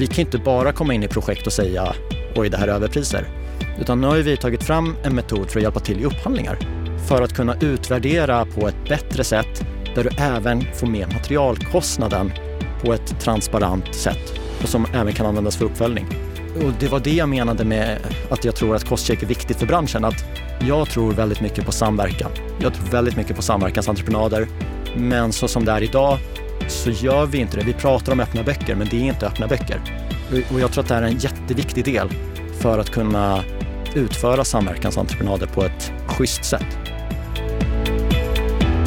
vi 0.00 0.06
kan 0.06 0.20
inte 0.20 0.38
bara 0.38 0.72
komma 0.72 0.94
in 0.94 1.02
i 1.02 1.08
projekt 1.08 1.46
och 1.46 1.52
säga 1.52 1.94
oj, 2.36 2.48
det 2.48 2.56
här 2.56 2.68
är 2.68 2.72
överpriser. 2.72 3.28
Utan 3.80 4.00
nu 4.00 4.06
har 4.06 4.16
vi 4.16 4.36
tagit 4.36 4.62
fram 4.62 4.96
en 5.02 5.14
metod 5.14 5.50
för 5.50 5.58
att 5.58 5.62
hjälpa 5.62 5.80
till 5.80 6.00
i 6.00 6.04
upphandlingar 6.04 6.58
för 7.08 7.22
att 7.22 7.32
kunna 7.32 7.56
utvärdera 7.60 8.46
på 8.46 8.68
ett 8.68 8.88
bättre 8.88 9.24
sätt 9.24 9.64
där 9.94 10.04
du 10.04 10.10
även 10.18 10.64
får 10.74 10.86
med 10.86 11.12
materialkostnaden 11.12 12.32
på 12.84 12.92
ett 12.92 13.20
transparent 13.20 13.94
sätt 13.94 14.40
och 14.62 14.68
som 14.68 14.86
även 14.94 15.12
kan 15.12 15.26
användas 15.26 15.56
för 15.56 15.64
uppföljning. 15.64 16.06
Och 16.56 16.72
det 16.80 16.88
var 16.88 17.00
det 17.00 17.14
jag 17.14 17.28
menade 17.28 17.64
med 17.64 17.98
att 18.30 18.44
jag 18.44 18.56
tror 18.56 18.76
att 18.76 18.84
kostcheck 18.84 19.22
är 19.22 19.26
viktigt 19.26 19.56
för 19.56 19.66
branschen. 19.66 20.04
Att 20.04 20.24
jag 20.60 20.90
tror 20.90 21.12
väldigt 21.12 21.40
mycket 21.40 21.66
på 21.66 21.72
samverkan. 21.72 22.30
Jag 22.60 22.74
tror 22.74 22.86
väldigt 22.86 23.16
mycket 23.16 23.36
på 23.36 23.42
samverkansentreprenader. 23.42 24.48
Men 24.96 25.32
så 25.32 25.48
som 25.48 25.64
det 25.64 25.72
är 25.72 25.82
idag 25.82 26.18
så 26.68 26.90
gör 26.90 27.26
vi 27.26 27.38
inte 27.38 27.56
det. 27.56 27.64
Vi 27.64 27.72
pratar 27.72 28.12
om 28.12 28.20
öppna 28.20 28.42
böcker, 28.42 28.74
men 28.74 28.88
det 28.88 28.96
är 28.96 29.04
inte 29.04 29.26
öppna 29.26 29.46
böcker. 29.46 29.80
Och 30.52 30.60
jag 30.60 30.72
tror 30.72 30.82
att 30.82 30.88
det 30.88 30.94
här 30.94 31.02
är 31.02 31.06
en 31.06 31.18
jätteviktig 31.18 31.84
del 31.84 32.08
för 32.60 32.78
att 32.78 32.90
kunna 32.90 33.44
utföra 33.94 34.44
samverkansentreprenader 34.44 35.46
på 35.46 35.64
ett 35.64 35.92
schysst 36.06 36.44
sätt. 36.44 36.78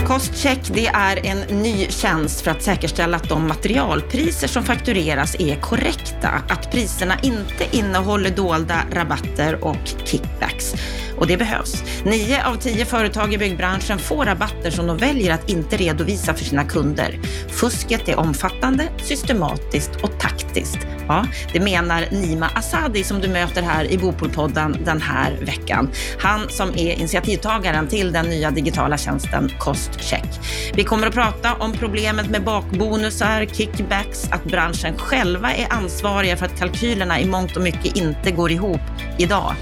Kostcheck 0.07 0.59
det 0.73 0.87
är 0.87 1.25
en 1.25 1.39
ny 1.61 1.87
tjänst 1.89 2.41
för 2.41 2.51
att 2.51 2.63
säkerställa 2.63 3.17
att 3.17 3.29
de 3.29 3.47
materialpriser 3.47 4.47
som 4.47 4.63
faktureras 4.63 5.35
är 5.39 5.55
korrekta. 5.55 6.29
Att 6.49 6.71
priserna 6.71 7.13
inte 7.23 7.77
innehåller 7.77 8.29
dolda 8.29 8.79
rabatter 8.91 9.63
och 9.63 9.77
kickbacks. 10.05 10.73
Och 11.17 11.27
det 11.27 11.37
behövs. 11.37 11.83
Nio 12.05 12.45
av 12.45 12.55
tio 12.55 12.85
företag 12.85 13.33
i 13.33 13.37
byggbranschen 13.37 13.99
får 13.99 14.25
rabatter 14.25 14.71
som 14.71 14.87
de 14.87 14.97
väljer 14.97 15.33
att 15.33 15.49
inte 15.49 15.77
redovisa 15.77 16.33
för 16.33 16.45
sina 16.45 16.63
kunder. 16.63 17.19
Fusket 17.49 18.09
är 18.09 18.19
omfattande, 18.19 18.89
systematiskt 18.97 19.91
och 20.03 20.19
taktiskt. 20.19 20.77
Ja, 21.07 21.25
det 21.53 21.59
menar 21.59 22.05
Nima 22.11 22.49
Asadi 22.55 23.03
som 23.03 23.21
du 23.21 23.27
möter 23.27 23.61
här 23.61 23.91
i 23.91 23.97
Bopolpodden 23.97 24.77
den 24.85 25.01
här 25.01 25.37
veckan. 25.41 25.89
Han 26.19 26.49
som 26.49 26.69
är 26.69 26.91
initiativtagaren 26.91 27.87
till 27.87 28.11
den 28.11 28.25
nya 28.25 28.51
digitala 28.51 28.97
tjänsten 28.97 29.51
Kostcheck. 29.59 30.39
Vi 30.73 30.83
kommer 30.83 31.07
att 31.07 31.13
prata 31.13 31.53
om 31.53 31.73
problemet 31.73 32.29
med 32.29 32.43
bakbonusar, 32.43 33.45
kickbacks, 33.45 34.31
att 34.31 34.43
branschen 34.43 34.97
själva 34.97 35.53
är 35.53 35.73
ansvariga 35.73 36.37
för 36.37 36.45
att 36.45 36.59
kalkylerna 36.59 37.19
i 37.19 37.25
mångt 37.25 37.57
och 37.57 37.63
mycket 37.63 37.95
inte 37.95 38.31
går 38.31 38.51
ihop 38.51 38.81
idag 39.17 39.55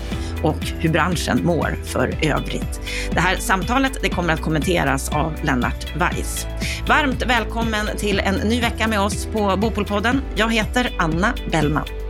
och 0.44 0.66
hur 0.80 0.90
branschen 0.90 1.46
mår 1.46 1.76
för 1.86 2.08
övrigt. 2.22 2.82
Det 3.12 3.20
här 3.20 3.36
samtalet 3.36 3.92
det 4.02 4.10
kommer 4.10 4.34
att 4.34 4.42
kommenteras 4.42 5.10
av 5.10 5.34
Lennart 5.44 5.96
Weiss. 5.96 6.48
Varmt 6.88 7.26
välkommen 7.26 7.98
till 7.98 8.20
en 8.20 8.36
ny 8.36 8.62
vecka 8.62 8.88
med 8.88 9.00
oss 9.00 9.26
på 9.26 9.58
Bopolpodden. 9.58 10.22
Jag 10.36 10.54
heter 10.54 10.92
Anna 10.98 11.34
Bellman. 11.52 12.01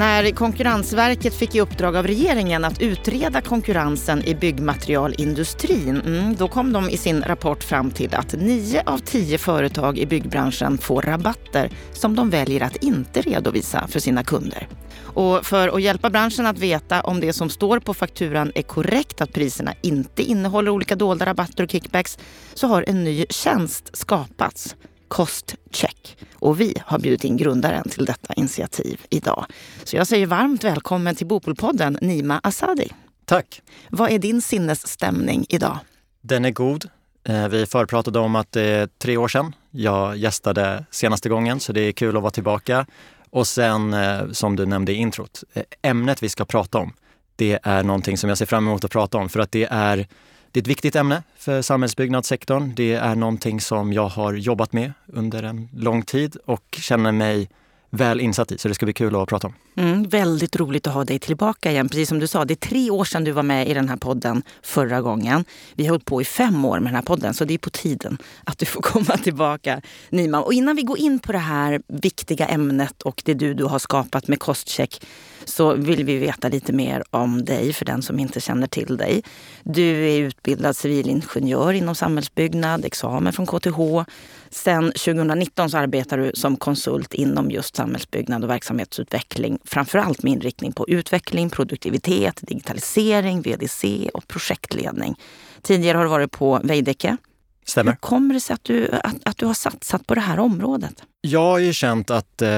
När 0.00 0.30
Konkurrensverket 0.30 1.34
fick 1.34 1.54
i 1.54 1.60
uppdrag 1.60 1.96
av 1.96 2.06
regeringen 2.06 2.64
att 2.64 2.82
utreda 2.82 3.40
konkurrensen 3.40 4.24
i 4.24 4.34
byggmaterialindustrin, 4.34 6.00
mm, 6.00 6.36
då 6.36 6.48
kom 6.48 6.72
de 6.72 6.90
i 6.90 6.96
sin 6.96 7.22
rapport 7.22 7.64
fram 7.64 7.90
till 7.90 8.14
att 8.14 8.32
nio 8.32 8.82
av 8.86 8.98
tio 8.98 9.38
företag 9.38 9.98
i 9.98 10.06
byggbranschen 10.06 10.78
får 10.78 11.02
rabatter 11.02 11.70
som 11.92 12.16
de 12.16 12.30
väljer 12.30 12.62
att 12.62 12.76
inte 12.76 13.20
redovisa 13.20 13.86
för 13.88 14.00
sina 14.00 14.24
kunder. 14.24 14.68
Och 15.00 15.46
för 15.46 15.68
att 15.68 15.82
hjälpa 15.82 16.10
branschen 16.10 16.46
att 16.46 16.58
veta 16.58 17.00
om 17.00 17.20
det 17.20 17.32
som 17.32 17.50
står 17.50 17.78
på 17.78 17.94
fakturan 17.94 18.52
är 18.54 18.62
korrekt, 18.62 19.20
att 19.20 19.32
priserna 19.32 19.74
inte 19.82 20.22
innehåller 20.22 20.70
olika 20.70 20.96
dolda 20.96 21.26
rabatter 21.26 21.64
och 21.64 21.70
kickbacks, 21.70 22.18
så 22.54 22.66
har 22.66 22.84
en 22.86 23.04
ny 23.04 23.26
tjänst 23.30 23.96
skapats 23.96 24.76
Kostcheck. 25.10 26.16
Och 26.34 26.60
vi 26.60 26.74
har 26.86 26.98
bjudit 26.98 27.24
in 27.24 27.36
grundaren 27.36 27.88
till 27.88 28.04
detta 28.04 28.34
initiativ 28.34 29.00
idag. 29.10 29.46
Så 29.84 29.96
jag 29.96 30.06
säger 30.06 30.26
varmt 30.26 30.64
välkommen 30.64 31.14
till 31.14 31.26
Bopolpodden, 31.26 31.98
Nima 32.00 32.40
Asadi. 32.42 32.88
Tack. 33.24 33.62
Vad 33.88 34.10
är 34.10 34.18
din 34.18 34.42
sinnesstämning 34.42 35.46
idag? 35.48 35.78
Den 36.20 36.44
är 36.44 36.50
god. 36.50 36.88
Eh, 37.24 37.48
vi 37.48 37.66
förpratade 37.66 38.18
om 38.18 38.36
att 38.36 38.52
det 38.52 38.62
är 38.62 38.88
tre 38.98 39.16
år 39.16 39.28
sedan 39.28 39.54
jag 39.70 40.16
gästade 40.16 40.84
senaste 40.90 41.28
gången, 41.28 41.60
så 41.60 41.72
det 41.72 41.80
är 41.80 41.92
kul 41.92 42.16
att 42.16 42.22
vara 42.22 42.30
tillbaka. 42.30 42.86
Och 43.30 43.46
sen, 43.46 43.94
eh, 43.94 44.30
som 44.32 44.56
du 44.56 44.66
nämnde 44.66 44.92
i 44.92 44.94
introt, 44.94 45.44
eh, 45.52 45.62
ämnet 45.82 46.22
vi 46.22 46.28
ska 46.28 46.44
prata 46.44 46.78
om, 46.78 46.92
det 47.36 47.58
är 47.62 47.82
någonting 47.82 48.18
som 48.18 48.28
jag 48.28 48.38
ser 48.38 48.46
fram 48.46 48.68
emot 48.68 48.84
att 48.84 48.90
prata 48.90 49.18
om 49.18 49.28
för 49.28 49.40
att 49.40 49.52
det 49.52 49.68
är 49.70 50.06
det 50.52 50.60
är 50.60 50.62
ett 50.62 50.68
viktigt 50.68 50.96
ämne 50.96 51.22
för 51.36 51.62
samhällsbyggnadssektorn. 51.62 52.72
Det 52.76 52.92
är 52.92 53.14
någonting 53.14 53.60
som 53.60 53.92
jag 53.92 54.08
har 54.08 54.32
jobbat 54.32 54.72
med 54.72 54.92
under 55.06 55.42
en 55.42 55.68
lång 55.72 56.02
tid 56.02 56.36
och 56.44 56.78
känner 56.80 57.12
mig 57.12 57.48
väl 57.90 58.20
insatt 58.20 58.52
i, 58.52 58.58
så 58.58 58.68
det 58.68 58.74
ska 58.74 58.86
bli 58.86 58.92
kul 58.92 59.16
att 59.16 59.28
prata 59.28 59.46
om. 59.46 59.54
Mm, 59.76 60.02
väldigt 60.02 60.56
roligt 60.56 60.86
att 60.86 60.94
ha 60.94 61.04
dig 61.04 61.18
tillbaka 61.18 61.70
igen. 61.70 61.88
Precis 61.88 62.08
som 62.08 62.18
du 62.18 62.26
sa, 62.26 62.44
det 62.44 62.54
är 62.54 62.68
tre 62.68 62.90
år 62.90 63.04
sedan 63.04 63.24
du 63.24 63.32
var 63.32 63.42
med 63.42 63.68
i 63.68 63.74
den 63.74 63.88
här 63.88 63.96
podden 63.96 64.42
förra 64.62 65.00
gången. 65.00 65.44
Vi 65.74 65.84
har 65.84 65.90
hållit 65.90 66.04
på 66.04 66.22
i 66.22 66.24
fem 66.24 66.64
år 66.64 66.80
med 66.80 66.92
den 66.92 66.94
här 66.94 67.02
podden, 67.02 67.34
så 67.34 67.44
det 67.44 67.54
är 67.54 67.58
på 67.58 67.70
tiden 67.70 68.18
att 68.44 68.58
du 68.58 68.66
får 68.66 68.82
komma 68.82 69.16
tillbaka, 69.16 69.80
Nima. 70.10 70.42
Och 70.42 70.52
innan 70.52 70.76
vi 70.76 70.82
går 70.82 70.98
in 70.98 71.18
på 71.18 71.32
det 71.32 71.38
här 71.38 71.82
viktiga 71.86 72.46
ämnet 72.46 73.02
och 73.02 73.22
det 73.24 73.34
du, 73.34 73.54
du 73.54 73.64
har 73.64 73.78
skapat 73.78 74.28
med 74.28 74.38
Kostcheck 74.40 75.02
så 75.44 75.74
vill 75.74 76.04
vi 76.04 76.16
veta 76.18 76.48
lite 76.48 76.72
mer 76.72 77.04
om 77.10 77.44
dig 77.44 77.72
för 77.72 77.84
den 77.84 78.02
som 78.02 78.18
inte 78.18 78.40
känner 78.40 78.66
till 78.66 78.96
dig. 78.96 79.22
Du 79.62 80.08
är 80.08 80.20
utbildad 80.20 80.76
civilingenjör 80.76 81.72
inom 81.72 81.94
samhällsbyggnad, 81.94 82.84
examen 82.84 83.32
från 83.32 83.46
KTH. 83.46 84.10
Sen 84.50 84.84
2019 84.84 85.70
så 85.70 85.78
arbetar 85.78 86.18
du 86.18 86.32
som 86.34 86.56
konsult 86.56 87.14
inom 87.14 87.50
just 87.50 87.76
samhällsbyggnad 87.76 88.44
och 88.44 88.50
verksamhetsutveckling. 88.50 89.58
Framförallt 89.64 90.22
med 90.22 90.32
inriktning 90.32 90.72
på 90.72 90.88
utveckling, 90.88 91.50
produktivitet, 91.50 92.40
digitalisering, 92.42 93.42
VDC 93.42 94.10
och 94.14 94.28
projektledning. 94.28 95.14
Tidigare 95.62 95.96
har 95.96 96.04
du 96.04 96.10
varit 96.10 96.30
på 96.32 96.60
Veidekke 96.64 97.16
Stämmer. 97.64 97.92
Hur 97.92 97.96
kommer 97.96 98.34
det 98.34 98.40
sig 98.40 98.54
att 98.54 98.64
du, 98.64 98.88
att, 98.92 99.16
att 99.24 99.38
du 99.38 99.46
har 99.46 99.54
satsat 99.54 100.06
på 100.06 100.14
det 100.14 100.20
här 100.20 100.38
området? 100.38 101.02
Jag 101.20 101.40
har 101.40 101.58
ju 101.58 101.72
känt 101.72 102.10
att, 102.10 102.42
eh, 102.42 102.50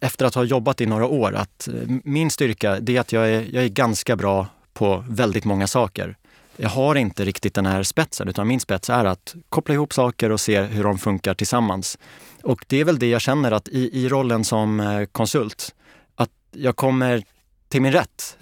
efter 0.00 0.24
att 0.26 0.34
ha 0.34 0.44
jobbat 0.44 0.80
i 0.80 0.86
några 0.86 1.06
år, 1.06 1.34
att 1.34 1.68
eh, 1.68 1.74
min 2.04 2.30
styrka 2.30 2.80
det 2.80 2.96
är 2.96 3.00
att 3.00 3.12
jag 3.12 3.30
är, 3.30 3.46
jag 3.52 3.64
är 3.64 3.68
ganska 3.68 4.16
bra 4.16 4.46
på 4.72 5.04
väldigt 5.08 5.44
många 5.44 5.66
saker. 5.66 6.16
Jag 6.56 6.68
har 6.68 6.94
inte 6.94 7.24
riktigt 7.24 7.54
den 7.54 7.66
här 7.66 7.82
spetsen, 7.82 8.28
utan 8.28 8.48
min 8.48 8.60
spets 8.60 8.90
är 8.90 9.04
att 9.04 9.34
koppla 9.48 9.74
ihop 9.74 9.92
saker 9.92 10.32
och 10.32 10.40
se 10.40 10.60
hur 10.60 10.84
de 10.84 10.98
funkar 10.98 11.34
tillsammans. 11.34 11.98
Och 12.42 12.64
det 12.66 12.80
är 12.80 12.84
väl 12.84 12.98
det 12.98 13.08
jag 13.08 13.20
känner 13.20 13.52
att 13.52 13.68
i, 13.68 14.04
i 14.04 14.08
rollen 14.08 14.44
som 14.44 14.80
eh, 14.80 15.04
konsult, 15.04 15.74
att 16.14 16.30
jag 16.52 16.76
kommer 16.76 17.24
till 17.68 17.82
min 17.82 17.92
rätt. 17.92 18.36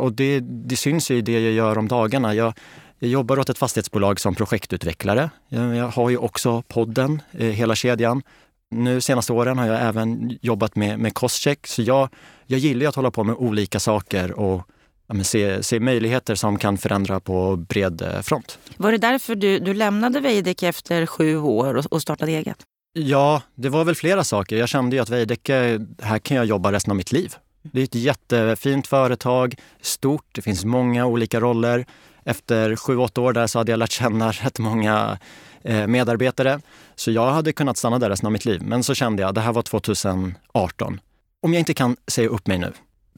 och 0.00 0.12
det, 0.12 0.40
det 0.40 0.76
syns 0.76 1.10
ju 1.10 1.16
i 1.16 1.20
det 1.20 1.32
jag 1.32 1.52
gör 1.52 1.78
om 1.78 1.88
dagarna. 1.88 2.34
Jag, 2.34 2.52
jag 2.98 3.10
jobbar 3.10 3.38
åt 3.38 3.48
ett 3.48 3.58
fastighetsbolag 3.58 4.20
som 4.20 4.34
projektutvecklare. 4.34 5.30
Jag 5.48 5.88
har 5.88 6.10
ju 6.10 6.16
också 6.16 6.62
podden, 6.62 7.22
eh, 7.32 7.46
hela 7.46 7.74
kedjan. 7.74 8.22
Nu 8.70 9.00
senaste 9.00 9.32
åren 9.32 9.58
har 9.58 9.66
jag 9.66 9.82
även 9.82 10.38
jobbat 10.42 10.76
med, 10.76 10.98
med 10.98 11.14
Costcheck. 11.14 11.66
Så 11.66 11.82
jag, 11.82 12.08
jag 12.46 12.58
gillar 12.60 12.88
att 12.88 12.94
hålla 12.94 13.10
på 13.10 13.24
med 13.24 13.34
olika 13.34 13.80
saker 13.80 14.32
och 14.32 14.62
ja, 15.06 15.24
se, 15.24 15.62
se 15.62 15.80
möjligheter 15.80 16.34
som 16.34 16.58
kan 16.58 16.78
förändra 16.78 17.20
på 17.20 17.56
bred 17.56 18.02
eh, 18.02 18.20
front. 18.20 18.58
Var 18.76 18.92
det 18.92 18.98
därför 18.98 19.34
du, 19.34 19.58
du 19.58 19.74
lämnade 19.74 20.20
Veidekke 20.20 20.68
efter 20.68 21.06
sju 21.06 21.36
år 21.36 21.74
och, 21.74 21.84
och 21.92 22.02
startade 22.02 22.32
eget? 22.32 22.58
Ja, 22.92 23.42
det 23.54 23.68
var 23.68 23.84
väl 23.84 23.94
flera 23.94 24.24
saker. 24.24 24.56
Jag 24.56 24.68
kände 24.68 24.96
ju 24.96 25.02
att 25.02 25.10
Veidekke, 25.10 25.86
här 26.02 26.18
kan 26.18 26.36
jag 26.36 26.46
jobba 26.46 26.72
resten 26.72 26.90
av 26.90 26.96
mitt 26.96 27.12
liv. 27.12 27.34
Det 27.62 27.80
är 27.80 27.84
ett 27.84 27.94
jättefint 27.94 28.86
företag, 28.86 29.54
stort, 29.80 30.24
det 30.32 30.42
finns 30.42 30.64
många 30.64 31.06
olika 31.06 31.40
roller 31.40 31.86
efter 32.26 32.76
sju, 32.76 32.96
åtta 32.96 33.20
år 33.20 33.32
där 33.32 33.46
så 33.46 33.58
hade 33.58 33.72
jag 33.72 33.78
lärt 33.78 33.90
känna 33.90 34.32
rätt 34.32 34.58
många 34.58 35.18
eh, 35.62 35.86
medarbetare. 35.86 36.60
Så 36.94 37.10
jag 37.10 37.30
hade 37.30 37.52
kunnat 37.52 37.76
stanna 37.76 37.98
där 37.98 38.10
resten 38.10 38.26
av 38.26 38.32
mitt 38.32 38.44
liv. 38.44 38.62
Men 38.62 38.84
så 38.84 38.94
kände 38.94 39.22
jag, 39.22 39.34
det 39.34 39.40
här 39.40 39.52
var 39.52 39.62
2018. 39.62 41.00
Om 41.42 41.52
jag 41.54 41.60
inte 41.60 41.74
kan 41.74 41.96
säga 42.06 42.28
upp 42.28 42.46
mig 42.46 42.58
nu, 42.58 42.72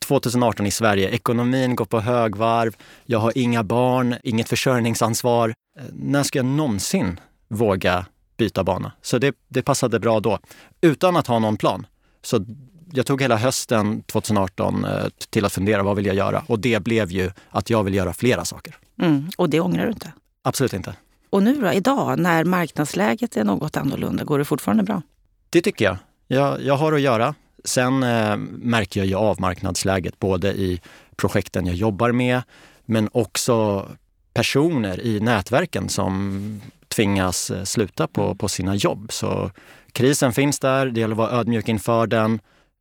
2018 0.07 0.67
i 0.67 0.71
Sverige, 0.71 1.09
ekonomin 1.09 1.77
går 1.77 1.85
på 1.85 2.01
högvarv, 2.01 2.77
jag 3.07 3.19
har 3.19 3.39
inga 3.39 3.63
barn, 3.63 4.15
inget 4.23 4.49
försörjningsansvar. 4.49 5.55
Eh, 5.79 5.85
när 5.93 6.23
ska 6.23 6.39
jag 6.39 6.47
någonsin 6.47 7.21
våga 7.49 8.07
byta 8.37 8.65
bana? 8.65 8.93
Så 9.03 9.19
det, 9.19 9.35
det 9.49 9.63
passade 9.63 10.01
bra 10.01 10.21
då, 10.21 10.39
utan 10.81 11.17
att 11.17 11.27
ha 11.27 11.39
någon 11.39 11.57
plan. 11.57 11.87
Så 12.23 12.45
jag 12.93 13.07
tog 13.07 13.23
hela 13.23 13.37
hösten 13.37 14.03
2018 14.03 14.85
eh, 14.85 14.91
till 15.31 15.45
att 15.45 15.53
fundera, 15.53 15.83
vad 15.83 15.97
vill 15.97 16.07
jag 16.07 16.17
göra? 16.17 16.45
Och 16.47 16.59
det 16.59 16.81
blev 16.81 17.11
ju 17.11 17.31
att 17.51 17.71
jag 17.71 17.85
vill 17.85 17.95
göra 17.95 18.13
flera 18.13 18.45
saker. 18.45 18.77
Mm, 19.01 19.31
och 19.37 19.51
det 19.51 19.61
ångrar 19.61 19.85
du 19.85 19.93
inte? 19.93 20.13
Absolut 20.43 20.73
inte. 20.73 20.95
Och 21.31 21.43
nu 21.43 21.55
då, 21.55 21.73
idag, 21.73 22.19
när 22.19 22.45
marknadsläget 22.45 23.37
är 23.37 23.45
något 23.45 23.77
annorlunda, 23.77 24.25
går 24.25 24.39
det 24.39 24.45
fortfarande 24.45 24.83
bra? 24.83 25.03
Det 25.51 25.61
tycker 25.61 25.85
jag. 25.85 25.97
Jag, 26.27 26.63
jag 26.63 26.77
har 26.77 26.93
att 26.93 27.01
göra. 27.01 27.35
Sen 27.65 28.03
eh, 28.03 28.37
märker 28.51 29.01
jag 29.01 29.07
ju 29.07 29.15
av 29.15 29.41
marknadsläget 29.41 30.19
både 30.19 30.49
i 30.49 30.81
projekten 31.17 31.67
jag 31.67 31.75
jobbar 31.75 32.13
med, 32.13 32.43
men 32.85 33.09
också 33.13 33.87
personer 34.35 35.01
i 35.01 35.21
nätverken 35.21 35.89
som 35.89 36.61
tvingas 36.89 37.51
eh, 37.51 37.65
sluta 37.65 38.07
på, 38.07 38.35
på 38.35 38.49
sina 38.49 38.75
jobb. 38.75 39.13
Så 39.13 39.51
krisen 39.93 40.33
finns 40.33 40.59
där, 40.59 40.87
det 40.87 41.01
gäller 41.01 41.15
att 41.15 41.19
vara 41.19 41.31
ödmjuk 41.31 41.69
inför 41.69 42.07
den. 42.07 42.41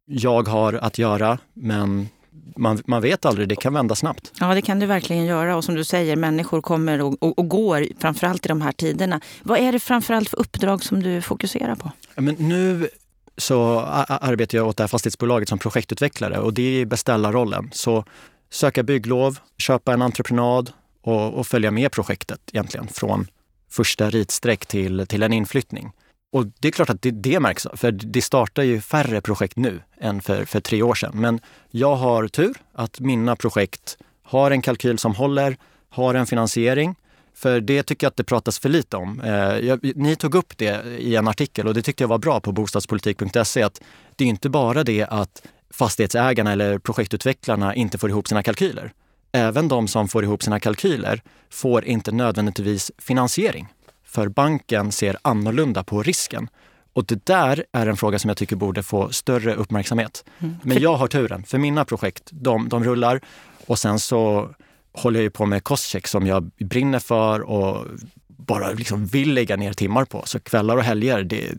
Jag 0.09 0.47
har 0.47 0.73
att 0.73 0.97
göra, 0.97 1.37
men 1.53 2.09
man, 2.55 2.81
man 2.85 3.01
vet 3.01 3.25
aldrig, 3.25 3.49
det 3.49 3.55
kan 3.55 3.73
vända 3.73 3.95
snabbt. 3.95 4.31
Ja, 4.39 4.53
det 4.53 4.61
kan 4.61 4.79
du 4.79 4.85
verkligen 4.85 5.25
göra. 5.25 5.55
Och 5.55 5.63
som 5.63 5.75
du 5.75 5.83
säger, 5.83 6.15
människor 6.15 6.61
kommer 6.61 7.01
och, 7.01 7.23
och, 7.23 7.39
och 7.39 7.49
går, 7.49 7.87
framförallt 7.99 8.45
i 8.45 8.49
de 8.49 8.61
här 8.61 8.71
tiderna. 8.71 9.21
Vad 9.43 9.59
är 9.59 9.71
det 9.71 9.79
framförallt 9.79 10.29
för 10.29 10.39
uppdrag 10.39 10.83
som 10.83 11.03
du 11.03 11.21
fokuserar 11.21 11.75
på? 11.75 11.91
Men 12.15 12.35
nu 12.39 12.89
så 13.37 13.79
arbetar 13.79 14.57
jag 14.57 14.67
åt 14.67 14.77
det 14.77 14.83
här 14.83 14.87
fastighetsbolaget 14.87 15.49
som 15.49 15.59
projektutvecklare 15.59 16.39
och 16.39 16.53
det 16.53 16.81
är 16.81 16.85
beställarrollen. 16.85 17.69
Så 17.73 18.05
söka 18.49 18.83
bygglov, 18.83 19.39
köpa 19.57 19.93
en 19.93 20.01
entreprenad 20.01 20.71
och, 21.01 21.33
och 21.33 21.47
följa 21.47 21.71
med 21.71 21.91
projektet 21.91 22.39
egentligen 22.53 22.87
från 22.87 23.27
första 23.69 24.09
ritsträck 24.09 24.65
till, 24.65 25.07
till 25.07 25.23
en 25.23 25.33
inflyttning. 25.33 25.91
Och 26.37 26.45
det 26.59 26.67
är 26.67 26.71
klart 26.71 26.89
att 26.89 27.01
det, 27.01 27.11
det 27.11 27.39
märks, 27.39 27.67
för 27.73 27.91
det 27.91 28.21
startar 28.21 28.63
ju 28.63 28.81
färre 28.81 29.21
projekt 29.21 29.57
nu 29.57 29.81
än 30.01 30.21
för, 30.21 30.45
för 30.45 30.59
tre 30.59 30.81
år 30.81 30.95
sedan. 30.95 31.11
Men 31.15 31.39
jag 31.71 31.95
har 31.95 32.27
tur 32.27 32.55
att 32.73 32.99
mina 32.99 33.35
projekt 33.35 33.97
har 34.23 34.51
en 34.51 34.61
kalkyl 34.61 34.99
som 34.99 35.15
håller, 35.15 35.57
har 35.89 36.15
en 36.15 36.27
finansiering. 36.27 36.95
För 37.35 37.61
det 37.61 37.83
tycker 37.83 38.05
jag 38.05 38.09
att 38.09 38.15
det 38.15 38.23
pratas 38.23 38.59
för 38.59 38.69
lite 38.69 38.97
om. 38.97 39.21
Eh, 39.21 39.31
jag, 39.57 39.91
ni 39.95 40.15
tog 40.15 40.35
upp 40.35 40.57
det 40.57 40.85
i 40.99 41.15
en 41.15 41.27
artikel 41.27 41.67
och 41.67 41.73
det 41.73 41.81
tyckte 41.81 42.03
jag 42.03 42.07
var 42.07 42.17
bra 42.17 42.39
på 42.39 42.51
bostadspolitik.se 42.51 43.63
att 43.63 43.81
det 44.15 44.23
är 44.23 44.27
inte 44.27 44.49
bara 44.49 44.83
det 44.83 45.05
att 45.09 45.47
fastighetsägarna 45.69 46.51
eller 46.51 46.79
projektutvecklarna 46.79 47.75
inte 47.75 47.97
får 47.97 48.09
ihop 48.09 48.27
sina 48.27 48.43
kalkyler. 48.43 48.91
Även 49.31 49.67
de 49.67 49.87
som 49.87 50.07
får 50.07 50.23
ihop 50.23 50.43
sina 50.43 50.59
kalkyler 50.59 51.21
får 51.49 51.85
inte 51.85 52.11
nödvändigtvis 52.11 52.91
finansiering. 52.97 53.67
För 54.07 54.27
banken 54.27 54.91
ser 54.91 55.17
annorlunda 55.21 55.83
på 55.83 56.03
risken. 56.03 56.49
Och 56.93 57.05
det 57.05 57.25
där 57.25 57.65
är 57.71 57.87
en 57.87 57.97
fråga 57.97 58.19
som 58.19 58.27
jag 58.27 58.37
tycker 58.37 58.55
borde 58.55 58.83
få 58.83 59.09
större 59.09 59.55
uppmärksamhet. 59.55 60.25
Mm. 60.39 60.55
Men 60.63 60.81
jag 60.81 60.95
har 60.95 61.07
turen, 61.07 61.43
för 61.43 61.57
mina 61.57 61.85
projekt, 61.85 62.29
de, 62.31 62.69
de 62.69 62.83
rullar. 62.83 63.21
Och 63.65 63.79
sen 63.79 63.99
så 63.99 64.49
håller 64.93 65.19
jag 65.19 65.23
ju 65.23 65.29
på 65.29 65.45
med 65.45 65.63
Crosscheck 65.63 66.07
som 66.07 66.27
jag 66.27 66.43
brinner 66.43 66.99
för 66.99 67.41
och 67.41 67.85
bara 68.27 68.71
liksom 68.71 69.05
vill 69.05 69.33
lägga 69.33 69.55
ner 69.55 69.73
timmar 69.73 70.05
på. 70.05 70.21
Så 70.25 70.39
kvällar 70.39 70.77
och 70.77 70.83
helger, 70.83 71.23
det, 71.23 71.51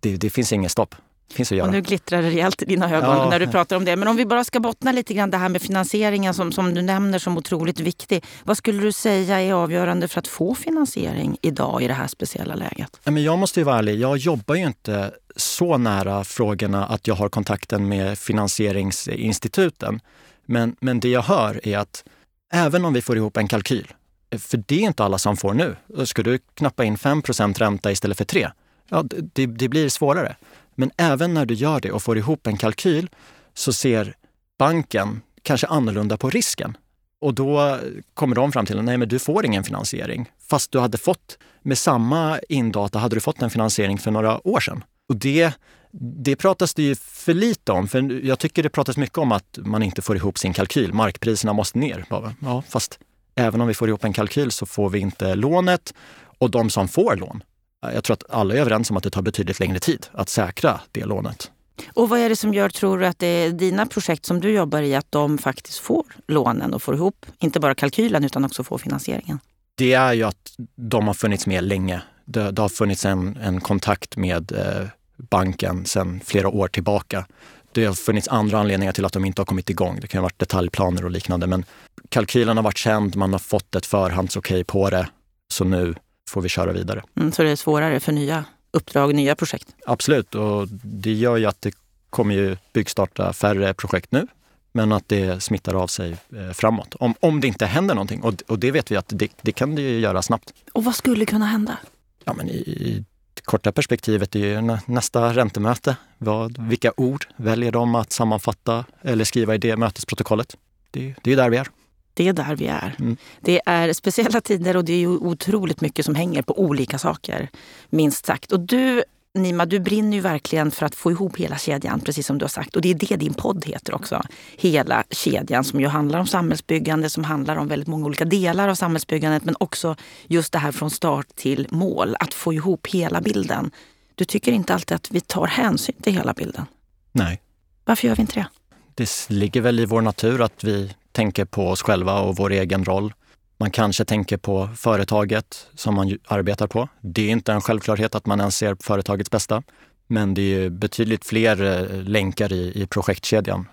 det, 0.00 0.16
det 0.16 0.30
finns 0.30 0.52
inget 0.52 0.72
stopp 0.72 0.94
finns 1.32 1.52
att 1.52 1.58
göra. 1.58 1.66
Och 1.66 1.72
nu 1.72 1.80
glittrar 1.80 2.22
det 2.22 2.28
rejält 2.28 2.62
i 2.62 2.64
dina 2.64 2.96
ögon 2.96 3.16
ja. 3.16 3.30
när 3.30 3.40
du 3.40 3.46
pratar 3.46 3.76
om 3.76 3.84
det. 3.84 3.96
Men 3.96 4.08
om 4.08 4.16
vi 4.16 4.26
bara 4.26 4.44
ska 4.44 4.60
bottna 4.60 4.92
lite 4.92 5.14
grann 5.14 5.30
det 5.30 5.36
här 5.36 5.48
med 5.48 5.62
finansieringen 5.62 6.34
som, 6.34 6.52
som 6.52 6.74
du 6.74 6.82
nämner 6.82 7.18
som 7.18 7.38
otroligt 7.38 7.80
viktig. 7.80 8.24
Vad 8.44 8.56
skulle 8.56 8.82
du 8.82 8.92
säga 8.92 9.40
är 9.40 9.52
avgörande 9.52 10.08
för 10.08 10.18
att 10.18 10.28
få 10.28 10.54
finansiering 10.54 11.36
idag 11.42 11.82
i 11.82 11.88
det 11.88 11.94
här 11.94 12.06
speciella 12.06 12.54
läget? 12.54 13.00
Men 13.04 13.22
jag 13.22 13.38
måste 13.38 13.60
ju 13.60 13.64
vara 13.64 13.78
ärlig, 13.78 14.00
jag 14.00 14.16
jobbar 14.16 14.54
ju 14.54 14.66
inte 14.66 15.10
så 15.36 15.78
nära 15.78 16.24
frågorna 16.24 16.86
att 16.86 17.06
jag 17.06 17.14
har 17.14 17.28
kontakten 17.28 17.88
med 17.88 18.18
finansieringsinstituten. 18.18 20.00
Men, 20.46 20.76
men 20.80 21.00
det 21.00 21.08
jag 21.08 21.22
hör 21.22 21.68
är 21.68 21.78
att 21.78 22.04
även 22.52 22.84
om 22.84 22.94
vi 22.94 23.02
får 23.02 23.16
ihop 23.16 23.36
en 23.36 23.48
kalkyl, 23.48 23.92
för 24.38 24.62
det 24.66 24.74
är 24.74 24.80
inte 24.80 25.04
alla 25.04 25.18
som 25.18 25.36
får 25.36 25.54
nu. 25.54 25.76
Ska 26.04 26.22
du 26.22 26.38
knappa 26.54 26.84
in 26.84 26.96
5% 26.96 27.58
ränta 27.58 27.92
istället 27.92 28.18
för 28.18 28.24
3 28.24 28.50
ja, 28.88 29.04
det, 29.32 29.46
det 29.46 29.68
blir 29.68 29.88
svårare. 29.88 30.36
Men 30.76 30.90
även 30.96 31.34
när 31.34 31.46
du 31.46 31.54
gör 31.54 31.80
det 31.80 31.92
och 31.92 32.02
får 32.02 32.18
ihop 32.18 32.46
en 32.46 32.56
kalkyl 32.56 33.08
så 33.54 33.72
ser 33.72 34.16
banken 34.58 35.20
kanske 35.42 35.66
annorlunda 35.66 36.16
på 36.16 36.30
risken. 36.30 36.76
Och 37.20 37.34
då 37.34 37.78
kommer 38.14 38.36
de 38.36 38.52
fram 38.52 38.66
till 38.66 38.78
att 38.78 38.84
nej, 38.84 38.96
men 38.96 39.08
du 39.08 39.18
får 39.18 39.46
ingen 39.46 39.64
finansiering. 39.64 40.30
Fast 40.48 40.72
du 40.72 40.78
hade 40.78 40.98
fått, 40.98 41.38
med 41.62 41.78
samma 41.78 42.38
indata 42.48 42.98
hade 42.98 43.16
du 43.16 43.20
fått 43.20 43.42
en 43.42 43.50
finansiering 43.50 43.98
för 43.98 44.10
några 44.10 44.48
år 44.48 44.60
sedan. 44.60 44.84
Och 45.08 45.16
det, 45.16 45.52
det 46.00 46.36
pratas 46.36 46.74
det 46.74 46.82
ju 46.82 46.94
för 46.96 47.34
lite 47.34 47.72
om. 47.72 47.88
För 47.88 48.24
jag 48.26 48.38
tycker 48.38 48.62
det 48.62 48.68
pratas 48.68 48.96
mycket 48.96 49.18
om 49.18 49.32
att 49.32 49.58
man 49.64 49.82
inte 49.82 50.02
får 50.02 50.16
ihop 50.16 50.38
sin 50.38 50.52
kalkyl. 50.52 50.92
Markpriserna 50.92 51.52
måste 51.52 51.78
ner. 51.78 52.04
Ja, 52.40 52.62
fast 52.68 52.98
även 53.34 53.60
om 53.60 53.68
vi 53.68 53.74
får 53.74 53.88
ihop 53.88 54.04
en 54.04 54.12
kalkyl 54.12 54.50
så 54.50 54.66
får 54.66 54.90
vi 54.90 54.98
inte 54.98 55.34
lånet. 55.34 55.94
Och 56.38 56.50
de 56.50 56.70
som 56.70 56.88
får 56.88 57.16
lån, 57.16 57.42
jag 57.80 58.04
tror 58.04 58.14
att 58.14 58.30
alla 58.30 58.54
är 58.54 58.58
överens 58.58 58.90
om 58.90 58.96
att 58.96 59.02
det 59.02 59.10
tar 59.10 59.22
betydligt 59.22 59.60
längre 59.60 59.78
tid 59.78 60.06
att 60.12 60.28
säkra 60.28 60.80
det 60.92 61.04
lånet. 61.04 61.50
Och 61.94 62.08
vad 62.08 62.18
är 62.18 62.28
det 62.28 62.36
som 62.36 62.54
gör, 62.54 62.68
tror 62.68 62.98
du, 62.98 63.06
att 63.06 63.18
det 63.18 63.26
är 63.26 63.50
dina 63.50 63.86
projekt 63.86 64.26
som 64.26 64.40
du 64.40 64.50
jobbar 64.52 64.82
i, 64.82 64.94
att 64.94 65.12
de 65.12 65.38
faktiskt 65.38 65.78
får 65.78 66.04
lånen 66.28 66.74
och 66.74 66.82
får 66.82 66.94
ihop, 66.94 67.26
inte 67.38 67.60
bara 67.60 67.74
kalkylen 67.74 68.24
utan 68.24 68.44
också 68.44 68.64
får 68.64 68.78
finansieringen? 68.78 69.38
Det 69.74 69.92
är 69.92 70.12
ju 70.12 70.22
att 70.22 70.54
de 70.76 71.06
har 71.06 71.14
funnits 71.14 71.46
med 71.46 71.64
länge. 71.64 72.02
Det, 72.24 72.50
det 72.50 72.62
har 72.62 72.68
funnits 72.68 73.04
en, 73.04 73.36
en 73.36 73.60
kontakt 73.60 74.16
med 74.16 74.52
eh, 74.52 74.88
banken 75.16 75.86
sedan 75.86 76.20
flera 76.24 76.48
år 76.48 76.68
tillbaka. 76.68 77.26
Det 77.72 77.84
har 77.84 77.94
funnits 77.94 78.28
andra 78.28 78.58
anledningar 78.58 78.92
till 78.92 79.04
att 79.04 79.12
de 79.12 79.24
inte 79.24 79.40
har 79.40 79.46
kommit 79.46 79.70
igång. 79.70 79.98
Det 80.00 80.06
kan 80.06 80.18
ha 80.18 80.22
varit 80.22 80.38
detaljplaner 80.38 81.04
och 81.04 81.10
liknande. 81.10 81.46
Men 81.46 81.64
kalkylen 82.08 82.56
har 82.56 82.64
varit 82.64 82.76
känd, 82.78 83.16
man 83.16 83.32
har 83.32 83.38
fått 83.38 83.74
ett 83.74 83.86
förhandsokej 83.86 84.64
på 84.64 84.90
det. 84.90 85.08
Så 85.48 85.64
nu 85.64 85.94
får 86.28 86.42
vi 86.42 86.48
köra 86.48 86.72
vidare. 86.72 87.02
Mm, 87.16 87.32
så 87.32 87.42
det 87.42 87.50
är 87.50 87.56
svårare 87.56 88.00
för 88.00 88.12
nya 88.12 88.44
uppdrag, 88.70 89.14
nya 89.14 89.34
projekt? 89.34 89.68
Absolut, 89.86 90.34
och 90.34 90.68
det 90.82 91.12
gör 91.12 91.36
ju 91.36 91.46
att 91.46 91.60
det 91.60 91.74
kommer 92.10 92.34
ju 92.34 92.56
byggstarta 92.72 93.32
färre 93.32 93.74
projekt 93.74 94.12
nu, 94.12 94.26
men 94.72 94.92
att 94.92 95.08
det 95.08 95.42
smittar 95.42 95.74
av 95.74 95.86
sig 95.86 96.16
eh, 96.36 96.52
framåt. 96.52 96.94
Om, 96.94 97.14
om 97.20 97.40
det 97.40 97.46
inte 97.46 97.66
händer 97.66 97.94
någonting, 97.94 98.22
och, 98.22 98.34
och 98.46 98.58
det 98.58 98.70
vet 98.70 98.90
vi 98.90 98.96
att 98.96 99.08
det, 99.08 99.32
det 99.42 99.52
kan 99.52 99.74
det 99.74 99.82
ju 99.82 99.98
göra 99.98 100.22
snabbt. 100.22 100.52
Och 100.72 100.84
vad 100.84 100.94
skulle 100.94 101.24
kunna 101.26 101.46
hända? 101.46 101.78
Ja, 102.24 102.32
men 102.32 102.48
i, 102.48 102.56
i 102.58 103.04
korta 103.44 103.72
perspektivet 103.72 104.36
är 104.36 104.38
ju 104.38 104.78
nästa 104.86 105.34
räntemöte. 105.34 105.96
Vad, 106.18 106.68
vilka 106.68 106.92
ord 106.96 107.26
väljer 107.36 107.72
de 107.72 107.94
att 107.94 108.12
sammanfatta 108.12 108.84
eller 109.02 109.24
skriva 109.24 109.54
i 109.54 109.58
det 109.58 109.76
mötesprotokollet? 109.76 110.56
Det, 110.90 111.14
det 111.22 111.32
är 111.32 111.36
där 111.36 111.50
vi 111.50 111.56
är. 111.56 111.68
Det 112.16 112.28
är 112.28 112.32
där 112.32 112.56
vi 112.56 112.66
är. 112.66 112.94
Mm. 112.98 113.16
Det 113.40 113.60
är 113.66 113.92
speciella 113.92 114.40
tider 114.40 114.76
och 114.76 114.84
det 114.84 114.92
är 114.92 115.06
otroligt 115.06 115.80
mycket 115.80 116.04
som 116.04 116.14
hänger 116.14 116.42
på 116.42 116.60
olika 116.60 116.98
saker. 116.98 117.48
Minst 117.90 118.26
sagt. 118.26 118.52
Och 118.52 118.60
du, 118.60 119.04
Nima, 119.34 119.66
du 119.66 119.80
brinner 119.80 120.16
ju 120.16 120.20
verkligen 120.20 120.70
för 120.70 120.86
att 120.86 120.94
få 120.94 121.10
ihop 121.10 121.36
hela 121.36 121.58
kedjan, 121.58 122.00
precis 122.00 122.26
som 122.26 122.38
du 122.38 122.44
har 122.44 122.48
sagt. 122.48 122.76
Och 122.76 122.82
det 122.82 122.90
är 122.90 122.94
det 122.94 123.16
din 123.16 123.34
podd 123.34 123.64
heter 123.64 123.94
också. 123.94 124.22
Hela 124.56 125.04
kedjan 125.10 125.64
som 125.64 125.80
ju 125.80 125.86
handlar 125.86 126.20
om 126.20 126.26
samhällsbyggande, 126.26 127.10
som 127.10 127.24
handlar 127.24 127.56
om 127.56 127.68
väldigt 127.68 127.88
många 127.88 128.06
olika 128.06 128.24
delar 128.24 128.68
av 128.68 128.74
samhällsbyggandet. 128.74 129.44
Men 129.44 129.56
också 129.60 129.96
just 130.26 130.52
det 130.52 130.58
här 130.58 130.72
från 130.72 130.90
start 130.90 131.26
till 131.34 131.66
mål, 131.70 132.16
att 132.20 132.34
få 132.34 132.52
ihop 132.52 132.86
hela 132.86 133.20
bilden. 133.20 133.70
Du 134.14 134.24
tycker 134.24 134.52
inte 134.52 134.74
alltid 134.74 134.94
att 134.94 135.10
vi 135.10 135.20
tar 135.20 135.46
hänsyn 135.46 135.96
till 136.02 136.12
hela 136.12 136.32
bilden? 136.32 136.66
Nej. 137.12 137.40
Varför 137.84 138.08
gör 138.08 138.16
vi 138.16 138.20
inte 138.20 138.34
det? 138.34 138.46
Det 138.94 139.30
ligger 139.30 139.60
väl 139.60 139.80
i 139.80 139.84
vår 139.84 140.00
natur 140.00 140.42
att 140.42 140.64
vi 140.64 140.94
tänker 141.16 141.44
på 141.44 141.68
oss 141.68 141.82
själva 141.82 142.20
och 142.20 142.36
vår 142.36 142.52
egen 142.52 142.84
roll. 142.84 143.14
Man 143.58 143.70
kanske 143.70 144.04
tänker 144.04 144.36
på 144.36 144.68
företaget 144.76 145.66
som 145.74 145.94
man 145.94 146.18
arbetar 146.28 146.66
på. 146.66 146.88
Det 147.00 147.22
är 147.22 147.30
inte 147.30 147.52
en 147.52 147.60
självklarhet 147.60 148.14
att 148.14 148.26
man 148.26 148.40
ens 148.40 148.56
ser 148.56 148.76
företagets 148.80 149.30
bästa. 149.30 149.62
Men 150.06 150.34
det 150.34 150.42
är 150.42 150.70
betydligt 150.70 151.24
fler 151.24 151.64
eh, 151.64 152.02
länkar 152.02 152.52
i, 152.52 152.82
i 152.82 152.86
projektkedjan. 152.86 153.68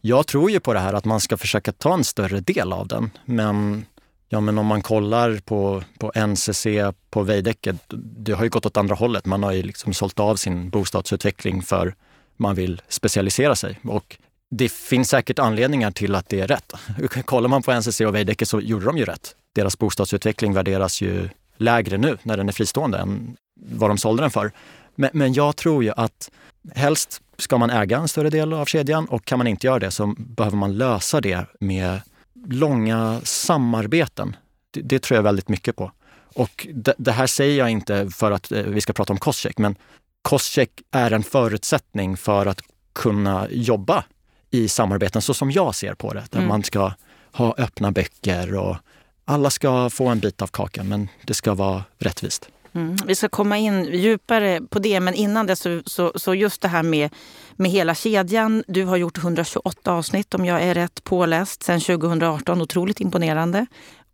Jag 0.00 0.26
tror 0.26 0.50
ju 0.50 0.60
på 0.60 0.72
det 0.72 0.78
här 0.80 0.92
att 0.92 1.04
man 1.04 1.20
ska 1.20 1.36
försöka 1.36 1.72
ta 1.72 1.94
en 1.94 2.04
större 2.04 2.40
del 2.40 2.72
av 2.72 2.88
den. 2.88 3.10
Men, 3.24 3.86
ja, 4.28 4.40
men 4.40 4.58
om 4.58 4.66
man 4.66 4.82
kollar 4.82 5.40
på, 5.44 5.82
på 5.98 6.12
NCC, 6.26 6.66
på 7.10 7.22
Veidekke, 7.22 7.74
det 8.18 8.32
har 8.32 8.44
ju 8.44 8.50
gått 8.50 8.66
åt 8.66 8.76
andra 8.76 8.94
hållet. 8.94 9.26
Man 9.26 9.42
har 9.42 9.52
ju 9.52 9.62
liksom 9.62 9.94
sålt 9.94 10.20
av 10.20 10.36
sin 10.36 10.70
bostadsutveckling 10.70 11.62
för 11.62 11.94
man 12.36 12.54
vill 12.54 12.82
specialisera 12.88 13.56
sig. 13.56 13.80
Och 13.84 14.18
det 14.50 14.72
finns 14.72 15.08
säkert 15.08 15.38
anledningar 15.38 15.90
till 15.90 16.14
att 16.14 16.28
det 16.28 16.40
är 16.40 16.46
rätt. 16.46 16.72
Kollar 17.24 17.48
man 17.48 17.62
på 17.62 17.72
NCC 17.72 18.00
och 18.00 18.14
Veidekke 18.14 18.46
så 18.46 18.60
gjorde 18.60 18.84
de 18.84 18.98
ju 18.98 19.04
rätt. 19.04 19.36
Deras 19.52 19.78
bostadsutveckling 19.78 20.54
värderas 20.54 21.00
ju 21.00 21.28
lägre 21.56 21.98
nu 21.98 22.18
när 22.22 22.36
den 22.36 22.48
är 22.48 22.52
fristående 22.52 22.98
än 22.98 23.36
vad 23.60 23.90
de 23.90 23.98
sålde 23.98 24.22
den 24.22 24.30
för. 24.30 24.52
Men, 24.94 25.10
men 25.12 25.32
jag 25.32 25.56
tror 25.56 25.84
ju 25.84 25.92
att 25.96 26.30
helst 26.74 27.22
ska 27.38 27.58
man 27.58 27.70
äga 27.70 27.98
en 27.98 28.08
större 28.08 28.30
del 28.30 28.52
av 28.52 28.64
kedjan 28.64 29.06
och 29.06 29.24
kan 29.24 29.38
man 29.38 29.46
inte 29.46 29.66
göra 29.66 29.78
det 29.78 29.90
så 29.90 30.14
behöver 30.18 30.56
man 30.56 30.78
lösa 30.78 31.20
det 31.20 31.46
med 31.60 32.00
långa 32.48 33.20
samarbeten. 33.24 34.36
Det, 34.70 34.80
det 34.80 34.98
tror 34.98 35.16
jag 35.16 35.22
väldigt 35.22 35.48
mycket 35.48 35.76
på. 35.76 35.90
Och 36.34 36.66
det, 36.74 36.94
det, 36.98 37.12
här 37.12 37.26
säger 37.26 37.58
jag 37.58 37.70
inte 37.70 38.10
för 38.10 38.30
att 38.30 38.52
eh, 38.52 38.62
vi 38.62 38.80
ska 38.80 38.92
prata 38.92 39.12
om 39.12 39.18
kostcheck, 39.18 39.58
men 39.58 39.76
kostcheck 40.22 40.70
är 40.90 41.10
en 41.10 41.22
förutsättning 41.22 42.16
för 42.16 42.46
att 42.46 42.60
kunna 42.92 43.48
jobba 43.50 44.04
i 44.56 44.68
samarbeten 44.68 45.22
så 45.22 45.34
som 45.34 45.50
jag 45.50 45.74
ser 45.74 45.94
på 45.94 46.12
det. 46.12 46.24
Där 46.30 46.38
mm. 46.38 46.48
man 46.48 46.62
ska 46.62 46.92
ha 47.32 47.54
öppna 47.58 47.92
böcker 47.92 48.54
och 48.54 48.76
alla 49.24 49.50
ska 49.50 49.90
få 49.90 50.06
en 50.06 50.18
bit 50.18 50.42
av 50.42 50.46
kakan 50.46 50.88
men 50.88 51.08
det 51.24 51.34
ska 51.34 51.54
vara 51.54 51.84
rättvist. 51.98 52.48
Mm. 52.76 52.96
Vi 53.06 53.14
ska 53.14 53.28
komma 53.28 53.58
in 53.58 53.84
djupare 53.84 54.60
på 54.70 54.78
det, 54.78 55.00
men 55.00 55.14
innan 55.14 55.46
det 55.46 55.56
så, 55.56 55.82
så, 55.86 56.12
så, 56.14 56.34
just 56.34 56.60
det 56.60 56.68
här 56.68 56.82
med, 56.82 57.10
med 57.56 57.70
hela 57.70 57.94
kedjan. 57.94 58.64
Du 58.66 58.84
har 58.84 58.96
gjort 58.96 59.18
128 59.18 59.92
avsnitt 59.92 60.34
om 60.34 60.44
jag 60.44 60.62
är 60.62 60.74
rätt 60.74 61.04
påläst 61.04 61.62
sedan 61.62 61.80
2018. 61.80 62.62
Otroligt 62.62 63.00
imponerande 63.00 63.66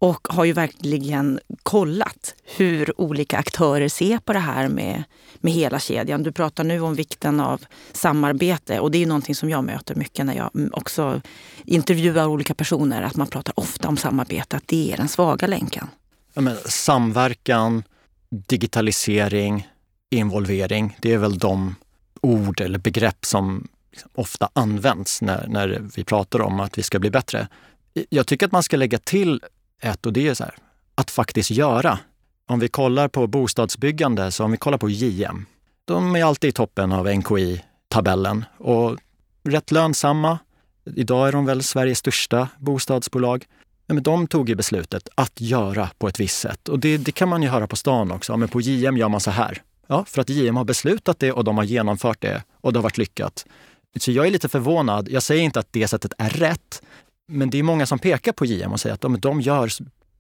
och 0.02 0.28
har 0.30 0.44
ju 0.44 0.52
verkligen 0.52 1.40
kollat 1.62 2.35
hur 2.56 3.00
olika 3.00 3.38
aktörer 3.38 3.88
ser 3.88 4.18
på 4.18 4.32
det 4.32 4.38
här 4.38 4.68
med, 4.68 5.04
med 5.35 5.52
hela 5.52 5.78
kedjan. 5.78 6.23
Du 6.23 6.32
pratar 6.32 6.64
nu 6.64 6.80
om 6.80 6.94
vikten 6.94 7.40
av 7.40 7.64
samarbete 7.92 8.80
och 8.80 8.90
det 8.90 9.02
är 9.02 9.06
någonting 9.06 9.35
som 9.35 9.50
jag 9.50 9.64
möter 9.64 9.94
mycket 9.94 10.26
när 10.26 10.35
jag 10.35 10.50
mm, 10.54 10.71
också 10.73 11.21
intervjuar 11.64 12.26
olika 12.26 12.54
personer. 12.54 13.02
Att 13.02 13.16
man 13.16 13.26
pratar 13.26 13.61
ofta 13.61 13.88
om 13.88 13.97
samarbete, 13.97 14.56
att 14.56 14.66
det 14.66 14.92
är 14.92 14.97
den 14.97 15.09
svaga 15.09 15.47
länken. 15.47 15.88
Ja, 16.35 16.40
men, 16.40 16.56
samverkan, 16.66 17.82
digitalisering, 18.30 19.68
involvering. 20.11 20.97
Det 21.00 21.12
är 21.12 21.18
väl 21.18 21.38
de 21.38 21.75
ord 22.21 22.61
eller 22.61 22.78
begrepp 22.78 23.25
som 23.25 23.68
liksom 23.90 24.11
ofta 24.14 24.49
används 24.52 25.23
när, 25.23 25.47
när 25.49 25.82
vi 25.97 26.04
pratar 26.04 26.40
om 26.40 26.61
att 26.61 26.78
vi 26.78 26.82
ska 26.82 26.99
bli 26.99 27.11
bättre. 27.11 27.49
Jag 28.09 28.26
tycker 28.26 28.47
att 28.47 28.52
man 28.52 28.62
ska 28.62 28.76
lägga 28.76 28.99
till 28.99 29.40
ett 29.82 30.06
och 30.06 30.12
det 30.12 30.28
är 30.28 30.34
så 30.34 30.44
här, 30.44 30.54
att 30.94 31.10
faktiskt 31.10 31.50
göra. 31.50 31.98
Om 32.46 32.60
vi 32.60 32.68
kollar 32.68 33.08
på 33.08 33.26
bostadsbyggande, 33.26 34.30
så 34.30 34.44
om 34.44 34.50
vi 34.50 34.56
kollar 34.56 34.78
på 34.78 34.90
JM, 34.90 35.46
de 35.84 36.16
är 36.16 36.24
alltid 36.24 36.48
i 36.48 36.52
toppen 36.52 36.92
av 36.92 37.08
NKI-tabellen 37.08 38.44
och 38.58 38.96
rätt 39.44 39.70
lönsamma. 39.70 40.38
Idag 40.84 41.28
är 41.28 41.32
de 41.32 41.46
väl 41.46 41.62
Sveriges 41.62 41.98
största 41.98 42.48
bostadsbolag. 42.58 43.46
Men 43.86 44.02
de 44.02 44.26
tog 44.26 44.48
ju 44.48 44.54
beslutet 44.54 45.08
att 45.14 45.40
göra 45.40 45.90
på 45.98 46.08
ett 46.08 46.20
visst 46.20 46.38
sätt 46.38 46.68
och 46.68 46.78
det, 46.78 46.96
det 46.96 47.12
kan 47.12 47.28
man 47.28 47.42
ju 47.42 47.48
höra 47.48 47.66
på 47.66 47.76
stan 47.76 48.10
också. 48.10 48.36
Men 48.36 48.48
på 48.48 48.60
JM 48.60 48.96
gör 48.96 49.08
man 49.08 49.20
så 49.20 49.30
här. 49.30 49.62
Ja, 49.86 50.04
för 50.04 50.20
att 50.20 50.28
JM 50.28 50.56
har 50.56 50.64
beslutat 50.64 51.18
det 51.18 51.32
och 51.32 51.44
de 51.44 51.56
har 51.56 51.64
genomfört 51.64 52.20
det 52.20 52.42
och 52.60 52.72
det 52.72 52.78
har 52.78 52.82
varit 52.82 52.98
lyckat. 52.98 53.46
Så 54.00 54.12
jag 54.12 54.26
är 54.26 54.30
lite 54.30 54.48
förvånad. 54.48 55.08
Jag 55.08 55.22
säger 55.22 55.42
inte 55.42 55.60
att 55.60 55.72
det 55.72 55.88
sättet 55.88 56.12
är 56.18 56.30
rätt, 56.30 56.82
men 57.32 57.50
det 57.50 57.58
är 57.58 57.62
många 57.62 57.86
som 57.86 57.98
pekar 57.98 58.32
på 58.32 58.46
JM 58.46 58.72
och 58.72 58.80
säger 58.80 58.94
att 58.94 59.00
de, 59.00 59.20
de 59.20 59.40
gör 59.40 59.70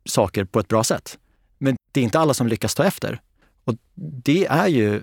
saker 0.04 0.44
på 0.44 0.60
ett 0.60 0.68
bra 0.68 0.84
sätt. 0.84 1.18
Men 1.58 1.76
det 1.92 2.00
är 2.00 2.04
inte 2.04 2.18
alla 2.18 2.34
som 2.34 2.46
lyckas 2.46 2.74
ta 2.74 2.84
efter. 2.84 3.20
Och 3.64 3.74
det 4.24 4.46
är 4.46 4.66
ju, 4.66 5.02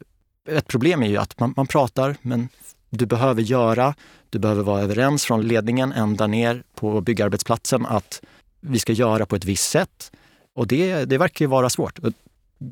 ett 0.49 0.67
problem 0.67 1.03
är 1.03 1.07
ju 1.07 1.17
att 1.17 1.39
man, 1.39 1.53
man 1.57 1.67
pratar, 1.67 2.15
men 2.21 2.49
du 2.89 3.05
behöver 3.05 3.41
göra, 3.41 3.95
du 4.29 4.39
behöver 4.39 4.63
vara 4.63 4.81
överens 4.81 5.25
från 5.25 5.41
ledningen 5.41 5.91
ända 5.91 6.27
ner 6.27 6.63
på 6.75 7.01
byggarbetsplatsen 7.01 7.85
att 7.85 8.21
vi 8.59 8.79
ska 8.79 8.93
göra 8.93 9.25
på 9.25 9.35
ett 9.35 9.45
visst 9.45 9.69
sätt. 9.69 10.11
Och 10.53 10.67
det, 10.67 11.05
det 11.05 11.17
verkar 11.17 11.45
ju 11.45 11.49
vara 11.49 11.69
svårt. 11.69 11.99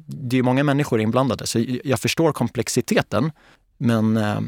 Det 0.07 0.37
är 0.37 0.43
många 0.43 0.63
människor 0.63 1.01
inblandade, 1.01 1.47
så 1.47 1.65
jag 1.83 1.99
förstår 1.99 2.31
komplexiteten. 2.31 3.31
Men 3.77 4.17
eh, 4.17 4.39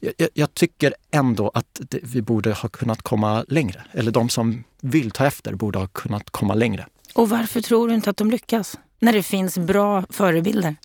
jag, 0.00 0.28
jag, 0.34 0.54
tycker 0.54 0.94
ändå 1.10 1.50
att 1.54 1.80
det, 1.80 1.98
vi 2.02 2.22
borde 2.22 2.52
ha 2.52 2.68
kunnat 2.68 3.02
komma 3.02 3.44
längre. 3.48 3.84
Eller 3.92 4.10
de 4.10 4.28
som 4.28 4.64
vill 4.80 5.10
ta 5.10 5.26
efter 5.26 5.54
borde 5.54 5.78
ha 5.78 5.86
kunnat 5.86 6.30
komma 6.30 6.54
längre. 6.54 6.86
Och 7.14 7.28
varför 7.28 7.60
tror 7.60 7.88
du 7.88 7.94
inte 7.94 8.10
att 8.10 8.16
de 8.16 8.30
lyckas? 8.30 8.78
När 8.98 9.12
det 9.12 9.22
finns 9.22 9.58
bra 9.58 10.04
förebilder? 10.10 10.76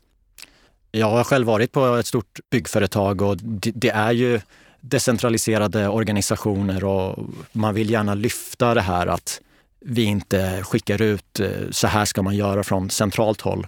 Jag 0.91 1.09
har 1.11 1.23
själv 1.23 1.47
varit 1.47 1.71
på 1.71 1.95
ett 1.95 2.07
stort 2.07 2.39
byggföretag 2.51 3.21
och 3.21 3.37
det, 3.37 3.71
det 3.75 3.89
är 3.89 4.11
ju 4.11 4.41
decentraliserade 4.81 5.87
organisationer 5.87 6.83
och 6.83 7.25
man 7.51 7.73
vill 7.73 7.89
gärna 7.89 8.13
lyfta 8.13 8.73
det 8.73 8.81
här 8.81 9.07
att 9.07 9.41
vi 9.79 10.03
inte 10.03 10.63
skickar 10.63 11.01
ut 11.01 11.39
eh, 11.39 11.49
så 11.71 11.87
här 11.87 12.05
ska 12.05 12.21
man 12.21 12.35
göra 12.35 12.63
från 12.63 12.89
centralt 12.89 13.41
håll. 13.41 13.67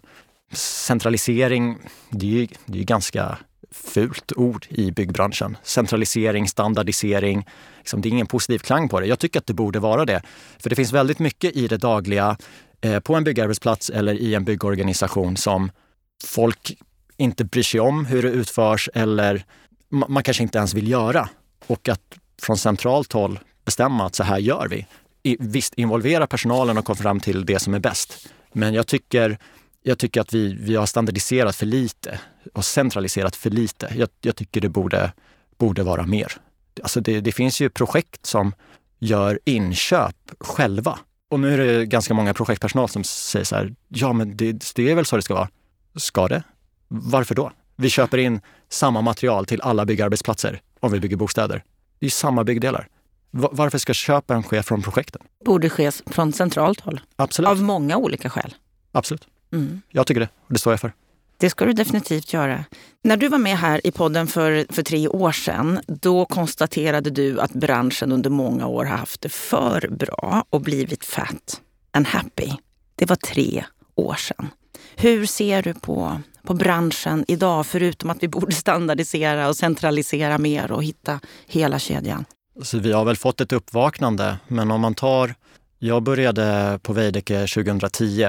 Centralisering, 0.53 1.77
det 2.09 2.25
är 2.25 2.29
ju, 2.29 2.47
det 2.65 2.79
är 2.79 2.83
ganska 2.83 3.37
fult 3.71 4.31
ord 4.35 4.67
i 4.69 4.91
byggbranschen. 4.91 5.57
Centralisering, 5.63 6.47
standardisering. 6.47 7.47
Liksom, 7.77 8.01
det 8.01 8.09
är 8.09 8.11
ingen 8.11 8.27
positiv 8.27 8.59
klang 8.59 8.89
på 8.89 8.99
det. 8.99 9.05
Jag 9.05 9.19
tycker 9.19 9.39
att 9.39 9.47
det 9.47 9.53
borde 9.53 9.79
vara 9.79 10.05
det. 10.05 10.21
För 10.59 10.69
det 10.69 10.75
finns 10.75 10.93
väldigt 10.93 11.19
mycket 11.19 11.55
i 11.55 11.67
det 11.67 11.77
dagliga 11.77 12.37
eh, 12.81 12.99
på 12.99 13.15
en 13.15 13.23
byggarbetsplats 13.23 13.89
eller 13.89 14.13
i 14.13 14.35
en 14.35 14.45
byggorganisation 14.45 15.37
som 15.37 15.71
folk 16.23 16.77
inte 17.17 17.45
bryr 17.45 17.63
sig 17.63 17.79
om 17.79 18.05
hur 18.05 18.23
det 18.23 18.29
utförs 18.29 18.89
eller 18.93 19.45
man 19.89 20.23
kanske 20.23 20.43
inte 20.43 20.57
ens 20.57 20.73
vill 20.73 20.87
göra. 20.87 21.29
Och 21.67 21.89
att 21.89 22.17
från 22.41 22.57
centralt 22.57 23.13
håll 23.13 23.39
bestämma 23.65 24.05
att 24.05 24.15
så 24.15 24.23
här 24.23 24.37
gör 24.37 24.67
vi. 24.67 24.85
I, 25.23 25.37
visst, 25.39 25.73
involvera 25.73 26.27
personalen 26.27 26.77
och 26.77 26.85
komma 26.85 26.95
fram 26.95 27.19
till 27.19 27.45
det 27.45 27.59
som 27.59 27.73
är 27.73 27.79
bäst. 27.79 28.29
Men 28.53 28.73
jag 28.73 28.87
tycker 28.87 29.37
jag 29.87 29.97
tycker 29.97 30.21
att 30.21 30.33
vi, 30.33 30.53
vi 30.53 30.75
har 30.75 30.85
standardiserat 30.85 31.55
för 31.55 31.65
lite 31.65 32.19
och 32.53 32.65
centraliserat 32.65 33.35
för 33.35 33.49
lite. 33.49 33.93
Jag, 33.95 34.09
jag 34.21 34.35
tycker 34.35 34.61
det 34.61 34.69
borde, 34.69 35.13
borde 35.57 35.83
vara 35.83 36.05
mer. 36.05 36.31
Alltså 36.83 37.01
det, 37.01 37.21
det 37.21 37.31
finns 37.31 37.61
ju 37.61 37.69
projekt 37.69 38.25
som 38.25 38.53
gör 38.99 39.39
inköp 39.45 40.15
själva. 40.39 40.99
Och 41.29 41.39
nu 41.39 41.53
är 41.53 41.57
det 41.57 41.85
ganska 41.85 42.13
många 42.13 42.33
projektpersonal 42.33 42.89
som 42.89 43.03
säger 43.03 43.45
så 43.45 43.55
här, 43.55 43.75
ja 43.87 44.13
men 44.13 44.37
det, 44.37 44.73
det 44.75 44.91
är 44.91 44.95
väl 44.95 45.05
så 45.05 45.15
det 45.15 45.21
ska 45.21 45.33
vara. 45.33 45.49
Ska 45.95 46.27
det? 46.27 46.43
Varför 46.87 47.35
då? 47.35 47.51
Vi 47.75 47.89
köper 47.89 48.17
in 48.17 48.41
samma 48.69 49.01
material 49.01 49.45
till 49.45 49.61
alla 49.61 49.85
byggarbetsplatser 49.85 50.61
om 50.79 50.91
vi 50.91 50.99
bygger 50.99 51.17
bostäder. 51.17 51.63
Det 51.99 52.05
är 52.05 52.09
samma 52.09 52.43
byggdelar. 52.43 52.87
Varför 53.31 53.77
ska 53.77 53.93
köpen 53.93 54.43
ske 54.43 54.63
från 54.63 54.81
projekten? 54.81 55.21
Borde 55.45 55.69
ske 55.69 55.91
från 55.91 56.33
centralt 56.33 56.79
håll. 56.79 56.99
Absolut. 57.15 57.49
Av 57.49 57.61
många 57.61 57.97
olika 57.97 58.29
skäl. 58.29 58.55
Absolut. 58.91 59.27
Mm. 59.53 59.81
Jag 59.89 60.07
tycker 60.07 60.21
det 60.21 60.29
och 60.47 60.53
det 60.53 60.59
står 60.59 60.73
jag 60.73 60.79
för. 60.79 60.93
Det 61.39 61.49
ska 61.49 61.65
du 61.65 61.73
definitivt 61.73 62.33
göra. 62.33 62.65
När 63.03 63.17
du 63.17 63.27
var 63.27 63.37
med 63.37 63.57
här 63.57 63.87
i 63.87 63.91
podden 63.91 64.27
för, 64.27 64.65
för 64.69 64.83
tre 64.83 65.07
år 65.07 65.31
sedan, 65.31 65.79
då 65.87 66.25
konstaterade 66.25 67.09
du 67.09 67.41
att 67.41 67.53
branschen 67.53 68.11
under 68.11 68.29
många 68.29 68.67
år 68.67 68.85
har 68.85 68.97
haft 68.97 69.21
det 69.21 69.29
för 69.29 69.87
bra 69.89 70.45
och 70.49 70.61
blivit 70.61 71.05
fat 71.05 71.61
and 71.91 72.07
happy. 72.07 72.51
Det 72.95 73.05
var 73.09 73.15
tre 73.15 73.65
år 73.95 74.15
sedan. 74.15 74.47
Hur 74.95 75.25
ser 75.25 75.61
du 75.61 75.73
på, 75.73 76.21
på 76.43 76.53
branschen 76.53 77.25
idag, 77.27 77.65
förutom 77.65 78.09
att 78.09 78.23
vi 78.23 78.27
borde 78.27 78.53
standardisera 78.53 79.47
och 79.47 79.55
centralisera 79.55 80.37
mer 80.37 80.71
och 80.71 80.83
hitta 80.83 81.19
hela 81.47 81.79
kedjan? 81.79 82.25
Så 82.61 82.79
vi 82.79 82.91
har 82.91 83.05
väl 83.05 83.15
fått 83.15 83.41
ett 83.41 83.53
uppvaknande, 83.53 84.37
men 84.47 84.71
om 84.71 84.81
man 84.81 84.95
tar... 84.95 85.35
Jag 85.79 86.03
började 86.03 86.79
på 86.83 86.93
Veidekke 86.93 87.47
2010 87.47 88.27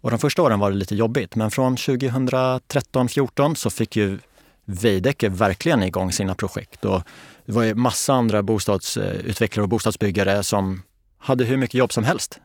och 0.00 0.10
de 0.10 0.18
första 0.18 0.42
åren 0.42 0.58
var 0.58 0.70
det 0.70 0.76
lite 0.76 0.94
jobbigt, 0.94 1.34
men 1.34 1.50
från 1.50 1.76
2013-14 1.76 3.54
så 3.54 3.70
fick 3.70 3.96
ju 3.96 4.18
Veidekke 4.64 5.28
verkligen 5.28 5.82
igång 5.82 6.12
sina 6.12 6.34
projekt. 6.34 6.84
Och 6.84 7.02
det 7.46 7.52
var 7.52 7.62
ju 7.62 7.74
massa 7.74 8.14
andra 8.14 8.42
bostadsutvecklare 8.42 9.62
och 9.62 9.68
bostadsbyggare 9.68 10.42
som 10.42 10.82
hade 11.18 11.44
hur 11.44 11.56
mycket 11.56 11.74
jobb 11.74 11.92
som 11.92 12.04
helst. 12.04 12.40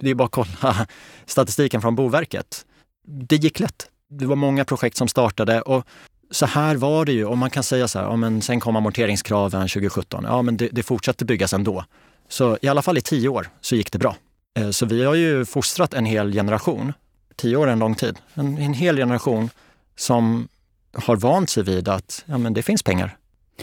Det 0.00 0.10
är 0.10 0.14
bara 0.14 0.24
att 0.24 0.30
kolla 0.30 0.86
statistiken 1.26 1.80
från 1.80 1.94
Boverket. 1.94 2.66
Det 3.06 3.36
gick 3.36 3.60
lätt. 3.60 3.86
Det 4.10 4.26
var 4.26 4.36
många 4.36 4.64
projekt 4.64 4.96
som 4.96 5.08
startade 5.08 5.60
och 5.62 5.86
så 6.30 6.46
här 6.46 6.76
var 6.76 7.04
det 7.04 7.12
ju. 7.12 7.24
Och 7.24 7.38
man 7.38 7.50
kan 7.50 7.62
säga 7.62 7.88
så 7.88 7.98
här, 7.98 8.06
ja, 8.06 8.16
men 8.16 8.42
sen 8.42 8.60
kom 8.60 8.76
amorteringskraven 8.76 9.68
2017. 9.68 10.24
Ja, 10.24 10.42
men 10.42 10.56
det, 10.56 10.68
det 10.72 10.82
fortsatte 10.82 11.24
byggas 11.24 11.52
ändå. 11.52 11.84
Så 12.28 12.58
i 12.62 12.68
alla 12.68 12.82
fall 12.82 12.98
i 12.98 13.00
tio 13.00 13.28
år 13.28 13.48
så 13.60 13.76
gick 13.76 13.92
det 13.92 13.98
bra. 13.98 14.16
Eh, 14.58 14.70
så 14.70 14.86
vi 14.86 15.04
har 15.04 15.14
ju 15.14 15.44
fostrat 15.44 15.94
en 15.94 16.04
hel 16.04 16.32
generation, 16.32 16.92
tio 17.36 17.56
år 17.56 17.68
är 17.68 17.72
en 17.72 17.78
lång 17.78 17.94
tid, 17.94 18.18
en, 18.34 18.58
en 18.58 18.74
hel 18.74 18.96
generation 18.96 19.50
som 19.96 20.48
har 20.92 21.16
vant 21.16 21.50
sig 21.50 21.62
vid 21.62 21.88
att 21.88 22.24
ja, 22.26 22.38
men 22.38 22.54
det 22.54 22.62
finns 22.62 22.82
pengar. 22.82 23.16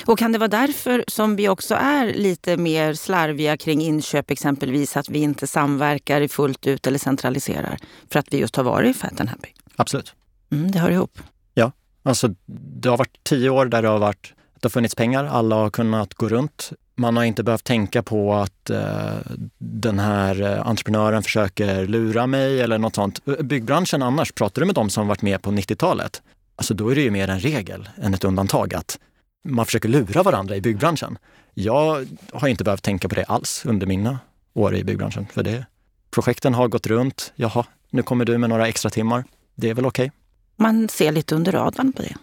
Och 0.06 0.20
kan 0.20 0.32
det 0.32 0.38
vara 0.38 0.48
därför 0.48 1.03
som 1.08 1.36
vi 1.36 1.50
också 1.50 1.75
är 1.75 2.13
lite 2.13 2.58
mer 2.58 2.94
slarviga 2.94 3.58
kring 3.58 3.82
inköp 3.82 4.32
exempelvis, 4.32 4.98
att 4.98 5.10
vi 5.10 5.20
inte 5.20 5.48
samverkar 5.48 6.27
fullt 6.27 6.67
ut 6.67 6.88
eller 6.88 7.00
centraliserar 7.00 7.77
för 8.12 8.20
att 8.20 8.27
vi 8.32 8.38
just 8.38 8.56
har 8.56 8.63
varit 8.63 8.98
fat 8.98 9.20
and 9.20 9.29
happy? 9.29 9.50
Absolut. 9.75 10.13
Mm, 10.51 10.72
det 10.72 10.79
hör 10.79 10.91
ihop. 10.91 11.20
Ja, 11.53 11.72
alltså 12.03 12.36
det 12.46 12.89
har 12.89 12.98
varit 12.98 13.24
tio 13.24 13.50
år 13.50 13.65
där 13.65 13.82
det 13.82 13.88
har 13.88 14.00
varit 14.00 14.34
det 14.53 14.65
har 14.65 14.70
funnits 14.70 14.96
pengar, 14.96 15.25
alla 15.25 15.56
har 15.56 15.70
kunnat 15.70 16.13
gå 16.13 16.29
runt 16.29 16.72
man 16.98 17.18
har 17.18 17.24
inte 17.24 17.44
behövt 17.44 17.63
tänka 17.63 18.04
på 18.04 18.34
att 18.34 18.70
eh, 18.70 19.18
den 19.58 20.00
här 20.00 20.42
eh, 20.42 20.68
entreprenören 20.68 21.24
försöker 21.24 21.88
lura 21.88 22.27
mig 22.27 22.62
eller 22.62 22.77
något 22.77 22.96
sånt. 22.96 23.22
Eh, 23.27 23.34
byggbranschen 23.34 24.01
annars, 24.01 24.32
pratar 24.32 24.62
du 24.62 24.66
med 24.66 24.75
dem 24.75 24.89
som 24.89 25.08
varit 25.08 25.22
med 25.22 25.42
på 25.42 25.51
90-talet, 25.51 26.22
alltså 26.56 26.74
då 26.74 26.89
är 26.89 26.96
det 26.96 27.01
ju 27.01 27.12
mer 27.12 27.27
en 27.27 27.39
regel 27.39 27.89
än 28.01 28.13
ett 28.13 28.24
undantag 28.24 28.74
att 28.74 29.00
man 29.48 29.66
försöker 29.66 29.89
lura 29.89 30.24
varandra 30.24 30.56
i 30.56 30.62
byggbranschen. 30.62 31.18
Jag 31.54 32.08
har 32.34 32.48
inte 32.48 32.63
behövt 32.63 32.84
tänka 32.84 33.10
på 33.10 33.16
det 33.16 33.24
alls 33.24 33.63
under 33.66 33.88
mina 33.88 34.20
år 34.54 34.75
i 34.75 34.84
byggbranschen. 34.84 35.27
För 35.34 35.44
det, 35.44 35.66
projekten 36.12 36.54
har 36.54 36.68
gått 36.68 36.88
runt. 36.88 37.34
Jaha, 37.36 37.66
nu 37.89 38.04
kommer 38.04 38.25
du 38.25 38.38
med 38.38 38.50
några 38.50 38.68
extra 38.68 38.89
timmar. 38.89 39.24
Det 39.56 39.70
är 39.70 39.74
väl 39.74 39.86
okej. 39.86 40.06
Okay. 40.06 40.18
Man 40.56 40.89
ser 40.89 41.12
lite 41.12 41.36
under 41.36 41.51
radarn 41.51 41.94
på 41.94 42.01
det. 42.01 42.16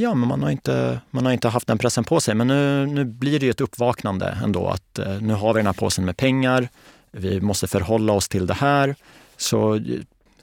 Ja, 0.00 0.14
men 0.14 0.28
man 0.28 0.42
har 0.42 0.50
inte, 0.50 1.00
man 1.10 1.24
har 1.24 1.32
inte 1.32 1.48
haft 1.48 1.66
den 1.66 1.78
pressen 1.78 2.04
på 2.04 2.20
sig. 2.20 2.34
Men 2.34 2.46
nu, 2.46 2.86
nu 2.86 3.04
blir 3.04 3.40
det 3.40 3.46
ju 3.46 3.50
ett 3.50 3.60
uppvaknande 3.60 4.38
ändå 4.44 4.68
att 4.68 4.98
eh, 4.98 5.20
nu 5.20 5.34
har 5.34 5.54
vi 5.54 5.58
den 5.58 5.66
här 5.66 5.72
påsen 5.72 6.04
med 6.04 6.16
pengar. 6.16 6.68
Vi 7.10 7.40
måste 7.40 7.66
förhålla 7.66 8.12
oss 8.12 8.28
till 8.28 8.46
det 8.46 8.54
här. 8.54 8.94
Så 9.36 9.80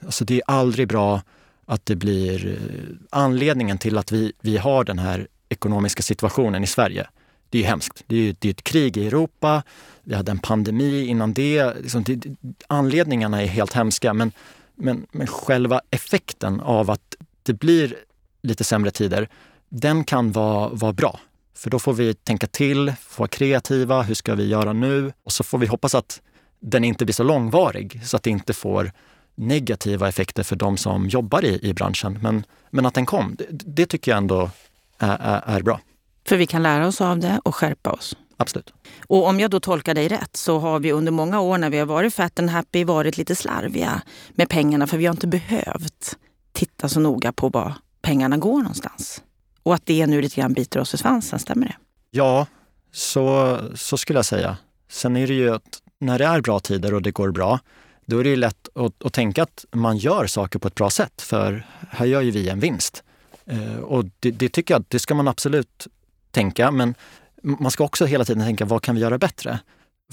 alltså 0.06 0.26
det 0.26 0.36
är 0.36 0.42
aldrig 0.48 0.88
bra 0.88 1.22
att 1.66 1.86
det 1.86 1.96
blir 1.96 2.48
eh, 2.48 2.96
anledningen 3.10 3.78
till 3.78 3.98
att 3.98 4.12
vi, 4.12 4.34
vi 4.42 4.58
har 4.58 4.84
den 4.84 5.00
här 5.00 5.28
ekonomiska 5.50 6.04
situationen 6.04 6.64
i 6.64 6.68
Sverige. 6.68 7.08
det 7.50 7.58
är 7.58 7.62
ju 7.62 7.68
hemskt. 7.68 8.04
Det 8.08 8.16
är 8.16 8.22
ju 8.22 8.36
det 8.40 8.48
är 8.48 8.52
ett 8.52 8.64
krig 8.64 8.98
i 8.98 9.08
Europa, 9.08 9.64
vi 10.04 10.16
hade 10.16 10.32
en 10.32 10.40
pandemi 10.40 11.06
innan 11.08 11.34
det. 11.34 11.74
Liksom 11.82 12.04
det 12.04 12.26
anledningarna 12.68 13.42
är 13.42 13.48
helt 13.48 13.74
hemska 13.74 14.14
men, 14.14 14.32
men, 14.76 15.08
men 15.12 15.28
själva 15.28 15.82
effekten 15.92 16.60
av 16.60 16.92
att 16.92 17.16
det 17.44 17.54
blir 17.54 17.96
lite 18.42 18.64
sämre 18.64 18.92
tider, 18.92 19.30
den 19.70 20.04
kan 20.04 20.32
vara, 20.32 20.70
vara 20.70 20.94
bra. 20.94 21.20
För 21.56 21.70
då 21.70 21.80
får 21.80 21.94
vi 21.94 22.14
tänka 22.14 22.48
till, 22.48 22.94
få 23.02 23.22
vara 23.22 23.28
kreativa. 23.28 24.02
Hur 24.02 24.14
ska 24.14 24.36
vi 24.36 24.48
göra 24.48 24.74
nu? 24.74 25.14
Och 25.24 25.32
så 25.32 25.44
får 25.44 25.58
vi 25.58 25.68
hoppas 25.68 25.96
att 25.96 26.22
den 26.60 26.84
inte 26.84 27.06
blir 27.06 27.14
så 27.14 27.24
långvarig 27.24 28.02
så 28.06 28.18
att 28.18 28.24
det 28.24 28.30
inte 28.30 28.54
får 28.54 28.92
negativa 29.36 30.08
effekter 30.08 30.44
för 30.44 30.56
de 30.56 30.78
som 30.78 31.08
jobbar 31.08 31.46
i, 31.46 31.60
i 31.70 31.74
branschen. 31.74 32.20
Men, 32.22 32.44
men 32.70 32.86
att 32.86 32.94
den 32.94 33.06
kom, 33.06 33.36
det, 33.40 33.46
det 33.50 33.86
tycker 33.86 34.12
jag 34.12 34.18
ändå 34.18 34.50
är, 34.98 35.18
är, 35.22 35.58
är, 35.58 35.62
bra. 35.62 35.80
För 36.28 36.38
vi 36.38 36.46
kan 36.46 36.64
lära 36.64 36.88
oss 36.88 37.02
av 37.02 37.20
det 37.20 37.40
och 37.44 37.56
skärpa 37.56 37.92
oss. 37.92 38.18
Absolut. 38.38 38.74
Och 39.08 39.28
om 39.28 39.40
jag 39.40 39.52
då 39.52 39.60
tolkar 39.60 39.94
dig 39.94 40.08
rätt 40.08 40.38
så 40.38 40.60
har 40.60 40.80
vi 40.80 40.92
under 40.92 41.12
många 41.12 41.40
år 41.42 41.58
när 41.58 41.70
vi 41.70 41.78
har 41.78 41.86
varit 41.86 42.14
fat 42.14 42.40
and 42.40 42.50
happy 42.50 42.84
varit 42.84 43.18
lite 43.18 43.36
slarviga 43.36 44.02
med 44.30 44.50
pengarna 44.50 44.88
för 44.88 44.98
vi 44.98 45.06
har 45.06 45.14
inte 45.14 45.28
behövt 45.28 46.18
titta 46.52 46.90
så 46.90 47.00
noga 47.00 47.32
på 47.32 47.50
var 47.50 47.74
pengarna 48.02 48.38
går 48.38 48.58
någonstans. 48.58 49.22
Och 49.68 49.74
att 49.74 49.86
det 49.86 50.08
nu 50.08 50.22
lite 50.22 50.42
grann 50.42 50.54
biter 50.54 50.80
oss 50.80 50.94
i 50.94 50.98
svansen, 50.98 51.40
stämmer 51.40 51.68
det? 51.68 51.76
Ja, 52.12 52.48
så, 52.92 53.58
så 53.76 53.98
skulle 53.98 54.20
jag 54.20 54.26
säga. 54.26 54.58
Sen 54.90 55.18
är 55.18 55.28
det 55.28 55.34
ju 55.34 55.54
att 55.54 55.82
när 56.00 56.20
det 56.20 56.26
är 56.26 56.42
bra 56.42 56.60
tider 56.60 56.94
och 56.94 57.02
det 57.02 57.12
går 57.12 57.32
bra, 57.32 57.60
då 58.06 58.20
är 58.20 58.24
det 58.24 58.30
ju 58.30 58.36
lätt 58.36 58.68
att, 58.76 59.06
att, 59.06 59.14
tänka 59.14 59.44
att 59.44 59.66
man 59.72 59.98
gör 59.98 60.28
saker 60.28 60.60
på 60.60 60.68
ett 60.68 60.76
bra 60.76 60.90
sätt, 60.90 61.22
för 61.22 61.66
här 61.90 62.06
gör 62.06 62.22
ju 62.22 62.32
vi 62.32 62.50
en 62.50 62.60
vinst. 62.60 63.04
Eh, 63.46 63.78
och 63.78 64.06
det, 64.20 64.32
det, 64.32 64.50
tycker 64.50 64.74
jag, 64.74 64.84
det 64.88 65.00
ska 65.00 65.16
man 65.16 65.28
absolut 65.28 65.88
tänka, 66.32 66.72
men 66.72 66.96
man 67.44 67.72
ska 67.72 67.84
också 67.84 68.06
hela 68.06 68.26
tiden 68.26 68.44
tänka, 68.44 68.66
vad 68.66 68.82
kan 68.82 68.96
vi 68.96 69.02
göra 69.02 69.18
bättre? 69.18 69.60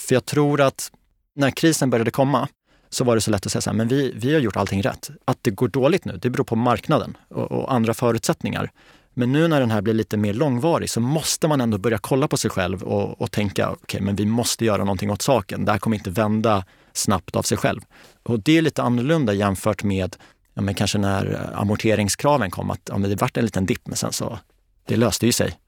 För 0.00 0.14
jag 0.14 0.24
tror 0.24 0.60
att 0.60 0.92
när 1.34 1.50
krisen 1.50 1.90
började 1.90 2.10
komma 2.10 2.48
så 2.90 3.04
var 3.04 3.14
det 3.14 3.20
så 3.20 3.30
lätt 3.30 3.46
att 3.46 3.52
säga 3.52 3.62
så 3.62 3.70
här, 3.70 3.76
men 3.76 3.88
vi, 3.88 4.12
vi 4.16 4.34
har 4.34 4.40
gjort 4.40 4.56
allting 4.56 4.82
rätt. 4.82 5.10
Att 5.24 5.38
det 5.42 5.50
går 5.50 5.68
dåligt 5.68 6.04
nu, 6.04 6.16
det 6.16 6.30
beror 6.30 6.44
på 6.44 6.56
marknaden 6.56 7.16
och, 7.28 7.52
och 7.52 7.72
andra 7.72 7.94
förutsättningar. 7.94 8.70
Men 9.14 9.32
nu 9.32 9.48
när 9.48 9.60
den 9.60 9.70
här 9.70 9.82
blir 9.82 9.94
lite 9.94 10.16
mer 10.16 10.34
långvarig 10.34 10.90
så 10.90 11.00
måste 11.00 11.48
man 11.48 11.60
ändå 11.60 11.78
börja 11.78 11.98
kolla 11.98 12.28
på 12.28 12.36
sig 12.36 12.50
själv 12.50 12.82
och, 12.82 13.20
och 13.20 13.30
tänka, 13.30 13.70
okej, 13.70 13.82
okay, 13.82 14.00
men 14.00 14.16
vi 14.16 14.26
måste 14.26 14.64
göra 14.64 14.84
någonting 14.84 15.10
åt 15.10 15.22
saken. 15.22 15.64
Det 15.64 15.72
här 15.72 15.78
kommer 15.78 15.96
inte 15.96 16.10
vända 16.10 16.64
snabbt 16.92 17.36
av 17.36 17.42
sig 17.42 17.58
själv. 17.58 17.80
Och 18.22 18.40
det 18.40 18.58
är 18.58 18.62
lite 18.62 18.82
annorlunda 18.82 19.32
jämfört 19.32 19.82
med 19.82 20.16
ja, 20.54 20.62
men 20.62 20.74
kanske 20.74 20.98
när 20.98 21.50
amorteringskraven 21.54 22.50
kom, 22.50 22.70
att 22.70 22.80
ja, 22.84 22.98
men 22.98 23.10
det 23.10 23.16
vart 23.16 23.36
en 23.36 23.44
liten 23.44 23.66
dipp, 23.66 23.86
men 23.86 23.96
sen 23.96 24.12
så, 24.12 24.38
det 24.86 24.96
löste 24.96 25.26
ju 25.26 25.32
sig. 25.32 25.58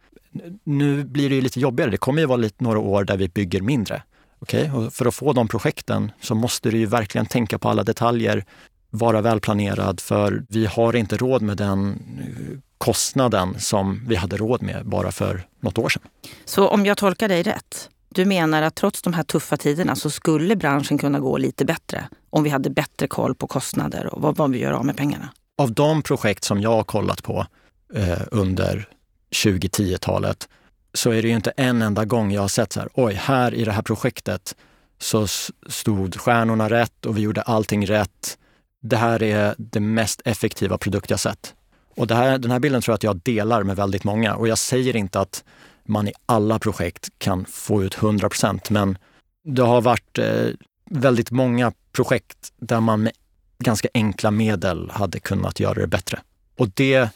Nu 0.65 1.05
blir 1.05 1.29
det 1.29 1.35
ju 1.35 1.41
lite 1.41 1.61
jobbigare. 1.61 1.91
Det 1.91 1.97
kommer 1.97 2.21
ju 2.21 2.27
vara 2.27 2.37
lite 2.37 2.65
några 2.65 2.79
år 2.79 3.05
där 3.05 3.17
vi 3.17 3.29
bygger 3.29 3.61
mindre. 3.61 4.03
Okay? 4.41 4.71
Och 4.71 4.93
för 4.93 5.07
att 5.07 5.15
få 5.15 5.33
de 5.33 5.49
projekten 5.49 6.13
så 6.21 6.35
måste 6.35 6.71
du 6.71 6.79
ju 6.79 6.87
verkligen 6.87 7.27
tänka 7.27 7.59
på 7.59 7.69
alla 7.69 7.83
detaljer, 7.83 8.45
vara 8.91 9.21
välplanerad, 9.21 10.01
för 10.01 10.45
vi 10.49 10.67
har 10.67 10.97
inte 10.97 11.17
råd 11.17 11.43
med 11.43 11.57
den 11.57 11.91
eh, 12.21 12.59
kostnaden 12.79 13.61
som 13.61 14.05
vi 14.09 14.17
hade 14.17 14.37
råd 14.37 14.63
med 14.63 14.87
bara 14.87 15.13
för 15.13 15.47
något 15.61 15.79
år 15.79 15.89
sedan. 15.89 16.03
Så 16.45 16.69
om 16.69 16.87
jag 16.87 16.97
tolkar 16.97 17.29
dig 17.29 17.43
rätt, 17.43 17.91
du 18.09 18.25
menar 18.25 18.63
att 18.63 18.75
trots 18.75 19.03
de 19.03 19.13
här 19.13 19.23
tuffa 19.23 19.57
tiderna 19.57 19.97
så 19.97 20.11
skulle 20.11 20.57
branschen 20.57 20.99
kunna 20.99 21.21
gå 21.21 21.37
lite 21.37 21.65
bättre 21.65 22.09
om 22.31 22.43
vi 22.43 22.51
hade 22.51 22.71
bättre 22.71 23.07
koll 23.07 23.35
på 23.35 23.47
kostnader 23.47 24.15
och 24.15 24.23
vad, 24.23 24.37
vad 24.37 24.51
vi 24.51 24.59
gör 24.59 24.73
av 24.73 24.87
med 24.87 24.97
pengarna? 24.97 25.29
Av 25.59 25.73
de 25.73 26.03
projekt 26.03 26.45
som 26.45 26.61
jag 26.61 26.71
har 26.71 26.85
kollat 26.85 27.23
på 27.23 27.47
eh, 27.95 28.23
under 28.31 28.89
2010-talet 29.31 30.49
så 30.95 31.11
är 31.11 31.23
det 31.23 31.29
ju 31.29 31.35
inte 31.35 31.53
en 31.57 31.83
enda 31.83 32.05
gång 32.05 32.33
jag 32.33 32.41
har 32.41 32.49
sett 32.49 32.73
så 32.73 32.81
här, 32.81 32.89
oj, 32.95 33.15
här 33.15 33.55
i 33.55 33.65
det 33.65 33.73
här 33.73 33.83
projektet 33.83 34.57
så 34.99 35.27
stod 35.69 36.21
stjärnorna 36.21 36.71
rätt 36.71 37.07
och 37.07 37.17
vi 37.17 37.21
gjorde 37.21 37.43
allting 37.43 37.87
rätt. 37.87 38.39
Det 38.83 38.97
här 38.97 39.23
är 39.23 39.55
det 39.59 39.81
mest 39.81 40.23
effektiva 40.25 40.79
produkt 40.79 41.11
jag 41.11 41.21
sett. 41.21 41.55
Och 41.97 42.11
här, 42.11 42.39
den 42.39 42.51
här 42.51 42.59
bilden 42.59 42.83
tror 42.83 42.93
jag 42.93 42.97
att 42.97 43.03
jag 43.03 43.17
delar 43.17 43.63
med 43.63 43.77
väldigt 43.77 44.05
många. 44.05 44.35
Och 44.35 44.49
jag 44.49 44.59
säger 44.59 44.97
inte 44.97 45.21
att 45.21 45.45
man 45.85 46.09
i 46.09 46.13
alla 46.27 46.59
projekt 46.59 47.09
kan 47.19 47.45
få 47.45 47.83
ut 47.83 47.95
100 47.95 48.29
procent, 48.29 48.71
men 48.71 48.99
det 49.45 49.63
har 49.63 49.81
varit 49.81 50.19
eh, 50.19 50.49
väldigt 50.91 51.31
många 51.31 51.73
projekt 51.93 52.53
där 52.61 52.81
man 52.81 53.03
med 53.03 53.13
ganska 53.59 53.89
enkla 53.95 54.31
medel 54.31 54.91
hade 54.91 55.21
kunnat 55.21 55.61
göra 55.61 55.75
det 55.75 55.87
bättre. 55.87 56.21
Och 56.57 56.69
det, 56.75 56.95
eh, 56.95 57.09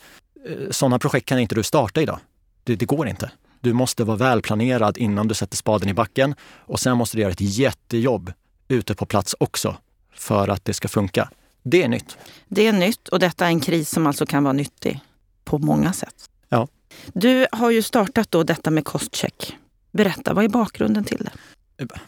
sådana 0.71 0.99
projekt 0.99 1.29
kan 1.29 1.39
inte 1.39 1.55
du 1.55 1.63
starta 1.63 2.03
idag. 2.03 2.19
Det, 2.65 2.77
det 2.77 2.85
går 2.85 3.09
inte. 3.09 3.31
Du 3.61 3.73
måste 3.73 4.05
vara 4.05 4.17
välplanerad 4.17 4.99
innan 4.99 5.29
du 5.29 5.35
sätter 5.35 5.57
spaden 5.57 5.89
i 5.89 5.95
backen 5.95 6.35
och 6.43 6.81
sen 6.81 6.97
måste 6.97 7.17
du 7.17 7.21
göra 7.21 7.33
ett 7.33 7.41
jättejobb 7.41 8.33
ute 8.69 8.95
på 8.95 9.07
plats 9.07 9.35
också 9.39 9.77
för 10.15 10.49
att 10.49 10.65
det 10.65 10.75
ska 10.75 10.89
funka. 10.89 11.31
Det 11.63 11.83
är 11.83 11.89
nytt. 11.89 12.19
Det 12.49 12.67
är 12.67 12.73
nytt 12.73 13.09
och 13.09 13.19
detta 13.19 13.45
är 13.45 13.49
en 13.49 13.61
kris 13.61 13.91
som 13.91 14.07
alltså 14.07 14.27
kan 14.27 14.45
vara 14.45 14.53
nyttig 14.53 15.01
på 15.45 15.59
många 15.59 15.93
sätt. 15.93 16.31
Ja. 16.49 16.69
Du 17.07 17.47
har 17.53 17.71
ju 17.71 17.83
startat 17.83 18.31
då 18.31 18.43
detta 18.43 18.71
med 18.71 18.85
kostcheck. 18.85 19.57
Berätta, 19.93 20.35
vad 20.35 20.45
är 20.45 20.49
bakgrunden 20.49 21.05
till 21.05 21.19
det? 21.19 21.33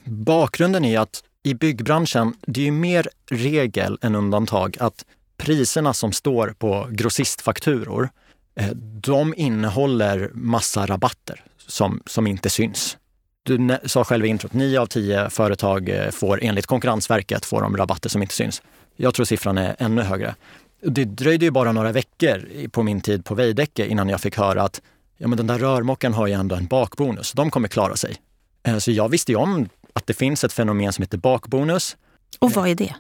Bakgrunden 0.04 0.84
är 0.84 0.98
att 0.98 1.24
i 1.42 1.54
byggbranschen, 1.54 2.34
det 2.40 2.68
är 2.68 2.72
mer 2.72 3.08
regel 3.30 3.98
än 4.02 4.14
undantag 4.14 4.76
att 4.80 5.04
priserna 5.36 5.94
som 5.94 6.12
står 6.12 6.54
på 6.58 6.88
grossistfakturor, 6.90 8.08
eh, 8.54 8.70
de 9.00 9.34
innehåller 9.36 10.30
massa 10.34 10.86
rabatter 10.86 11.44
som, 11.66 12.02
som 12.06 12.26
inte 12.26 12.50
syns. 12.50 12.96
Du 13.42 13.78
sa 13.84 14.04
själv 14.04 14.24
i 14.24 14.28
introt, 14.28 14.52
nio 14.52 14.80
av 14.80 14.86
tio 14.86 15.30
företag 15.30 15.88
eh, 15.88 16.10
får 16.10 16.38
enligt 16.42 16.66
Konkurrensverket 16.66 17.44
får 17.44 17.62
de 17.62 17.76
rabatter 17.76 18.08
som 18.08 18.22
inte 18.22 18.34
syns. 18.34 18.62
Jag 18.96 19.14
tror 19.14 19.26
siffran 19.26 19.58
är 19.58 19.76
ännu 19.78 20.02
högre. 20.02 20.34
Det 20.80 21.04
dröjde 21.04 21.44
ju 21.44 21.50
bara 21.50 21.72
några 21.72 21.92
veckor 21.92 22.68
på 22.68 22.82
min 22.82 23.00
tid 23.00 23.24
på 23.24 23.34
Veidekke 23.34 23.86
innan 23.86 24.08
jag 24.08 24.20
fick 24.20 24.36
höra 24.36 24.62
att 24.62 24.82
ja, 25.16 25.28
men 25.28 25.36
den 25.36 25.46
där 25.46 25.58
rörmokaren 25.58 26.14
har 26.14 26.26
ju 26.26 26.32
ändå 26.32 26.54
en 26.54 26.66
bakbonus. 26.66 27.32
De 27.32 27.50
kommer 27.50 27.68
klara 27.68 27.96
sig. 27.96 28.16
Eh, 28.62 28.78
så 28.78 28.90
jag 28.90 29.08
visste 29.08 29.32
ju 29.32 29.36
om 29.38 29.68
att 29.92 30.06
det 30.06 30.14
finns 30.14 30.44
ett 30.44 30.52
fenomen 30.52 30.92
som 30.92 31.02
heter 31.02 31.18
bakbonus. 31.18 31.96
Och 32.38 32.52
vad 32.52 32.68
är 32.68 32.74
det? 32.74 32.94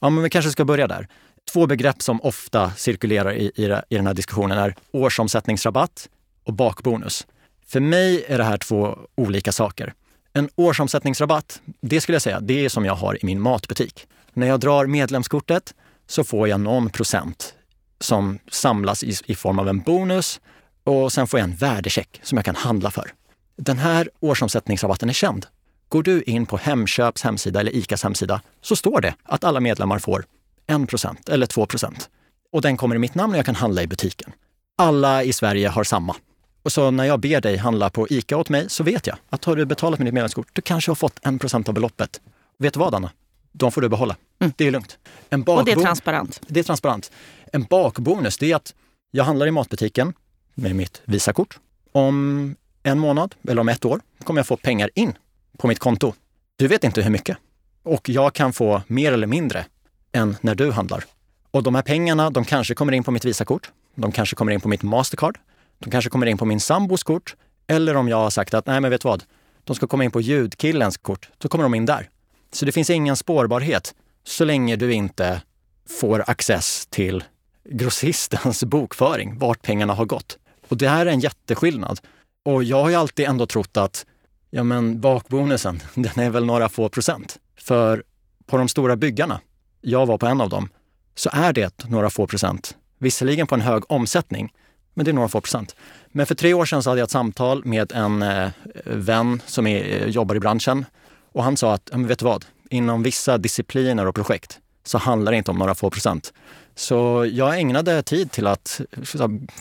Ja, 0.00 0.10
men 0.10 0.22
vi 0.22 0.30
kanske 0.30 0.50
ska 0.50 0.64
börja 0.64 0.86
där. 0.86 1.08
Två 1.52 1.66
begrepp 1.66 2.02
som 2.02 2.20
ofta 2.22 2.72
cirkulerar 2.76 3.32
i, 3.32 3.52
i, 3.54 3.64
i 3.88 3.96
den 3.96 4.06
här 4.06 4.14
diskussionen 4.14 4.58
är 4.58 4.74
årsomsättningsrabatt 4.90 6.08
och 6.44 6.52
bakbonus. 6.52 7.26
För 7.66 7.80
mig 7.80 8.24
är 8.28 8.38
det 8.38 8.44
här 8.44 8.58
två 8.58 8.98
olika 9.14 9.52
saker. 9.52 9.94
En 10.32 10.48
årsomsättningsrabatt, 10.54 11.60
det 11.80 12.00
skulle 12.00 12.14
jag 12.14 12.22
säga, 12.22 12.40
det 12.40 12.64
är 12.64 12.68
som 12.68 12.84
jag 12.84 12.94
har 12.94 13.14
i 13.14 13.26
min 13.26 13.40
matbutik. 13.40 14.06
När 14.38 14.46
jag 14.46 14.60
drar 14.60 14.86
medlemskortet 14.86 15.74
så 16.06 16.24
får 16.24 16.48
jag 16.48 16.60
någon 16.60 16.90
procent 16.90 17.54
som 18.00 18.38
samlas 18.50 19.04
i, 19.04 19.14
i 19.26 19.34
form 19.34 19.58
av 19.58 19.68
en 19.68 19.80
bonus 19.80 20.40
och 20.84 21.12
sen 21.12 21.26
får 21.26 21.40
jag 21.40 21.48
en 21.48 21.56
värdecheck 21.56 22.20
som 22.22 22.38
jag 22.38 22.44
kan 22.44 22.56
handla 22.56 22.90
för. 22.90 23.12
Den 23.56 23.78
här 23.78 24.10
årsomsättningsrabatten 24.20 25.08
är 25.08 25.12
känd. 25.12 25.46
Går 25.88 26.02
du 26.02 26.22
in 26.22 26.46
på 26.46 26.56
Hemköps 26.56 27.22
hemsida 27.22 27.60
eller 27.60 27.76
ICAs 27.76 28.02
hemsida 28.02 28.40
så 28.60 28.76
står 28.76 29.00
det 29.00 29.14
att 29.22 29.44
alla 29.44 29.60
medlemmar 29.60 29.98
får 29.98 30.24
1% 30.66 31.30
eller 31.30 31.46
2% 31.46 32.08
Och 32.52 32.62
den 32.62 32.76
kommer 32.76 32.96
i 32.96 32.98
mitt 32.98 33.14
namn 33.14 33.32
och 33.32 33.38
jag 33.38 33.46
kan 33.46 33.54
handla 33.54 33.82
i 33.82 33.86
butiken. 33.86 34.32
Alla 34.76 35.22
i 35.22 35.32
Sverige 35.32 35.68
har 35.68 35.84
samma. 35.84 36.16
Och 36.62 36.72
så 36.72 36.90
när 36.90 37.04
jag 37.04 37.20
ber 37.20 37.40
dig 37.40 37.56
handla 37.56 37.90
på 37.90 38.08
ICA 38.10 38.36
åt 38.36 38.48
mig 38.48 38.64
så 38.68 38.84
vet 38.84 39.06
jag 39.06 39.16
att 39.30 39.44
har 39.44 39.56
du 39.56 39.64
betalat 39.66 39.98
med 39.98 40.06
ditt 40.06 40.14
medlemskort, 40.14 40.48
du 40.52 40.62
kanske 40.62 40.90
har 40.90 40.96
fått 40.96 41.20
1% 41.20 41.68
av 41.68 41.74
beloppet. 41.74 42.20
Vet 42.58 42.74
du 42.74 42.80
vad 42.80 42.94
Anna? 42.94 43.10
De 43.58 43.72
får 43.72 43.80
du 43.80 43.88
behålla. 43.88 44.16
Mm. 44.38 44.52
Det 44.56 44.66
är 44.66 44.70
lugnt. 44.70 44.98
En 45.30 45.42
och 45.42 45.64
det 45.64 45.72
är 45.72 45.76
transparent? 45.76 46.40
Det 46.46 46.60
är 46.60 46.64
transparent. 46.64 47.12
En 47.52 47.62
bakbonus 47.62 48.38
det 48.38 48.52
är 48.52 48.56
att 48.56 48.74
jag 49.10 49.24
handlar 49.24 49.46
i 49.46 49.50
matbutiken 49.50 50.12
med 50.54 50.76
mitt 50.76 51.02
Visakort. 51.04 51.58
Om 51.92 52.56
en 52.82 52.98
månad 52.98 53.34
eller 53.48 53.60
om 53.60 53.68
ett 53.68 53.84
år 53.84 54.00
kommer 54.24 54.38
jag 54.38 54.46
få 54.46 54.56
pengar 54.56 54.90
in 54.94 55.12
på 55.58 55.66
mitt 55.66 55.78
konto. 55.78 56.14
Du 56.56 56.68
vet 56.68 56.84
inte 56.84 57.02
hur 57.02 57.10
mycket. 57.10 57.36
Och 57.82 58.08
jag 58.08 58.32
kan 58.34 58.52
få 58.52 58.82
mer 58.86 59.12
eller 59.12 59.26
mindre 59.26 59.64
än 60.12 60.36
när 60.40 60.54
du 60.54 60.70
handlar. 60.70 61.04
Och 61.50 61.62
de 61.62 61.74
här 61.74 61.82
pengarna, 61.82 62.30
de 62.30 62.44
kanske 62.44 62.74
kommer 62.74 62.92
in 62.92 63.04
på 63.04 63.10
mitt 63.10 63.24
Visakort. 63.24 63.70
De 63.94 64.12
kanske 64.12 64.36
kommer 64.36 64.52
in 64.52 64.60
på 64.60 64.68
mitt 64.68 64.82
Mastercard. 64.82 65.38
De 65.78 65.90
kanske 65.90 66.10
kommer 66.10 66.26
in 66.26 66.38
på 66.38 66.44
min 66.44 66.60
sambos 66.60 67.02
kort. 67.02 67.36
Eller 67.66 67.96
om 67.96 68.08
jag 68.08 68.16
har 68.16 68.30
sagt 68.30 68.54
att, 68.54 68.66
nej 68.66 68.80
men 68.80 68.90
vet 68.90 69.04
vad? 69.04 69.24
De 69.64 69.76
ska 69.76 69.86
komma 69.86 70.04
in 70.04 70.10
på 70.10 70.20
ljudkillens 70.20 70.96
kort. 70.96 71.28
Då 71.38 71.48
kommer 71.48 71.62
de 71.62 71.74
in 71.74 71.86
där. 71.86 72.08
Så 72.52 72.64
det 72.64 72.72
finns 72.72 72.90
ingen 72.90 73.16
spårbarhet 73.16 73.94
så 74.24 74.44
länge 74.44 74.76
du 74.76 74.92
inte 74.92 75.42
får 75.88 76.24
access 76.26 76.86
till 76.86 77.24
grossistens 77.64 78.64
bokföring, 78.64 79.38
vart 79.38 79.62
pengarna 79.62 79.94
har 79.94 80.04
gått. 80.04 80.38
Och 80.68 80.76
det 80.76 80.88
här 80.88 81.06
är 81.06 81.10
en 81.10 81.20
jätteskillnad. 81.20 82.00
Och 82.44 82.64
jag 82.64 82.82
har 82.82 82.90
ju 82.90 82.94
alltid 82.94 83.26
ändå 83.26 83.46
trott 83.46 83.76
att 83.76 84.06
ja 84.50 84.62
men 84.62 85.00
bakbonusen, 85.00 85.80
den 85.94 86.24
är 86.24 86.30
väl 86.30 86.44
några 86.44 86.68
få 86.68 86.88
procent. 86.88 87.38
För 87.56 88.04
på 88.46 88.56
de 88.56 88.68
stora 88.68 88.96
byggarna, 88.96 89.40
jag 89.80 90.06
var 90.06 90.18
på 90.18 90.26
en 90.26 90.40
av 90.40 90.48
dem, 90.48 90.68
så 91.14 91.30
är 91.32 91.52
det 91.52 91.84
några 91.88 92.10
få 92.10 92.26
procent. 92.26 92.76
Visserligen 92.98 93.46
på 93.46 93.54
en 93.54 93.60
hög 93.60 93.82
omsättning, 93.88 94.52
men 94.94 95.04
det 95.04 95.10
är 95.10 95.12
några 95.12 95.28
få 95.28 95.40
procent. 95.40 95.76
Men 96.08 96.26
för 96.26 96.34
tre 96.34 96.54
år 96.54 96.64
sedan 96.64 96.82
så 96.82 96.90
hade 96.90 97.00
jag 97.00 97.06
ett 97.06 97.10
samtal 97.10 97.64
med 97.64 97.92
en 97.92 98.22
eh, 98.22 98.50
vän 98.84 99.42
som 99.46 99.66
är, 99.66 100.02
eh, 100.02 100.08
jobbar 100.08 100.34
i 100.34 100.40
branschen 100.40 100.84
och 101.32 101.44
han 101.44 101.56
sa 101.56 101.74
att, 101.74 101.90
vet 101.94 102.18
du 102.18 102.24
vad, 102.24 102.44
inom 102.70 103.02
vissa 103.02 103.38
discipliner 103.38 104.06
och 104.06 104.14
projekt 104.14 104.58
så 104.84 104.98
handlar 104.98 105.32
det 105.32 105.38
inte 105.38 105.50
om 105.50 105.58
några 105.58 105.74
få 105.74 105.90
procent. 105.90 106.32
Så 106.74 107.28
jag 107.32 107.60
ägnade 107.60 108.02
tid 108.02 108.30
till 108.30 108.46
att 108.46 108.80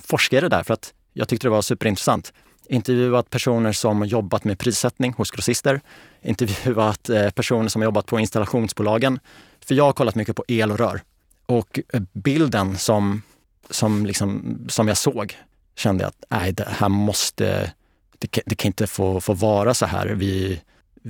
forska 0.03 0.38
i 0.38 0.41
det 0.41 0.49
där 0.49 0.63
för 0.63 0.73
att 0.73 0.93
jag 1.13 1.27
tyckte 1.27 1.47
det 1.47 1.51
var 1.51 1.62
superintressant. 1.62 2.34
Intervjuat 2.69 3.30
personer 3.30 3.71
som 3.71 4.06
jobbat 4.06 4.43
med 4.43 4.60
prissättning 4.60 5.13
hos 5.13 5.32
grossister. 5.32 5.82
Intervjuat 6.21 7.10
eh, 7.10 7.30
personer 7.30 7.69
som 7.69 7.82
jobbat 7.82 8.06
på 8.06 8.19
installationsbolagen. 8.19 9.19
För 9.65 9.75
jag 9.75 9.84
har 9.84 9.93
kollat 9.93 10.15
mycket 10.15 10.36
på 10.36 10.45
el 10.47 10.71
och 10.71 10.77
rör. 10.77 11.01
Och 11.45 11.80
eh, 11.93 12.01
bilden 12.13 12.77
som, 12.77 13.21
som, 13.69 14.06
liksom, 14.06 14.58
som 14.69 14.88
jag 14.88 14.97
såg 14.97 15.38
kände 15.75 16.03
jag 16.03 16.10
att 16.10 16.23
nej, 16.30 16.51
det 16.51 16.67
här 16.69 16.89
måste, 16.89 17.71
det, 18.19 18.41
det 18.45 18.56
kan 18.56 18.69
inte 18.69 18.88
få, 18.88 19.21
få 19.21 19.34
vara 19.34 19.73
så 19.73 19.86
här. 19.86 20.08
Vi, 20.08 20.62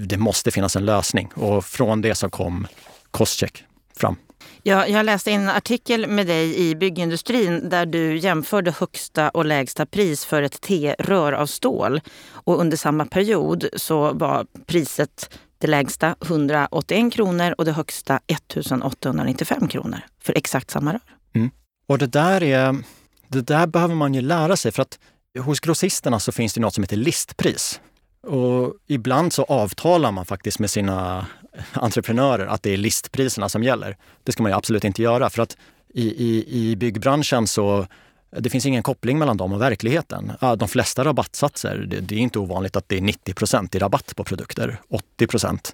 det 0.05 0.17
måste 0.17 0.51
finnas 0.51 0.75
en 0.75 0.85
lösning. 0.85 1.29
Och 1.35 1.65
från 1.65 2.01
det 2.01 2.15
så 2.15 2.29
kom 2.29 2.67
Crosscheck 3.13 3.63
fram. 3.95 4.15
Ja, 4.63 4.87
jag 4.87 5.05
läste 5.05 5.31
en 5.31 5.49
artikel 5.49 6.07
med 6.07 6.27
dig 6.27 6.57
i 6.57 6.75
byggindustrin 6.75 7.69
där 7.69 7.85
du 7.85 8.17
jämförde 8.17 8.71
högsta 8.71 9.29
och 9.29 9.45
lägsta 9.45 9.85
pris 9.85 10.25
för 10.25 10.41
ett 10.41 10.61
T-rör 10.61 11.33
av 11.33 11.45
stål. 11.45 12.01
Och 12.31 12.59
under 12.59 12.77
samma 12.77 13.05
period 13.05 13.67
så 13.75 14.13
var 14.13 14.45
priset 14.65 15.39
det 15.57 15.67
lägsta 15.67 16.15
181 16.25 17.13
kronor 17.13 17.55
och 17.57 17.65
det 17.65 17.71
högsta 17.71 18.19
1895 18.27 19.67
kronor 19.67 19.99
för 20.21 20.33
exakt 20.37 20.71
samma 20.71 20.93
rör. 20.93 21.01
Mm. 21.35 21.49
Och 21.87 21.97
det 21.97 22.07
där, 22.07 22.43
är, 22.43 22.75
det 23.27 23.41
där 23.41 23.67
behöver 23.67 23.95
man 23.95 24.13
ju 24.13 24.21
lära 24.21 24.57
sig 24.57 24.71
för 24.71 24.81
att 24.81 24.99
hos 25.39 25.59
grossisterna 25.59 26.19
så 26.19 26.31
finns 26.31 26.53
det 26.53 26.61
något 26.61 26.73
som 26.73 26.83
heter 26.83 26.97
listpris. 26.97 27.79
Och 28.21 28.73
ibland 28.87 29.33
så 29.33 29.43
avtalar 29.43 30.11
man 30.11 30.25
faktiskt 30.25 30.59
med 30.59 30.69
sina 30.69 31.25
entreprenörer 31.73 32.47
att 32.47 32.63
det 32.63 32.73
är 32.73 32.77
listpriserna 32.77 33.49
som 33.49 33.63
gäller. 33.63 33.97
Det 34.23 34.31
ska 34.31 34.43
man 34.43 34.51
ju 34.51 34.57
absolut 34.57 34.83
inte 34.83 35.01
göra 35.01 35.29
för 35.29 35.41
att 35.41 35.57
i, 35.93 36.07
i, 36.07 36.45
i 36.47 36.75
byggbranschen 36.75 37.47
så 37.47 37.87
det 38.37 38.49
finns 38.49 38.65
ingen 38.65 38.83
koppling 38.83 39.19
mellan 39.19 39.37
dem 39.37 39.53
och 39.53 39.61
verkligheten. 39.61 40.31
De 40.57 40.67
flesta 40.67 41.03
rabattsatser, 41.03 41.85
det, 41.89 41.99
det 41.99 42.15
är 42.15 42.19
inte 42.19 42.39
ovanligt 42.39 42.75
att 42.75 42.89
det 42.89 42.97
är 42.97 43.01
90% 43.01 43.75
i 43.75 43.79
rabatt 43.79 44.15
på 44.15 44.23
produkter, 44.23 44.81
80% 45.19 45.73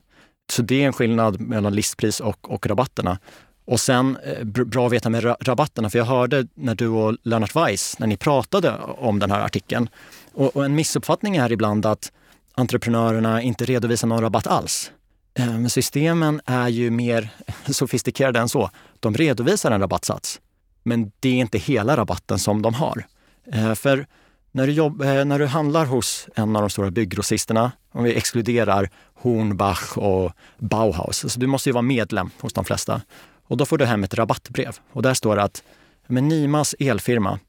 Så 0.51 0.61
det 0.61 0.83
är 0.83 0.87
en 0.87 0.93
skillnad 0.93 1.39
mellan 1.39 1.75
listpris 1.75 2.19
och, 2.19 2.53
och 2.53 2.67
rabatterna. 2.67 3.19
Och 3.65 3.79
sen, 3.79 4.17
eh, 4.23 4.43
bra 4.43 4.85
att 4.87 4.93
veta 4.93 5.09
med 5.09 5.35
rabatterna, 5.47 5.89
för 5.89 5.97
jag 5.97 6.05
hörde 6.05 6.47
när 6.53 6.75
du 6.75 6.87
och 6.87 7.17
Lennart 7.23 7.55
Weiss, 7.55 7.99
när 7.99 8.07
ni 8.07 8.17
pratade 8.17 8.77
om 8.97 9.19
den 9.19 9.31
här 9.31 9.41
artikeln. 9.41 9.89
Och, 10.33 10.55
och 10.55 10.65
en 10.65 10.75
missuppfattning 10.75 11.35
är 11.35 11.51
ibland 11.51 11.85
att 11.85 12.11
entreprenörerna 12.55 13.41
inte 13.41 13.65
redovisar 13.65 14.07
någon 14.07 14.21
rabatt 14.21 14.47
alls. 14.47 14.91
Ehm, 15.35 15.61
men 15.61 15.69
systemen 15.69 16.41
är 16.45 16.67
ju 16.67 16.91
mer 16.91 17.29
sofistikerade 17.71 18.39
än 18.39 18.49
så. 18.49 18.69
De 18.99 19.13
redovisar 19.13 19.71
en 19.71 19.81
rabattsats, 19.81 20.41
men 20.83 21.11
det 21.19 21.29
är 21.29 21.33
inte 21.33 21.57
hela 21.57 21.97
rabatten 21.97 22.39
som 22.39 22.61
de 22.61 22.73
har. 22.73 23.05
Ehm, 23.51 23.75
för 23.75 24.07
när 24.51 24.67
du, 24.67 24.73
jobb, 24.73 25.01
eh, 25.01 25.25
när 25.25 25.39
du 25.39 25.45
handlar 25.45 25.85
hos 25.85 26.27
en 26.35 26.55
av 26.55 26.61
de 26.61 26.69
stora 26.69 26.91
bygggrossisterna, 26.91 27.71
om 27.91 28.03
vi 28.03 28.15
exkluderar 28.15 28.89
Hornbach 29.13 29.97
och 29.97 30.31
Bauhaus, 30.57 31.33
så 31.33 31.39
du 31.39 31.47
måste 31.47 31.69
ju 31.69 31.73
vara 31.73 31.81
medlem 31.81 32.29
hos 32.39 32.53
de 32.53 32.65
flesta. 32.65 33.01
Och 33.47 33.57
då 33.57 33.65
får 33.65 33.77
du 33.77 33.85
hem 33.85 34.03
ett 34.03 34.13
rabattbrev 34.13 34.77
och 34.91 35.01
där 35.01 35.13
står 35.13 35.35
det 35.35 35.43
att 35.43 35.63
med 36.07 36.23
Nimas 36.23 36.75
elfirma, 36.79 37.39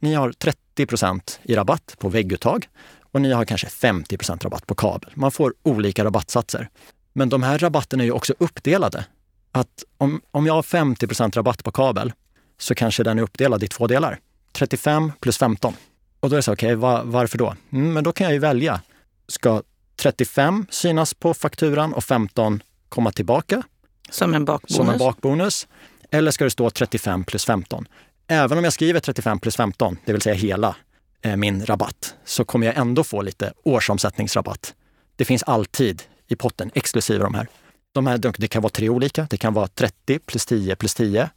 ni 0.00 0.14
har 0.14 0.32
30% 0.76 1.38
i 1.42 1.54
rabatt 1.54 1.96
på 1.98 2.08
vägguttag 2.08 2.68
och 3.12 3.20
ni 3.20 3.32
har 3.32 3.44
kanske 3.44 3.66
50% 3.66 4.44
rabatt 4.44 4.66
på 4.66 4.74
kabel. 4.74 5.12
Man 5.14 5.30
får 5.30 5.54
olika 5.62 6.04
rabattsatser. 6.04 6.68
Men 7.12 7.28
de 7.28 7.42
här 7.42 7.58
rabatterna 7.58 8.02
är 8.02 8.06
ju 8.06 8.12
också 8.12 8.34
uppdelade. 8.38 9.04
Att 9.52 9.84
om, 9.98 10.20
om 10.30 10.46
jag 10.46 10.54
har 10.54 10.62
50% 10.62 11.36
rabatt 11.36 11.64
på 11.64 11.72
kabel 11.72 12.12
så 12.58 12.74
kanske 12.74 13.02
den 13.02 13.18
är 13.18 13.22
uppdelad 13.22 13.62
i 13.62 13.68
två 13.68 13.86
delar. 13.86 14.18
35 14.52 15.12
plus 15.20 15.38
15. 15.38 15.74
Och 16.20 16.30
då 16.30 16.34
är 16.34 16.38
det 16.38 16.42
så, 16.42 16.52
okej, 16.52 16.66
okay, 16.66 16.74
var, 16.74 17.02
varför 17.04 17.38
då? 17.38 17.54
Mm, 17.72 17.92
men 17.92 18.04
då 18.04 18.12
kan 18.12 18.24
jag 18.24 18.32
ju 18.32 18.38
välja. 18.38 18.80
Ska 19.28 19.62
35 19.96 20.66
synas 20.70 21.14
på 21.14 21.34
fakturan 21.34 21.92
och 21.92 22.04
15 22.04 22.62
komma 22.88 23.12
tillbaka? 23.12 23.62
Som 24.10 24.34
en 24.34 24.44
bakbonus? 24.44 24.76
Som 24.76 24.88
en 24.88 24.98
bakbonus. 24.98 25.66
Eller 26.10 26.30
ska 26.30 26.44
det 26.44 26.50
stå 26.50 26.70
35 26.70 27.24
plus 27.24 27.44
15? 27.44 27.88
Även 28.26 28.58
om 28.58 28.64
jag 28.64 28.72
skriver 28.72 29.00
35 29.00 29.38
plus 29.38 29.56
15, 29.56 29.96
det 30.04 30.12
vill 30.12 30.22
säga 30.22 30.34
hela 30.34 30.76
Eh, 31.22 31.36
min 31.36 31.66
rabatt, 31.66 32.14
så 32.24 32.44
kommer 32.44 32.66
jag 32.66 32.76
ändå 32.76 33.04
få 33.04 33.22
lite 33.22 33.52
årsomsättningsrabatt. 33.62 34.74
Det 35.16 35.24
finns 35.24 35.42
alltid 35.42 36.02
i 36.28 36.36
potten, 36.36 36.70
exklusive 36.74 37.24
de 37.24 37.34
här. 37.34 37.46
De 37.92 38.06
här 38.06 38.18
det 38.18 38.48
kan 38.48 38.62
vara 38.62 38.70
tre 38.70 38.88
olika. 38.88 39.26
Det 39.30 39.36
kan 39.36 39.54
vara 39.54 39.66
30 39.66 40.18
plus 40.18 40.46
10 40.46 40.76
plus 40.76 40.94
10. 40.94 41.30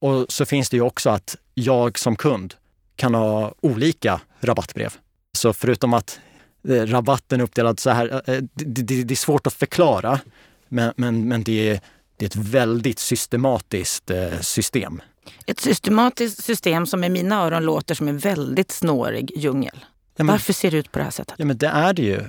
Och 0.00 0.26
så 0.28 0.46
finns 0.46 0.70
det 0.70 0.76
ju 0.76 0.82
också 0.82 1.10
att 1.10 1.36
jag 1.54 1.98
som 1.98 2.16
kund 2.16 2.54
kan 2.96 3.14
ha 3.14 3.54
olika 3.60 4.20
rabattbrev. 4.40 4.94
Så 5.32 5.52
förutom 5.52 5.94
att 5.94 6.20
eh, 6.68 6.86
rabatten 6.86 7.40
är 7.40 7.44
uppdelad 7.44 7.80
så 7.80 7.90
här, 7.90 8.22
eh, 8.30 8.42
det, 8.52 8.82
det, 8.82 9.04
det 9.04 9.14
är 9.14 9.16
svårt 9.16 9.46
att 9.46 9.54
förklara, 9.54 10.20
men, 10.68 10.92
men, 10.96 11.28
men 11.28 11.42
det, 11.42 11.70
är, 11.70 11.80
det 12.16 12.24
är 12.24 12.26
ett 12.26 12.36
väldigt 12.36 12.98
systematiskt 12.98 14.10
system. 14.40 15.02
Ett 15.46 15.60
systematiskt 15.60 16.44
system 16.44 16.86
som 16.86 17.04
i 17.04 17.08
mina 17.08 17.42
öron 17.42 17.64
låter 17.64 17.94
som 17.94 18.08
en 18.08 18.18
väldigt 18.18 18.70
snårig 18.70 19.32
djungel. 19.36 19.84
Ja, 20.16 20.24
men, 20.24 20.26
varför 20.26 20.52
ser 20.52 20.70
det 20.70 20.76
ut 20.76 20.92
på 20.92 20.98
det 20.98 21.04
här 21.04 21.10
sättet? 21.10 21.34
Ja, 21.38 21.44
men 21.44 21.58
det 21.58 21.66
är 21.66 21.92
det 21.92 22.02
ju. 22.02 22.20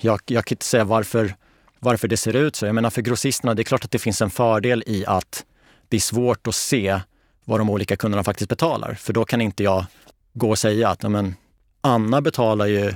jag, 0.00 0.20
jag 0.26 0.44
kan 0.44 0.54
inte 0.54 0.64
säga 0.64 0.84
varför, 0.84 1.34
varför 1.78 2.08
det 2.08 2.16
ser 2.16 2.36
ut 2.36 2.56
så. 2.56 2.66
Jag 2.66 2.74
menar 2.74 2.90
för 2.90 3.02
grossisterna, 3.02 3.54
det 3.54 3.62
är 3.62 3.64
klart 3.64 3.84
att 3.84 3.90
det 3.90 3.98
finns 3.98 4.22
en 4.22 4.30
fördel 4.30 4.84
i 4.86 5.06
att 5.06 5.44
det 5.88 5.96
är 5.96 6.00
svårt 6.00 6.46
att 6.46 6.54
se 6.54 7.00
vad 7.44 7.60
de 7.60 7.70
olika 7.70 7.96
kunderna 7.96 8.24
faktiskt 8.24 8.48
betalar. 8.48 8.94
För 8.94 9.12
då 9.12 9.24
kan 9.24 9.40
inte 9.40 9.62
jag 9.62 9.84
gå 10.32 10.50
och 10.50 10.58
säga 10.58 10.88
att 10.88 11.02
men, 11.02 11.34
Anna 11.80 12.20
betalar 12.20 12.66
ju 12.66 12.94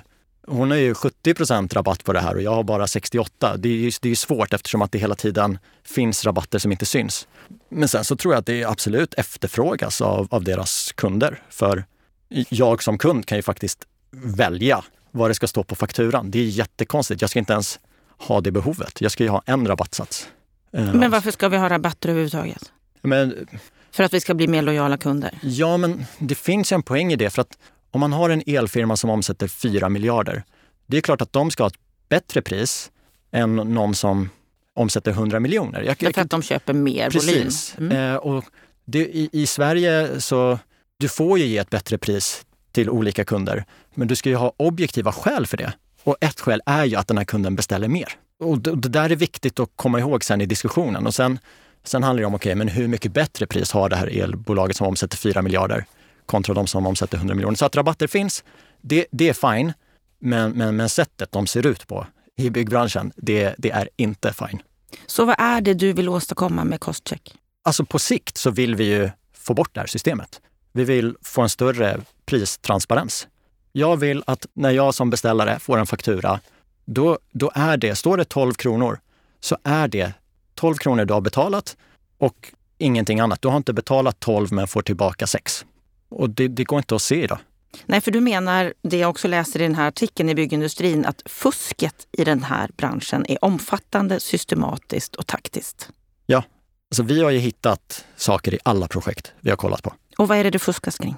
hon 0.50 0.70
har 0.70 0.78
ju 0.78 0.92
70% 0.92 1.74
rabatt 1.74 2.04
på 2.04 2.12
det 2.12 2.20
här 2.20 2.34
och 2.34 2.42
jag 2.42 2.54
har 2.54 2.62
bara 2.62 2.86
68. 2.86 3.56
Det 3.56 3.68
är 3.68 3.72
ju 3.72 3.90
det 4.00 4.10
är 4.10 4.14
svårt 4.14 4.52
eftersom 4.52 4.82
att 4.82 4.92
det 4.92 4.98
hela 4.98 5.14
tiden 5.14 5.58
finns 5.84 6.24
rabatter 6.24 6.58
som 6.58 6.72
inte 6.72 6.86
syns. 6.86 7.28
Men 7.68 7.88
sen 7.88 8.04
så 8.04 8.16
tror 8.16 8.34
jag 8.34 8.38
att 8.38 8.46
det 8.46 8.64
absolut 8.64 9.14
efterfrågas 9.14 10.00
av, 10.00 10.28
av 10.30 10.44
deras 10.44 10.92
kunder. 10.92 11.42
För 11.50 11.84
jag 12.48 12.82
som 12.82 12.98
kund 12.98 13.26
kan 13.26 13.38
ju 13.38 13.42
faktiskt 13.42 13.86
välja 14.10 14.84
vad 15.10 15.30
det 15.30 15.34
ska 15.34 15.46
stå 15.46 15.64
på 15.64 15.74
fakturan. 15.74 16.30
Det 16.30 16.38
är 16.38 16.44
jättekonstigt. 16.44 17.20
Jag 17.20 17.30
ska 17.30 17.38
inte 17.38 17.52
ens 17.52 17.80
ha 18.18 18.40
det 18.40 18.50
behovet. 18.50 19.00
Jag 19.00 19.12
ska 19.12 19.24
ju 19.24 19.30
ha 19.30 19.42
en 19.46 19.68
rabattsats. 19.68 20.28
Eh, 20.72 20.94
men 20.94 21.10
varför 21.10 21.30
ska 21.30 21.48
vi 21.48 21.56
ha 21.56 21.68
rabatter 21.68 22.08
överhuvudtaget? 22.08 22.72
Men, 23.02 23.48
för 23.90 24.04
att 24.04 24.14
vi 24.14 24.20
ska 24.20 24.34
bli 24.34 24.48
mer 24.48 24.62
lojala 24.62 24.96
kunder? 24.96 25.38
Ja, 25.42 25.76
men 25.76 26.04
det 26.18 26.34
finns 26.34 26.72
en 26.72 26.82
poäng 26.82 27.12
i 27.12 27.16
det. 27.16 27.30
För 27.30 27.42
att 27.42 27.58
om 27.90 28.00
man 28.00 28.12
har 28.12 28.30
en 28.30 28.42
elfirma 28.46 28.96
som 28.96 29.10
omsätter 29.10 29.48
4 29.48 29.88
miljarder, 29.88 30.44
det 30.86 30.96
är 30.96 31.00
klart 31.00 31.20
att 31.20 31.32
de 31.32 31.50
ska 31.50 31.62
ha 31.62 31.68
ett 31.68 31.78
bättre 32.08 32.42
pris 32.42 32.90
än 33.32 33.56
någon 33.56 33.94
som 33.94 34.30
omsätter 34.74 35.10
100 35.10 35.40
miljoner. 35.40 35.82
Jag, 35.82 35.96
Därför 36.00 36.20
att 36.20 36.30
de 36.30 36.42
köper 36.42 36.72
mer 36.72 37.10
precis. 37.10 37.74
volym. 37.78 37.92
Mm. 37.92 38.12
Eh, 38.12 38.16
och 38.16 38.44
det, 38.84 38.98
i, 38.98 39.28
I 39.32 39.46
Sverige 39.46 40.20
så 40.20 40.58
du 40.98 41.08
får 41.08 41.38
ju 41.38 41.46
ge 41.46 41.58
ett 41.58 41.70
bättre 41.70 41.98
pris 41.98 42.46
till 42.72 42.90
olika 42.90 43.24
kunder. 43.24 43.64
Men 43.94 44.08
du 44.08 44.16
ska 44.16 44.28
ju 44.28 44.34
ha 44.34 44.52
objektiva 44.56 45.12
skäl 45.12 45.46
för 45.46 45.56
det. 45.56 45.72
Och 46.02 46.16
ett 46.20 46.40
skäl 46.40 46.62
är 46.66 46.84
ju 46.84 46.96
att 46.96 47.08
den 47.08 47.18
här 47.18 47.24
kunden 47.24 47.56
beställer 47.56 47.88
mer. 47.88 48.08
Och 48.40 48.58
det, 48.58 48.76
det 48.76 48.88
där 48.88 49.10
är 49.10 49.16
viktigt 49.16 49.60
att 49.60 49.70
komma 49.76 49.98
ihåg 49.98 50.24
sen 50.24 50.40
i 50.40 50.46
diskussionen. 50.46 51.06
Och 51.06 51.14
sen, 51.14 51.38
sen 51.84 52.02
handlar 52.02 52.20
det 52.20 52.26
om, 52.26 52.34
okej, 52.34 52.50
okay, 52.50 52.58
men 52.58 52.68
hur 52.68 52.88
mycket 52.88 53.12
bättre 53.12 53.46
pris 53.46 53.72
har 53.72 53.88
det 53.88 53.96
här 53.96 54.18
elbolaget 54.22 54.76
som 54.76 54.86
omsätter 54.86 55.16
4 55.16 55.42
miljarder 55.42 55.84
kontra 56.30 56.54
de 56.54 56.66
som 56.66 56.86
omsätter 56.86 57.16
100 57.16 57.34
miljoner? 57.34 57.56
Så 57.56 57.64
att 57.64 57.76
rabatter 57.76 58.06
finns, 58.06 58.44
det, 58.80 59.06
det 59.10 59.28
är 59.28 59.56
fine. 59.56 59.72
Men, 60.18 60.52
men, 60.52 60.76
men 60.76 60.88
sättet 60.88 61.32
de 61.32 61.46
ser 61.46 61.66
ut 61.66 61.86
på 61.86 62.06
i 62.36 62.50
byggbranschen, 62.50 63.12
det, 63.16 63.54
det 63.58 63.70
är 63.70 63.88
inte 63.96 64.32
fine. 64.32 64.62
Så 65.06 65.24
vad 65.24 65.36
är 65.38 65.60
det 65.60 65.74
du 65.74 65.92
vill 65.92 66.08
åstadkomma 66.08 66.64
med 66.64 66.80
Costcheck? 66.80 67.34
Alltså 67.62 67.84
på 67.84 67.98
sikt 67.98 68.36
så 68.36 68.50
vill 68.50 68.74
vi 68.74 68.84
ju 68.84 69.10
få 69.34 69.54
bort 69.54 69.74
det 69.74 69.80
här 69.80 69.86
systemet. 69.86 70.40
Vi 70.72 70.84
vill 70.84 71.16
få 71.22 71.42
en 71.42 71.48
större 71.48 72.00
pristransparens. 72.26 73.28
Jag 73.72 73.96
vill 73.96 74.22
att 74.26 74.46
när 74.54 74.70
jag 74.70 74.94
som 74.94 75.10
beställare 75.10 75.58
får 75.58 75.78
en 75.78 75.86
faktura, 75.86 76.40
då, 76.84 77.18
då 77.32 77.50
är 77.54 77.76
det, 77.76 77.96
står 77.96 78.16
det 78.16 78.24
12 78.24 78.54
kronor, 78.54 79.00
så 79.40 79.56
är 79.64 79.88
det 79.88 80.12
12 80.54 80.74
kronor 80.74 81.04
du 81.04 81.14
har 81.14 81.20
betalat 81.20 81.76
och 82.18 82.52
ingenting 82.78 83.20
annat. 83.20 83.42
Du 83.42 83.48
har 83.48 83.56
inte 83.56 83.72
betalat 83.72 84.20
12 84.20 84.52
men 84.52 84.68
får 84.68 84.82
tillbaka 84.82 85.26
6. 85.26 85.64
Och 86.10 86.30
det, 86.30 86.48
det 86.48 86.64
går 86.64 86.78
inte 86.78 86.94
att 86.94 87.02
se 87.02 87.22
idag. 87.24 87.38
Nej, 87.86 88.00
för 88.00 88.10
du 88.10 88.20
menar, 88.20 88.74
det 88.82 88.98
jag 88.98 89.10
också 89.10 89.28
läser 89.28 89.60
i 89.60 89.62
den 89.62 89.74
här 89.74 89.88
artikeln 89.88 90.28
i 90.28 90.34
byggindustrin, 90.34 91.04
att 91.04 91.22
fusket 91.26 92.06
i 92.12 92.24
den 92.24 92.42
här 92.42 92.70
branschen 92.76 93.26
är 93.28 93.44
omfattande, 93.44 94.20
systematiskt 94.20 95.16
och 95.16 95.26
taktiskt. 95.26 95.88
Ja, 96.26 96.44
alltså 96.90 97.02
vi 97.02 97.22
har 97.22 97.30
ju 97.30 97.38
hittat 97.38 98.04
saker 98.16 98.54
i 98.54 98.58
alla 98.62 98.88
projekt 98.88 99.32
vi 99.40 99.50
har 99.50 99.56
kollat 99.56 99.82
på. 99.82 99.94
Och 100.18 100.28
vad 100.28 100.38
är 100.38 100.44
det 100.44 100.50
det 100.50 100.58
fuskas 100.58 100.98
kring? 100.98 101.16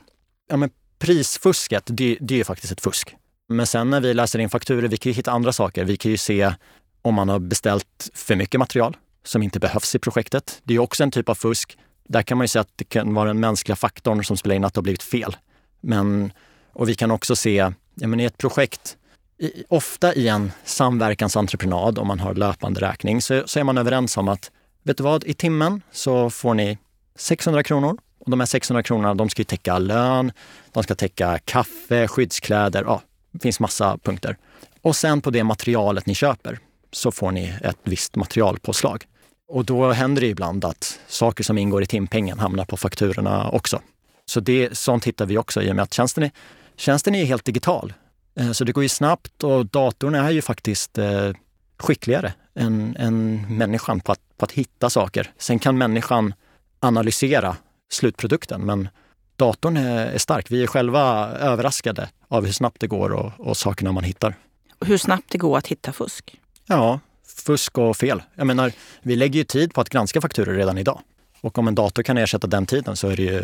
Ja, 0.48 0.56
men 0.56 0.70
prisfusket, 0.98 1.82
det, 1.86 2.18
det 2.20 2.34
är 2.34 2.38
ju 2.38 2.44
faktiskt 2.44 2.72
ett 2.72 2.80
fusk. 2.80 3.16
Men 3.48 3.66
sen 3.66 3.90
när 3.90 4.00
vi 4.00 4.14
läser 4.14 4.38
in 4.38 4.50
fakturor, 4.50 4.88
vi 4.88 4.96
kan 4.96 5.10
ju 5.10 5.16
hitta 5.16 5.30
andra 5.30 5.52
saker. 5.52 5.84
Vi 5.84 5.96
kan 5.96 6.10
ju 6.10 6.16
se 6.16 6.54
om 7.02 7.14
man 7.14 7.28
har 7.28 7.38
beställt 7.38 8.10
för 8.14 8.36
mycket 8.36 8.58
material 8.58 8.96
som 9.24 9.42
inte 9.42 9.60
behövs 9.60 9.94
i 9.94 9.98
projektet. 9.98 10.60
Det 10.64 10.74
är 10.74 10.78
också 10.78 11.02
en 11.02 11.10
typ 11.10 11.28
av 11.28 11.34
fusk. 11.34 11.78
Där 12.08 12.22
kan 12.22 12.38
man 12.38 12.44
ju 12.44 12.48
säga 12.48 12.60
att 12.60 12.72
det 12.76 12.84
kan 12.84 13.14
vara 13.14 13.28
den 13.28 13.40
mänskliga 13.40 13.76
faktorn 13.76 14.24
som 14.24 14.36
spelar 14.36 14.56
in 14.56 14.64
att 14.64 14.74
det 14.74 14.78
har 14.78 14.82
blivit 14.82 15.02
fel. 15.02 15.36
Men, 15.80 16.32
och 16.72 16.88
vi 16.88 16.94
kan 16.94 17.10
också 17.10 17.36
se, 17.36 17.72
ja 17.94 18.06
men 18.06 18.20
i 18.20 18.24
ett 18.24 18.38
projekt, 18.38 18.96
i, 19.38 19.64
ofta 19.68 20.14
i 20.14 20.28
en 20.28 20.52
samverkansentreprenad, 20.64 21.98
om 21.98 22.06
man 22.06 22.20
har 22.20 22.34
löpande 22.34 22.80
räkning, 22.80 23.22
så, 23.22 23.42
så 23.46 23.60
är 23.60 23.64
man 23.64 23.78
överens 23.78 24.16
om 24.16 24.28
att, 24.28 24.50
vet 24.82 24.96
du 24.96 25.02
vad, 25.02 25.24
i 25.24 25.34
timmen 25.34 25.82
så 25.92 26.30
får 26.30 26.54
ni 26.54 26.78
600 27.16 27.62
kronor. 27.62 27.98
Och 28.24 28.30
de 28.30 28.40
här 28.40 28.46
600 28.46 28.82
kronorna, 28.82 29.14
de 29.14 29.28
ska 29.28 29.40
ju 29.40 29.44
täcka 29.44 29.78
lön, 29.78 30.32
de 30.72 30.82
ska 30.82 30.94
täcka 30.94 31.38
kaffe, 31.38 32.08
skyddskläder, 32.08 32.84
ja, 32.86 33.02
det 33.32 33.38
finns 33.38 33.60
massa 33.60 33.98
punkter. 33.98 34.36
Och 34.82 34.96
sen 34.96 35.20
på 35.20 35.30
det 35.30 35.44
materialet 35.44 36.06
ni 36.06 36.14
köper 36.14 36.58
så 36.92 37.12
får 37.12 37.32
ni 37.32 37.54
ett 37.62 37.78
visst 37.82 38.16
materialpåslag. 38.16 39.04
Och 39.52 39.64
då 39.64 39.92
händer 39.92 40.20
det 40.20 40.28
ibland 40.28 40.64
att 40.64 41.00
saker 41.08 41.44
som 41.44 41.58
ingår 41.58 41.82
i 41.82 41.86
timpengen 41.86 42.38
hamnar 42.38 42.64
på 42.64 42.76
fakturorna 42.76 43.50
också. 43.50 43.80
Så 44.26 44.40
det, 44.40 44.78
sånt 44.78 45.04
hittar 45.04 45.26
vi 45.26 45.38
också 45.38 45.62
i 45.62 45.70
och 45.70 45.76
med 45.76 45.82
att 45.82 45.94
tjänsten 45.94 46.24
är, 46.24 46.30
tjänsten 46.76 47.14
är 47.14 47.24
helt 47.24 47.44
digital. 47.44 47.92
Eh, 48.34 48.52
så 48.52 48.64
det 48.64 48.72
går 48.72 48.82
ju 48.82 48.88
snabbt 48.88 49.44
och 49.44 49.66
datorn 49.66 50.14
är 50.14 50.30
ju 50.30 50.42
faktiskt 50.42 50.98
eh, 50.98 51.30
skickligare 51.78 52.32
än, 52.54 52.96
än 52.96 53.46
människan 53.56 54.00
på 54.00 54.12
att, 54.12 54.20
på 54.36 54.44
att 54.44 54.52
hitta 54.52 54.90
saker. 54.90 55.30
Sen 55.38 55.58
kan 55.58 55.78
människan 55.78 56.34
analysera 56.80 57.56
slutprodukten, 57.90 58.66
men 58.66 58.88
datorn 59.36 59.76
är, 59.76 60.06
är 60.06 60.18
stark. 60.18 60.50
Vi 60.50 60.62
är 60.62 60.66
själva 60.66 61.30
överraskade 61.30 62.08
av 62.28 62.44
hur 62.44 62.52
snabbt 62.52 62.80
det 62.80 62.86
går 62.86 63.10
och, 63.12 63.32
och 63.38 63.56
sakerna 63.56 63.92
man 63.92 64.04
hittar. 64.04 64.34
Hur 64.80 64.98
snabbt 64.98 65.26
det 65.28 65.38
går 65.38 65.58
att 65.58 65.66
hitta 65.66 65.92
fusk? 65.92 66.40
Ja, 66.66 67.00
fusk 67.40 67.78
och 67.78 67.96
fel. 67.96 68.22
Jag 68.34 68.46
menar, 68.46 68.72
vi 69.02 69.16
lägger 69.16 69.38
ju 69.38 69.44
tid 69.44 69.74
på 69.74 69.80
att 69.80 69.88
granska 69.88 70.20
fakturor 70.20 70.54
redan 70.54 70.78
idag. 70.78 71.00
Och 71.40 71.58
om 71.58 71.68
en 71.68 71.74
dator 71.74 72.02
kan 72.02 72.18
ersätta 72.18 72.46
den 72.46 72.66
tiden 72.66 72.96
så 72.96 73.08
är 73.08 73.16
det 73.16 73.22
ju 73.22 73.42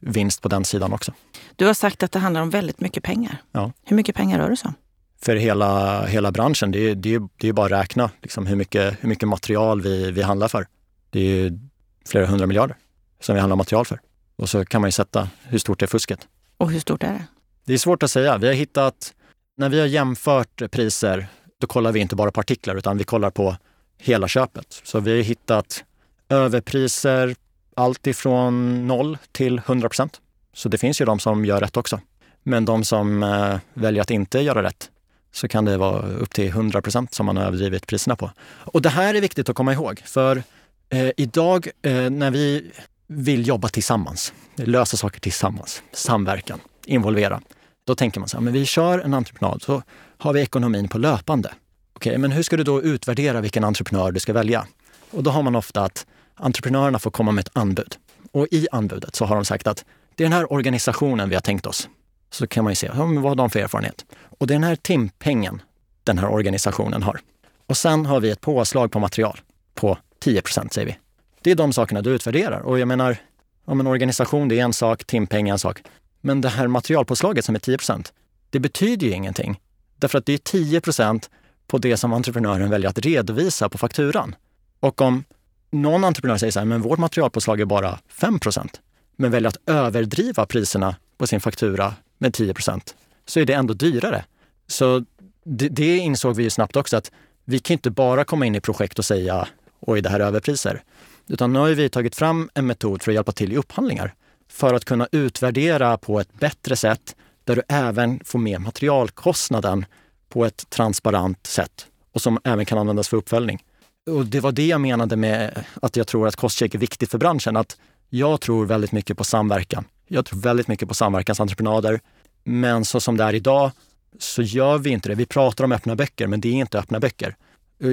vinst 0.00 0.42
på 0.42 0.48
den 0.48 0.64
sidan 0.64 0.92
också. 0.92 1.12
Du 1.56 1.66
har 1.66 1.74
sagt 1.74 2.02
att 2.02 2.12
det 2.12 2.18
handlar 2.18 2.40
om 2.40 2.50
väldigt 2.50 2.80
mycket 2.80 3.02
pengar. 3.02 3.42
Ja. 3.52 3.72
Hur 3.84 3.96
mycket 3.96 4.16
pengar 4.16 4.38
rör 4.38 4.50
det 4.50 4.56
sig 4.56 4.68
om? 4.68 4.74
För 5.20 5.36
hela, 5.36 6.04
hela 6.06 6.32
branschen, 6.32 6.70
det 6.70 6.78
är, 6.78 6.94
det, 6.94 7.14
är, 7.14 7.28
det 7.36 7.48
är 7.48 7.52
bara 7.52 7.66
att 7.66 7.82
räkna 7.82 8.10
liksom 8.22 8.46
hur, 8.46 8.56
mycket, 8.56 8.96
hur 9.00 9.08
mycket 9.08 9.28
material 9.28 9.80
vi, 9.80 10.10
vi 10.10 10.22
handlar 10.22 10.48
för. 10.48 10.66
Det 11.10 11.20
är 11.20 11.24
ju 11.24 11.58
flera 12.06 12.26
hundra 12.26 12.46
miljarder 12.46 12.76
som 13.20 13.34
vi 13.34 13.40
handlar 13.40 13.56
material 13.56 13.84
för. 13.84 14.00
Och 14.36 14.48
så 14.48 14.64
kan 14.64 14.80
man 14.80 14.88
ju 14.88 14.92
sätta 14.92 15.28
hur 15.42 15.58
stort 15.58 15.82
är 15.82 15.86
fusket. 15.86 16.28
Och 16.56 16.70
hur 16.70 16.80
stort 16.80 17.02
är 17.02 17.12
det? 17.12 17.24
Det 17.64 17.74
är 17.74 17.78
svårt 17.78 18.02
att 18.02 18.10
säga. 18.10 18.38
Vi 18.38 18.46
har 18.46 18.54
hittat, 18.54 19.14
när 19.56 19.68
vi 19.68 19.80
har 19.80 19.86
jämfört 19.86 20.70
priser, 20.70 21.26
då 21.58 21.66
kollar 21.66 21.92
vi 21.92 22.00
inte 22.00 22.16
bara 22.16 22.30
på 22.30 22.40
artiklar 22.40 22.76
utan 22.76 22.98
vi 22.98 23.04
kollar 23.04 23.30
på 23.30 23.56
hela 23.98 24.28
köpet. 24.28 24.80
Så 24.84 25.00
vi 25.00 25.16
har 25.16 25.22
hittat 25.22 25.84
överpriser 26.28 27.34
allt 27.74 28.06
ifrån 28.06 28.86
0 28.86 29.18
till 29.32 29.58
100 29.58 29.88
procent. 29.88 30.20
Så 30.54 30.68
det 30.68 30.78
finns 30.78 31.00
ju 31.00 31.04
de 31.04 31.18
som 31.18 31.44
gör 31.44 31.60
rätt 31.60 31.76
också. 31.76 32.00
Men 32.42 32.64
de 32.64 32.84
som 32.84 33.22
eh, 33.22 33.56
väljer 33.74 34.02
att 34.02 34.10
inte 34.10 34.40
göra 34.40 34.62
rätt, 34.62 34.90
så 35.32 35.48
kan 35.48 35.64
det 35.64 35.76
vara 35.76 36.06
upp 36.06 36.34
till 36.34 36.48
100 36.48 36.82
procent 36.82 37.14
som 37.14 37.26
man 37.26 37.36
har 37.36 37.44
överdrivit 37.44 37.86
priserna 37.86 38.16
på. 38.16 38.30
Och 38.40 38.82
det 38.82 38.88
här 38.88 39.14
är 39.14 39.20
viktigt 39.20 39.48
att 39.48 39.56
komma 39.56 39.72
ihåg, 39.72 40.02
för 40.04 40.42
eh, 40.88 41.10
idag 41.16 41.68
eh, 41.82 42.10
när 42.10 42.30
vi 42.30 42.70
vill 43.06 43.48
jobba 43.48 43.68
tillsammans, 43.68 44.32
lösa 44.56 44.96
saker 44.96 45.20
tillsammans, 45.20 45.82
samverkan, 45.92 46.60
involvera, 46.86 47.40
då 47.88 47.94
tänker 47.94 48.20
man 48.20 48.28
så 48.28 48.36
här, 48.36 48.44
men 48.44 48.52
vi 48.52 48.66
kör 48.66 48.98
en 48.98 49.14
entreprenad 49.14 49.62
så 49.62 49.82
har 50.18 50.32
vi 50.32 50.40
ekonomin 50.40 50.88
på 50.88 50.98
löpande. 50.98 51.48
Okej, 51.92 52.10
okay, 52.10 52.18
men 52.18 52.32
hur 52.32 52.42
ska 52.42 52.56
du 52.56 52.64
då 52.64 52.82
utvärdera 52.82 53.40
vilken 53.40 53.64
entreprenör 53.64 54.12
du 54.12 54.20
ska 54.20 54.32
välja? 54.32 54.66
Och 55.10 55.22
då 55.22 55.30
har 55.30 55.42
man 55.42 55.56
ofta 55.56 55.84
att 55.84 56.06
entreprenörerna 56.34 56.98
får 56.98 57.10
komma 57.10 57.32
med 57.32 57.46
ett 57.46 57.50
anbud. 57.52 57.96
Och 58.32 58.46
i 58.50 58.68
anbudet 58.72 59.16
så 59.16 59.24
har 59.24 59.34
de 59.34 59.44
sagt 59.44 59.66
att 59.66 59.84
det 60.14 60.24
är 60.24 60.28
den 60.28 60.32
här 60.32 60.52
organisationen 60.52 61.28
vi 61.28 61.34
har 61.34 61.42
tänkt 61.42 61.66
oss. 61.66 61.88
Så 62.30 62.46
kan 62.46 62.64
man 62.64 62.70
ju 62.70 62.74
se, 62.74 62.88
vad 62.88 63.22
har 63.22 63.34
de 63.34 63.50
för 63.50 63.60
erfarenhet? 63.60 64.04
Och 64.38 64.46
det 64.46 64.54
är 64.54 64.58
den 64.58 64.68
här 64.68 64.76
timpengen 64.76 65.62
den 66.04 66.18
här 66.18 66.28
organisationen 66.28 67.02
har. 67.02 67.20
Och 67.66 67.76
sen 67.76 68.06
har 68.06 68.20
vi 68.20 68.30
ett 68.30 68.40
påslag 68.40 68.92
på 68.92 68.98
material 68.98 69.40
på 69.74 69.98
10% 70.24 70.68
säger 70.72 70.86
vi. 70.86 70.98
Det 71.42 71.50
är 71.50 71.54
de 71.54 71.72
sakerna 71.72 72.02
du 72.02 72.10
utvärderar. 72.10 72.60
Och 72.60 72.78
jag 72.78 72.88
menar, 72.88 73.16
om 73.64 73.80
en 73.80 73.86
organisation, 73.86 74.48
det 74.48 74.60
är 74.60 74.64
en 74.64 74.72
sak, 74.72 75.04
timpeng 75.04 75.48
är 75.48 75.52
en 75.52 75.58
sak. 75.58 75.82
Men 76.20 76.40
det 76.40 76.48
här 76.48 76.66
materialpåslaget 76.66 77.44
som 77.44 77.54
är 77.54 77.58
10% 77.58 78.12
det 78.50 78.60
betyder 78.60 79.06
ju 79.06 79.12
ingenting. 79.12 79.60
Därför 79.96 80.18
att 80.18 80.26
det 80.26 80.32
är 80.32 80.38
10% 80.38 81.28
på 81.66 81.78
det 81.78 81.96
som 81.96 82.12
entreprenören 82.12 82.70
väljer 82.70 82.90
att 82.90 82.98
redovisa 82.98 83.68
på 83.68 83.78
fakturan. 83.78 84.34
Och 84.80 85.00
om 85.00 85.24
någon 85.70 86.04
entreprenör 86.04 86.36
säger 86.36 86.50
så 86.50 86.58
här, 86.58 86.66
men 86.66 86.82
vårt 86.82 86.98
materialpåslag 86.98 87.60
är 87.60 87.64
bara 87.64 87.98
5% 88.20 88.68
men 89.16 89.30
väljer 89.30 89.48
att 89.48 89.58
överdriva 89.66 90.46
priserna 90.46 90.96
på 91.16 91.26
sin 91.26 91.40
faktura 91.40 91.94
med 92.18 92.34
10% 92.34 92.80
så 93.26 93.40
är 93.40 93.44
det 93.44 93.52
ändå 93.52 93.74
dyrare. 93.74 94.24
Så 94.66 95.04
det, 95.44 95.68
det 95.68 95.96
insåg 95.96 96.36
vi 96.36 96.42
ju 96.42 96.50
snabbt 96.50 96.76
också 96.76 96.96
att 96.96 97.10
vi 97.44 97.58
kan 97.58 97.74
inte 97.74 97.90
bara 97.90 98.24
komma 98.24 98.46
in 98.46 98.54
i 98.54 98.60
projekt 98.60 98.98
och 98.98 99.04
säga 99.04 99.48
oj, 99.80 100.00
det 100.00 100.08
här 100.08 100.20
är 100.20 100.24
överpriser. 100.24 100.82
Utan 101.26 101.52
nu 101.52 101.58
har 101.58 101.68
vi 101.68 101.88
tagit 101.88 102.16
fram 102.16 102.50
en 102.54 102.66
metod 102.66 103.02
för 103.02 103.10
att 103.10 103.14
hjälpa 103.14 103.32
till 103.32 103.52
i 103.52 103.56
upphandlingar 103.56 104.14
för 104.48 104.74
att 104.74 104.84
kunna 104.84 105.08
utvärdera 105.12 105.98
på 105.98 106.20
ett 106.20 106.32
bättre 106.40 106.76
sätt 106.76 107.16
där 107.44 107.56
du 107.56 107.62
även 107.68 108.20
får 108.24 108.38
med 108.38 108.60
materialkostnaden 108.60 109.84
på 110.28 110.44
ett 110.44 110.70
transparent 110.70 111.46
sätt 111.46 111.86
och 112.12 112.22
som 112.22 112.38
även 112.44 112.64
kan 112.64 112.78
användas 112.78 113.08
för 113.08 113.16
uppföljning. 113.16 113.62
Och 114.06 114.26
det 114.26 114.40
var 114.40 114.52
det 114.52 114.66
jag 114.66 114.80
menade 114.80 115.16
med 115.16 115.64
att 115.82 115.96
jag 115.96 116.06
tror 116.06 116.28
att 116.28 116.36
kostcheck 116.36 116.74
är 116.74 116.78
viktigt 116.78 117.10
för 117.10 117.18
branschen. 117.18 117.56
Att 117.56 117.76
jag 118.08 118.40
tror 118.40 118.66
väldigt 118.66 118.92
mycket 118.92 119.16
på 119.16 119.24
samverkan. 119.24 119.84
Jag 120.06 120.26
tror 120.26 120.40
väldigt 120.40 120.68
mycket 120.68 120.88
på 120.88 120.94
samverkansentreprenader. 120.94 122.00
Men 122.44 122.84
så 122.84 123.00
som 123.00 123.16
det 123.16 123.24
är 123.24 123.34
idag 123.34 123.70
så 124.18 124.42
gör 124.42 124.78
vi 124.78 124.90
inte 124.90 125.08
det. 125.08 125.14
Vi 125.14 125.26
pratar 125.26 125.64
om 125.64 125.72
öppna 125.72 125.96
böcker, 125.96 126.26
men 126.26 126.40
det 126.40 126.48
är 126.48 126.52
inte 126.52 126.78
öppna 126.78 127.00
böcker. 127.00 127.36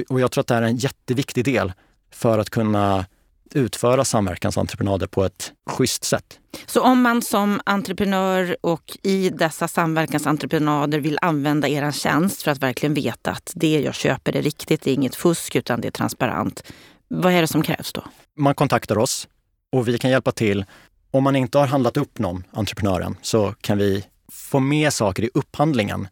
Och 0.08 0.20
jag 0.20 0.30
tror 0.30 0.40
att 0.40 0.46
det 0.46 0.54
här 0.54 0.62
är 0.62 0.66
en 0.66 0.76
jätteviktig 0.76 1.44
del 1.44 1.72
för 2.10 2.38
att 2.38 2.50
kunna 2.50 3.06
utföra 3.54 4.04
samverkansentreprenader 4.04 5.06
på 5.06 5.24
ett 5.24 5.52
schysst 5.70 6.04
sätt. 6.04 6.38
Så 6.66 6.80
om 6.80 7.02
man 7.02 7.22
som 7.22 7.60
entreprenör 7.66 8.56
och 8.60 8.98
i 9.02 9.30
dessa 9.30 9.68
samverkansentreprenader 9.68 10.98
vill 10.98 11.18
använda 11.22 11.68
er 11.68 11.92
tjänst 11.92 12.42
för 12.42 12.50
att 12.50 12.62
verkligen 12.62 12.94
veta 12.94 13.30
att 13.30 13.52
det 13.54 13.80
jag 13.80 13.94
köper 13.94 14.36
är 14.36 14.42
riktigt, 14.42 14.82
det 14.82 14.90
är 14.90 14.94
inget 14.94 15.14
fusk 15.14 15.56
utan 15.56 15.80
det 15.80 15.88
är 15.88 15.92
transparent. 15.92 16.62
Vad 17.08 17.32
är 17.32 17.40
det 17.40 17.46
som 17.46 17.62
krävs 17.62 17.92
då? 17.92 18.04
Man 18.36 18.54
kontaktar 18.54 18.98
oss 18.98 19.28
och 19.72 19.88
vi 19.88 19.98
kan 19.98 20.10
hjälpa 20.10 20.32
till. 20.32 20.64
Om 21.10 21.24
man 21.24 21.36
inte 21.36 21.58
har 21.58 21.66
handlat 21.66 21.96
upp 21.96 22.18
någon, 22.18 22.44
entreprenören, 22.52 23.16
så 23.22 23.54
kan 23.60 23.78
vi 23.78 24.04
få 24.32 24.60
med 24.60 24.92
saker 24.92 25.22
i 25.22 25.30
upphandlingen 25.34 26.08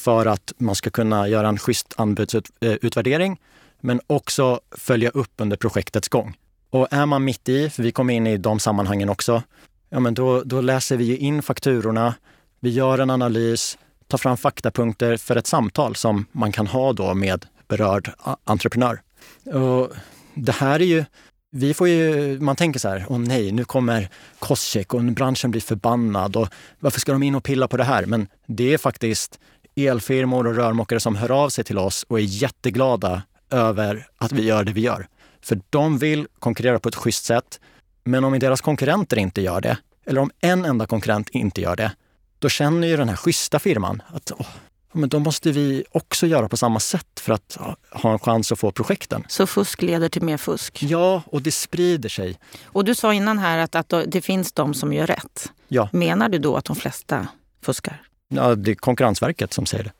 för 0.00 0.26
att 0.26 0.52
man 0.58 0.74
ska 0.74 0.90
kunna 0.90 1.28
göra 1.28 1.48
en 1.48 1.58
schysst 1.58 1.94
anbudsutvärdering 1.96 3.40
men 3.80 4.00
också 4.06 4.60
följa 4.70 5.10
upp 5.10 5.32
under 5.36 5.56
projektets 5.56 6.08
gång. 6.08 6.36
Och 6.70 6.88
är 6.90 7.06
man 7.06 7.24
mitt 7.24 7.48
i, 7.48 7.70
för 7.70 7.82
vi 7.82 7.92
kommer 7.92 8.14
in 8.14 8.26
i 8.26 8.36
de 8.36 8.58
sammanhangen 8.58 9.08
också, 9.08 9.42
ja 9.88 10.00
men 10.00 10.14
då, 10.14 10.42
då 10.42 10.60
läser 10.60 10.96
vi 10.96 11.16
in 11.16 11.42
fakturorna, 11.42 12.14
vi 12.60 12.70
gör 12.70 12.98
en 12.98 13.10
analys, 13.10 13.78
tar 14.06 14.18
fram 14.18 14.36
faktapunkter 14.36 15.16
för 15.16 15.36
ett 15.36 15.46
samtal 15.46 15.96
som 15.96 16.26
man 16.32 16.52
kan 16.52 16.66
ha 16.66 16.92
då 16.92 17.14
med 17.14 17.46
berörd 17.68 18.12
entreprenör. 18.44 19.00
Och 19.44 19.92
det 20.34 20.52
här 20.52 20.80
är 20.80 20.84
ju, 20.84 21.04
vi 21.50 21.74
får 21.74 21.88
ju, 21.88 22.40
man 22.40 22.56
tänker 22.56 22.80
så 22.80 22.88
här, 22.88 23.06
åh 23.08 23.18
nej, 23.18 23.52
nu 23.52 23.64
kommer 23.64 24.08
kostcheck 24.38 24.94
och 24.94 25.02
branschen 25.04 25.50
blir 25.50 25.60
förbannad 25.60 26.36
och 26.36 26.48
varför 26.78 27.00
ska 27.00 27.12
de 27.12 27.22
in 27.22 27.34
och 27.34 27.44
pilla 27.44 27.68
på 27.68 27.76
det 27.76 27.84
här? 27.84 28.06
Men 28.06 28.28
det 28.46 28.74
är 28.74 28.78
faktiskt 28.78 29.38
elfirmor 29.76 30.46
och 30.46 30.54
rörmokare 30.54 31.00
som 31.00 31.16
hör 31.16 31.30
av 31.30 31.48
sig 31.48 31.64
till 31.64 31.78
oss 31.78 32.02
och 32.08 32.18
är 32.18 32.22
jätteglada 32.22 33.22
över 33.50 34.08
att 34.16 34.32
vi 34.32 34.42
gör 34.42 34.64
det 34.64 34.72
vi 34.72 34.80
gör. 34.80 35.08
För 35.42 35.60
de 35.70 35.98
vill 35.98 36.26
konkurrera 36.38 36.78
på 36.78 36.88
ett 36.88 36.94
schysst 36.94 37.24
sätt. 37.24 37.60
Men 38.04 38.24
om 38.24 38.38
deras 38.38 38.60
konkurrenter 38.60 39.18
inte 39.18 39.40
gör 39.40 39.60
det, 39.60 39.78
eller 40.06 40.20
om 40.20 40.30
en 40.40 40.64
enda 40.64 40.86
konkurrent 40.86 41.28
inte 41.28 41.60
gör 41.60 41.76
det, 41.76 41.92
då 42.38 42.48
känner 42.48 42.88
ju 42.88 42.96
den 42.96 43.08
här 43.08 43.16
schyssta 43.16 43.58
firman 43.58 44.02
att 44.14 44.32
åh, 44.38 44.46
men 44.92 45.08
då 45.08 45.18
måste 45.18 45.52
vi 45.52 45.84
också 45.92 46.26
göra 46.26 46.48
på 46.48 46.56
samma 46.56 46.80
sätt 46.80 47.20
för 47.20 47.32
att 47.32 47.58
ha 47.90 48.12
en 48.12 48.18
chans 48.18 48.52
att 48.52 48.58
få 48.58 48.72
projekten. 48.72 49.24
Så 49.28 49.46
fusk 49.46 49.82
leder 49.82 50.08
till 50.08 50.22
mer 50.22 50.36
fusk? 50.36 50.82
Ja, 50.82 51.22
och 51.26 51.42
det 51.42 51.52
sprider 51.52 52.08
sig. 52.08 52.38
Och 52.64 52.84
du 52.84 52.94
sa 52.94 53.14
innan 53.14 53.38
här 53.38 53.58
att, 53.58 53.74
att 53.74 53.92
det 54.06 54.20
finns 54.20 54.52
de 54.52 54.74
som 54.74 54.92
gör 54.92 55.06
rätt. 55.06 55.52
Ja. 55.68 55.88
Menar 55.92 56.28
du 56.28 56.38
då 56.38 56.56
att 56.56 56.64
de 56.64 56.76
flesta 56.76 57.28
fuskar? 57.62 58.02
Ja, 58.28 58.54
det 58.54 58.70
är 58.70 58.74
Konkurrensverket 58.74 59.52
som 59.52 59.66
säger 59.66 59.84
det. 59.84 59.92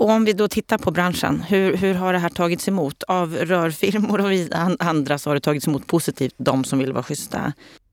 Och 0.00 0.10
om 0.10 0.24
vi 0.24 0.32
då 0.32 0.48
tittar 0.48 0.78
på 0.78 0.90
branschen, 0.90 1.40
hur, 1.40 1.76
hur 1.76 1.94
har 1.94 2.12
det 2.12 2.18
här 2.18 2.28
tagits 2.28 2.68
emot? 2.68 3.02
Av 3.02 3.36
rörfirmor 3.36 4.20
och 4.20 4.86
andra 4.86 5.18
så 5.18 5.30
har 5.30 5.34
det 5.34 5.40
tagits 5.40 5.66
emot 5.66 5.86
positivt, 5.86 6.34
de 6.36 6.64
som 6.64 6.78
vill 6.78 6.92
vara 6.92 7.02
schyssta. 7.02 7.52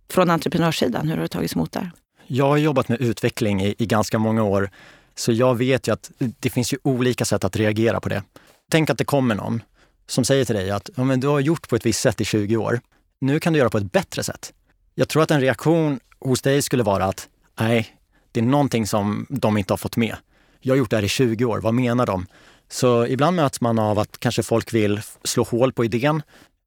Från 0.09 0.29
entreprenörssidan, 0.29 1.07
hur 1.07 1.15
har 1.15 1.21
det 1.21 1.27
tagits 1.27 1.55
emot 1.55 1.71
där? 1.71 1.91
jag 2.27 2.47
har 2.47 2.57
jobbat 2.57 2.89
med 2.89 3.01
utveckling 3.01 3.61
i, 3.61 3.75
i 3.77 3.85
ganska 3.85 4.19
många 4.19 4.43
år, 4.43 4.69
så 5.15 5.31
jag 5.31 5.55
vet 5.55 5.87
ju 5.87 5.93
att 5.93 6.11
det 6.17 6.49
finns 6.49 6.73
ju 6.73 6.77
olika 6.83 7.25
sätt 7.25 7.43
att 7.43 7.55
reagera 7.55 7.99
på 7.99 8.09
det. 8.09 8.23
Tänk 8.69 8.89
att 8.89 8.97
det 8.97 9.05
kommer 9.05 9.35
någon 9.35 9.61
som 10.07 10.25
säger 10.25 10.45
till 10.45 10.55
dig 10.55 10.71
att 10.71 10.89
ja, 10.95 11.03
men 11.03 11.19
du 11.19 11.27
har 11.27 11.39
gjort 11.39 11.69
på 11.69 11.75
ett 11.75 11.85
visst 11.85 12.01
sätt 12.01 12.21
i 12.21 12.25
20 12.25 12.57
år. 12.57 12.79
Nu 13.21 13.39
kan 13.39 13.53
du 13.53 13.59
göra 13.59 13.69
på 13.69 13.77
ett 13.77 13.91
bättre 13.91 14.23
sätt. 14.23 14.53
Jag 14.95 15.09
tror 15.09 15.23
att 15.23 15.31
en 15.31 15.41
reaktion 15.41 15.99
hos 16.19 16.41
dig 16.41 16.61
skulle 16.61 16.83
vara 16.83 17.05
att 17.05 17.27
nej, 17.59 17.95
det 18.31 18.39
är 18.39 18.43
någonting 18.43 18.87
som 18.87 19.25
de 19.29 19.57
inte 19.57 19.73
har 19.73 19.77
fått 19.77 19.97
med. 19.97 20.15
Jag 20.59 20.73
har 20.73 20.77
gjort 20.77 20.89
det 20.89 20.95
här 20.95 21.03
i 21.03 21.07
20 21.07 21.45
år, 21.45 21.59
vad 21.59 21.73
menar 21.73 22.05
de? 22.05 22.25
Så 22.69 23.05
ibland 23.05 23.35
möts 23.35 23.61
man 23.61 23.79
av 23.79 23.99
att 23.99 24.19
kanske 24.19 24.43
folk 24.43 24.73
vill 24.73 25.01
slå 25.23 25.43
hål 25.43 25.73
på 25.73 25.85
idén. 25.85 26.21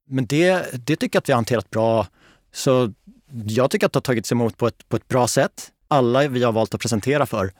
Men 0.09 0.25
det, 0.25 0.65
det 0.85 0.95
tycker 0.95 1.17
jag 1.17 1.21
att 1.21 1.29
vi 1.29 1.33
har 1.33 1.37
hanterat 1.37 1.69
bra. 1.69 2.07
Så 2.53 2.93
jag 3.45 3.71
tycker 3.71 3.85
att 3.85 3.93
det 3.93 3.97
har 3.97 4.01
tagits 4.01 4.31
emot 4.31 4.57
på 4.57 4.67
ett, 4.67 4.89
på 4.89 4.95
ett 4.95 5.07
bra 5.07 5.27
sätt. 5.27 5.71
Alla 5.87 6.27
vi 6.27 6.43
har 6.43 6.51
valt 6.51 6.73
att 6.73 6.81
presentera 6.81 7.25
för 7.25 7.51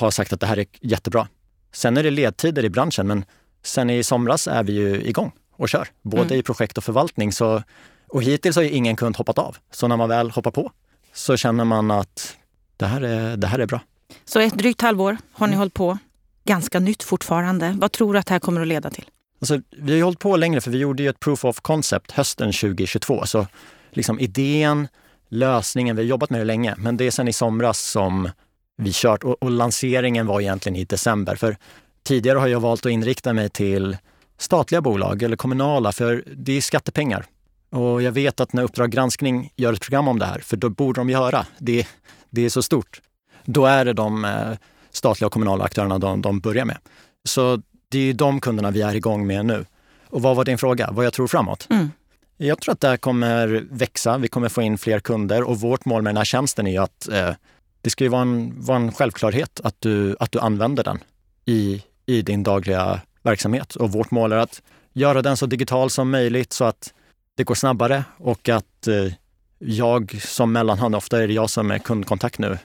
har 0.00 0.10
sagt 0.10 0.32
att 0.32 0.40
det 0.40 0.46
här 0.46 0.58
är 0.58 0.66
jättebra. 0.80 1.28
Sen 1.72 1.96
är 1.96 2.02
det 2.02 2.10
ledtider 2.10 2.64
i 2.64 2.70
branschen, 2.70 3.06
men 3.06 3.24
sen 3.62 3.90
i 3.90 4.02
somras 4.02 4.46
är 4.46 4.62
vi 4.64 4.72
ju 4.72 5.02
igång 5.02 5.32
och 5.56 5.68
kör, 5.68 5.88
både 6.02 6.22
mm. 6.22 6.38
i 6.38 6.42
projekt 6.42 6.78
och 6.78 6.84
förvaltning. 6.84 7.32
Så, 7.32 7.62
och 8.08 8.22
hittills 8.22 8.56
har 8.56 8.62
ju 8.62 8.70
ingen 8.70 8.96
kund 8.96 9.16
hoppat 9.16 9.38
av. 9.38 9.56
Så 9.70 9.88
när 9.88 9.96
man 9.96 10.08
väl 10.08 10.30
hoppar 10.30 10.50
på 10.50 10.72
så 11.12 11.36
känner 11.36 11.64
man 11.64 11.90
att 11.90 12.36
det 12.76 12.86
här 12.86 13.00
är, 13.00 13.36
det 13.36 13.46
här 13.46 13.58
är 13.58 13.66
bra. 13.66 13.80
Så 14.24 14.40
ett 14.40 14.58
drygt 14.58 14.80
halvår 14.80 15.16
har 15.32 15.46
ni 15.46 15.52
mm. 15.52 15.58
hållit 15.58 15.74
på. 15.74 15.98
Ganska 16.44 16.80
nytt 16.80 17.02
fortfarande. 17.02 17.74
Vad 17.78 17.92
tror 17.92 18.12
du 18.12 18.18
att 18.18 18.26
det 18.26 18.34
här 18.34 18.40
kommer 18.40 18.60
att 18.60 18.68
leda 18.68 18.90
till? 18.90 19.04
Alltså, 19.40 19.60
vi 19.70 19.92
har 19.92 19.96
ju 19.96 20.02
hållit 20.02 20.18
på 20.18 20.36
längre 20.36 20.60
för 20.60 20.70
vi 20.70 20.78
gjorde 20.78 21.02
ju 21.02 21.08
ett 21.08 21.20
proof 21.20 21.44
of 21.44 21.60
concept 21.60 22.10
hösten 22.10 22.52
2022. 22.52 23.26
Så 23.26 23.46
liksom 23.90 24.20
idén, 24.20 24.88
lösningen, 25.28 25.96
vi 25.96 26.02
har 26.02 26.08
jobbat 26.08 26.30
med 26.30 26.40
det 26.40 26.44
länge, 26.44 26.74
men 26.78 26.96
det 26.96 27.06
är 27.06 27.10
sen 27.10 27.28
i 27.28 27.32
somras 27.32 27.78
som 27.78 28.30
vi 28.76 28.90
kört 28.92 29.24
och, 29.24 29.42
och 29.42 29.50
lanseringen 29.50 30.26
var 30.26 30.40
egentligen 30.40 30.76
i 30.76 30.84
december. 30.84 31.36
För 31.36 31.56
tidigare 32.02 32.38
har 32.38 32.46
jag 32.46 32.60
valt 32.60 32.86
att 32.86 32.92
inrikta 32.92 33.32
mig 33.32 33.48
till 33.50 33.96
statliga 34.38 34.80
bolag 34.80 35.22
eller 35.22 35.36
kommunala, 35.36 35.92
för 35.92 36.24
det 36.36 36.52
är 36.52 36.60
skattepengar. 36.60 37.26
Och 37.70 38.02
jag 38.02 38.12
vet 38.12 38.40
att 38.40 38.52
när 38.52 38.62
Uppdrag 38.62 38.90
granskning 38.90 39.52
gör 39.56 39.72
ett 39.72 39.80
program 39.80 40.08
om 40.08 40.18
det 40.18 40.26
här, 40.26 40.38
för 40.38 40.56
då 40.56 40.68
borde 40.68 41.00
de 41.00 41.10
göra, 41.10 41.46
det, 41.58 41.86
det 42.30 42.44
är 42.44 42.48
så 42.48 42.62
stort. 42.62 43.00
Då 43.50 43.66
är 43.66 43.84
det 43.84 43.92
de 43.92 44.24
eh, 44.24 44.52
statliga 44.90 45.26
och 45.26 45.32
kommunala 45.32 45.64
aktörerna 45.64 45.98
de, 45.98 46.22
de 46.22 46.40
börjar 46.40 46.64
med. 46.64 46.78
Så 47.24 47.62
det 47.88 47.98
är 47.98 48.14
de 48.14 48.40
kunderna 48.40 48.70
vi 48.70 48.82
är 48.82 48.94
igång 48.94 49.26
med 49.26 49.46
nu. 49.46 49.64
Och 50.10 50.22
vad 50.22 50.36
var 50.36 50.44
din 50.44 50.58
fråga? 50.58 50.90
Vad 50.92 51.06
jag 51.06 51.12
tror 51.12 51.26
framåt? 51.26 51.66
Mm. 51.70 51.90
Jag 52.36 52.60
tror 52.60 52.72
att 52.72 52.80
det 52.80 52.88
här 52.88 52.96
kommer 52.96 53.66
växa. 53.70 54.18
Vi 54.18 54.28
kommer 54.28 54.48
få 54.48 54.62
in 54.62 54.78
fler 54.78 55.00
kunder 55.00 55.42
och 55.42 55.60
vårt 55.60 55.84
mål 55.84 56.02
med 56.02 56.10
den 56.10 56.16
här 56.16 56.24
tjänsten 56.24 56.66
är 56.66 56.80
att 56.80 57.08
eh, 57.08 57.30
det 57.80 57.90
ska 57.90 58.04
ju 58.04 58.10
vara 58.10 58.22
en, 58.22 58.54
vara 58.56 58.76
en 58.76 58.92
självklarhet 58.92 59.60
att 59.64 59.76
du, 59.78 60.16
att 60.20 60.32
du 60.32 60.38
använder 60.38 60.84
den 60.84 60.98
i, 61.44 61.82
i 62.06 62.22
din 62.22 62.42
dagliga 62.42 63.00
verksamhet. 63.22 63.74
Och 63.74 63.92
vårt 63.92 64.10
mål 64.10 64.32
är 64.32 64.36
att 64.36 64.62
göra 64.92 65.22
den 65.22 65.36
så 65.36 65.46
digital 65.46 65.90
som 65.90 66.10
möjligt 66.10 66.52
så 66.52 66.64
att 66.64 66.92
det 67.34 67.44
går 67.44 67.54
snabbare 67.54 68.04
och 68.18 68.48
att 68.48 68.86
eh, 68.86 69.12
jag 69.58 70.22
som 70.22 70.52
mellanhand, 70.52 70.96
ofta 70.96 71.22
är 71.22 71.28
det 71.28 71.34
jag 71.34 71.50
som 71.50 71.70
är 71.70 71.78
kundkontakt 71.78 72.38
nu, 72.38 72.58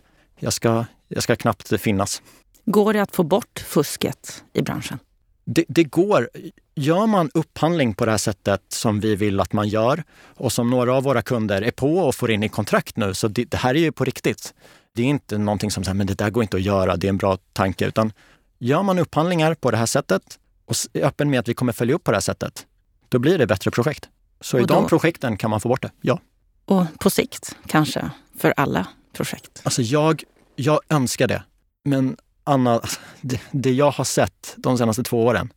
jag 0.44 0.54
ska, 0.54 0.86
jag 1.08 1.24
ska 1.24 1.36
knappt 1.36 1.82
finnas. 1.82 2.22
Går 2.66 2.94
det 2.94 3.02
att 3.02 3.16
få 3.16 3.24
bort 3.24 3.60
fusket 3.60 4.44
i 4.54 4.62
branschen? 4.62 5.00
Det, 5.46 5.66
det, 5.68 5.84
går. 5.84 6.30
Gör 6.76 7.08
man 7.08 7.30
upphandling 7.34 7.94
på 7.94 8.06
det 8.06 8.12
här 8.12 8.18
sättet 8.18 8.62
som 8.70 9.00
vi 9.00 9.16
vill 9.16 9.40
att 9.40 9.54
man 9.54 9.68
gör 9.68 10.04
och 10.24 10.52
som 10.52 10.70
några 10.70 10.96
av 10.96 11.04
våra 11.04 11.22
kunder 11.22 11.62
är 11.62 11.72
på 11.72 11.98
och 11.98 12.16
får 12.16 12.32
in 12.32 12.44
i 12.44 12.50
kontrakt 12.50 12.98
nu, 12.98 13.14
så 13.14 13.28
det, 13.28 13.46
det 13.46 13.58
här 13.58 13.76
är 13.76 13.80
ju 13.80 13.92
på 13.92 14.06
riktigt. 14.06 14.54
Det 14.94 15.02
är 15.02 15.06
inte 15.06 15.38
någonting 15.38 15.72
som 15.72 15.84
säger, 15.84 15.96
men 15.96 16.08
det 16.08 16.18
där 16.18 16.30
går 16.30 16.44
inte 16.44 16.58
att 16.58 16.64
göra, 16.64 16.96
det 16.96 17.08
är 17.08 17.10
en 17.10 17.18
bra 17.18 17.38
tanke, 17.54 17.88
utan 17.88 18.14
gör 18.60 18.84
man 18.84 19.00
upphandlingar 19.00 19.54
på 19.54 19.72
det 19.72 19.78
här 19.78 19.86
sättet 19.86 20.40
och 20.66 20.76
är 20.94 21.06
öppen 21.06 21.30
med 21.30 21.40
att 21.40 21.48
vi 21.48 21.54
kommer 21.54 21.74
följa 21.74 21.96
upp 21.96 22.04
på 22.04 22.12
det 22.12 22.18
här 22.18 22.22
sättet, 22.22 22.66
då 23.10 23.20
blir 23.20 23.38
det 23.38 23.48
bättre 23.48 23.72
projekt. 23.72 24.10
Så 24.42 24.60
i 24.60 24.64
de 24.64 24.88
projekten 24.88 25.38
kan 25.38 25.50
man 25.50 25.60
få 25.60 25.70
bort 25.70 25.82
det, 25.82 25.92
ja. 26.02 26.20
Och 26.66 26.86
på 27.00 27.10
sikt 27.10 27.56
kanske, 27.68 28.10
för 28.38 28.54
alla 28.58 28.88
projekt? 29.14 29.62
Alltså 29.64 29.82
jag, 29.82 30.24
jag 30.56 30.80
önskar 30.90 31.28
det. 31.28 31.44
Men 31.86 32.18
Anna, 32.44 32.82
det, 33.22 33.42
det 33.52 33.72
jag 33.72 33.92
har 33.92 34.04
sett 34.04 34.54
de 34.58 34.78
senaste 34.78 35.04
två 35.04 35.26
åren, 35.26 35.54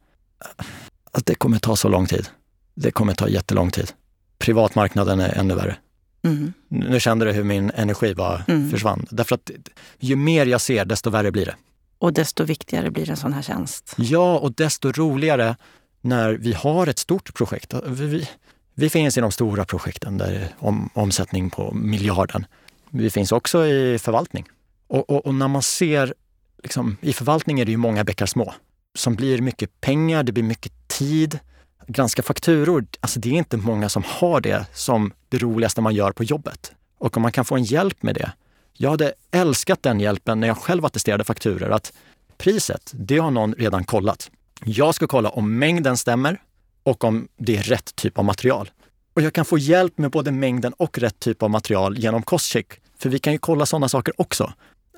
att 1.13 1.27
det 1.27 1.35
kommer 1.35 1.59
ta 1.59 1.77
så 1.77 1.89
lång 1.89 2.07
tid. 2.07 2.29
Det 2.75 2.91
kommer 2.91 3.15
ta 3.15 3.29
jättelång 3.29 3.71
tid. 3.71 3.93
Privatmarknaden 4.39 5.21
är 5.21 5.39
ännu 5.39 5.55
värre. 5.55 5.77
Mm. 6.25 6.53
Nu 6.69 7.01
kände 7.01 7.25
du 7.25 7.33
hur 7.33 7.45
min 7.45 7.71
energi 7.71 8.15
bara 8.15 8.45
mm. 8.49 8.71
försvann. 8.71 9.07
Därför 9.11 9.35
att 9.35 9.51
ju 9.99 10.17
mer 10.17 10.47
jag 10.47 10.61
ser, 10.61 10.85
desto 10.85 11.11
värre 11.11 11.33
blir 11.33 11.47
det. 11.47 11.55
Och 11.99 12.13
desto 12.13 12.45
viktigare 12.45 12.91
blir 12.91 13.11
en 13.11 13.17
sån 13.17 13.33
här 13.33 13.43
tjänst. 13.43 13.95
Ja, 13.97 14.39
och 14.39 14.53
desto 14.53 14.93
roligare 14.93 15.57
när 16.01 16.33
vi 16.33 16.53
har 16.53 16.87
ett 16.87 16.99
stort 16.99 17.35
projekt. 17.35 17.75
Vi, 17.87 18.29
vi 18.75 18.91
finns 18.91 19.19
i 19.19 19.21
de 19.21 19.33
stora 19.33 19.65
projekten 19.65 20.19
där 20.19 20.49
om, 20.59 20.91
omsättning 20.95 21.51
på 21.51 21.73
miljarden. 21.75 22.47
Vi 22.91 23.11
finns 23.11 23.33
också 23.33 23.67
i 23.67 23.99
förvaltning. 23.99 24.47
Och, 24.89 25.11
och, 25.11 25.27
och 25.27 25.35
när 25.35 25.49
man 25.49 25.63
ser, 25.63 26.15
liksom, 26.63 26.97
i 27.01 27.13
förvaltning 27.13 27.61
är 27.61 27.65
det 27.65 27.71
ju 27.71 27.77
många 27.77 28.05
bäckar 28.05 28.27
små 28.27 28.55
som 28.99 29.15
blir 29.15 29.41
mycket 29.41 29.81
pengar, 29.81 30.23
det 30.23 30.33
blir 30.33 30.45
mycket 30.45 30.89
tid. 30.89 31.39
Granska 31.87 32.23
fakturor, 32.23 32.87
alltså 33.01 33.21
det 33.21 33.29
är 33.29 33.33
inte 33.33 33.57
många 33.57 33.89
som 33.89 34.03
har 34.07 34.41
det 34.41 34.67
som 34.75 35.13
det 35.29 35.39
roligaste 35.39 35.81
man 35.81 35.95
gör 35.95 36.13
på 36.13 36.25
jobbet. 36.25 36.73
Och 36.99 37.17
om 37.17 37.23
man 37.23 37.33
kan 37.33 37.45
få 37.45 37.57
en 37.57 37.65
hjälp 37.65 38.03
med 38.03 38.15
det. 38.15 38.33
Jag 38.73 38.91
hade 38.91 39.13
älskat 39.31 39.83
den 39.83 40.01
hjälpen 40.01 40.41
när 40.41 40.49
jag 40.49 40.59
själv 40.59 40.85
attesterade 40.85 41.25
fakturor, 41.25 41.73
att 41.73 41.93
priset, 42.39 42.93
det 42.95 43.19
har 43.19 43.31
någon 43.31 43.55
redan 43.55 43.85
kollat. 43.85 44.31
Jag 44.65 44.95
ska 44.95 45.07
kolla 45.07 45.29
om 45.29 45.59
mängden 45.59 45.97
stämmer 45.97 46.43
och 46.83 47.05
om 47.05 47.29
det 47.37 47.57
är 47.57 47.63
rätt 47.63 47.97
typ 47.97 48.19
av 48.19 48.25
material. 48.25 48.71
Och 49.15 49.23
jag 49.23 49.33
kan 49.33 49.45
få 49.45 49.59
hjälp 49.59 49.99
med 49.99 50.11
både 50.11 50.33
mängden 50.33 50.73
och 50.73 50.99
rätt 50.99 51.19
typ 51.19 51.43
av 51.43 51.51
material 51.51 51.99
genom 51.99 52.23
kostcheck. 52.23 52.67
För 52.99 53.09
vi 53.09 53.19
kan 53.19 53.33
ju 53.33 53.39
kolla 53.39 53.67
sådana 53.67 53.89
saker 53.89 54.21
också. 54.21 54.53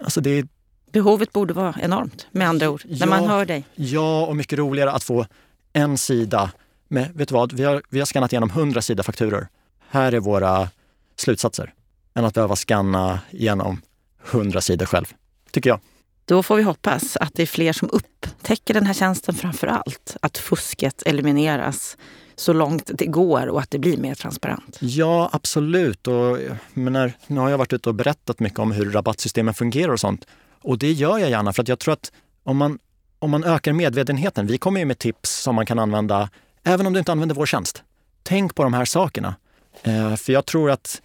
Alltså 0.05 0.21
det. 0.21 0.47
Behovet 0.93 1.33
borde 1.33 1.55
vara 1.55 1.75
enormt 1.81 2.27
med 2.31 2.49
andra 2.49 2.71
ord, 2.71 2.83
ja, 2.89 3.07
när 3.07 3.07
man 3.07 3.29
hör 3.31 3.45
dig. 3.45 3.65
Ja, 3.75 4.27
och 4.27 4.37
mycket 4.37 4.59
roligare 4.59 4.93
att 4.93 5.05
få 5.05 5.27
en 5.73 5.99
sida 5.99 6.51
med, 6.89 7.11
vet 7.15 7.29
du 7.29 7.35
vad, 7.35 7.53
vi 7.53 7.65
har, 7.65 7.83
vi 7.89 7.99
har 7.99 8.07
skannat 8.07 8.33
igenom 8.33 8.51
hundra 8.51 8.83
sidor 8.83 9.03
fakturor. 9.03 9.49
Här 9.89 10.13
är 10.13 10.21
våra 10.21 10.69
slutsatser. 11.17 11.75
Än 12.15 12.25
att 12.25 12.35
behöva 12.35 12.57
skanna 12.57 13.21
igenom 13.31 13.81
hundra 14.19 14.61
sidor 14.61 14.87
själv, 14.87 15.07
tycker 15.51 15.71
jag. 15.71 15.81
Då 16.25 16.43
får 16.43 16.57
vi 16.57 16.63
hoppas 16.63 17.17
att 17.17 17.35
det 17.35 17.43
är 17.43 17.47
fler 17.47 17.73
som 17.73 17.91
upptäcker 17.93 18.75
den 18.75 18.87
här 18.87 18.95
tjänsten 18.95 19.35
framför 19.35 19.67
allt. 19.67 20.17
Att 20.23 20.39
fusket 20.39 21.03
elimineras 21.07 21.97
så 22.41 22.53
långt 22.53 22.91
det 22.95 23.07
går 23.07 23.47
och 23.47 23.61
att 23.61 23.71
det 23.71 23.79
blir 23.79 23.97
mer 23.97 24.15
transparent. 24.15 24.79
Ja, 24.81 25.31
absolut. 25.33 26.07
Och, 26.07 26.39
menar, 26.75 27.13
nu 27.27 27.41
har 27.41 27.51
jag 27.51 27.59
varit 27.59 27.73
ute 27.73 27.89
och 27.89 27.95
berättat 27.95 28.41
mycket 28.41 28.59
om 28.59 28.73
hur 28.73 28.91
rabattsystemen 28.91 29.55
fungerar 29.55 29.93
och 29.93 30.01
sånt. 30.01 30.27
Och 30.63 30.79
det 30.79 30.93
gör 30.93 31.19
jag 31.19 31.31
gärna 31.31 31.53
för 31.53 31.63
att 31.63 31.69
jag 31.69 31.79
tror 31.79 31.93
att 31.93 32.13
om 32.43 32.57
man, 32.57 32.79
om 33.19 33.31
man 33.31 33.45
ökar 33.45 33.73
medvetenheten, 33.73 34.47
vi 34.47 34.59
kommer 34.59 34.81
ju 34.81 34.87
med 34.87 34.99
tips 34.99 35.31
som 35.31 35.55
man 35.55 35.67
kan 35.67 35.79
använda 35.79 36.31
även 36.65 36.87
om 36.87 36.93
du 36.93 36.99
inte 36.99 37.13
använder 37.13 37.35
vår 37.35 37.47
tjänst. 37.47 37.83
Tänk 38.23 38.55
på 38.55 38.63
de 38.63 38.75
här 38.75 38.85
sakerna. 38.85 39.35
Eh, 39.83 40.17
för 40.17 40.33
jag 40.33 40.47
tror 40.47 40.71
att 40.71 41.03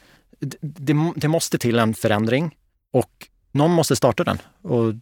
det, 0.62 0.96
det 1.16 1.28
måste 1.28 1.58
till 1.58 1.80
en 1.80 1.94
förändring 1.94 2.56
och 2.94 3.28
någon 3.52 3.72
måste 3.72 3.96
starta 3.96 4.24
den 4.24 4.38
och 4.62 4.94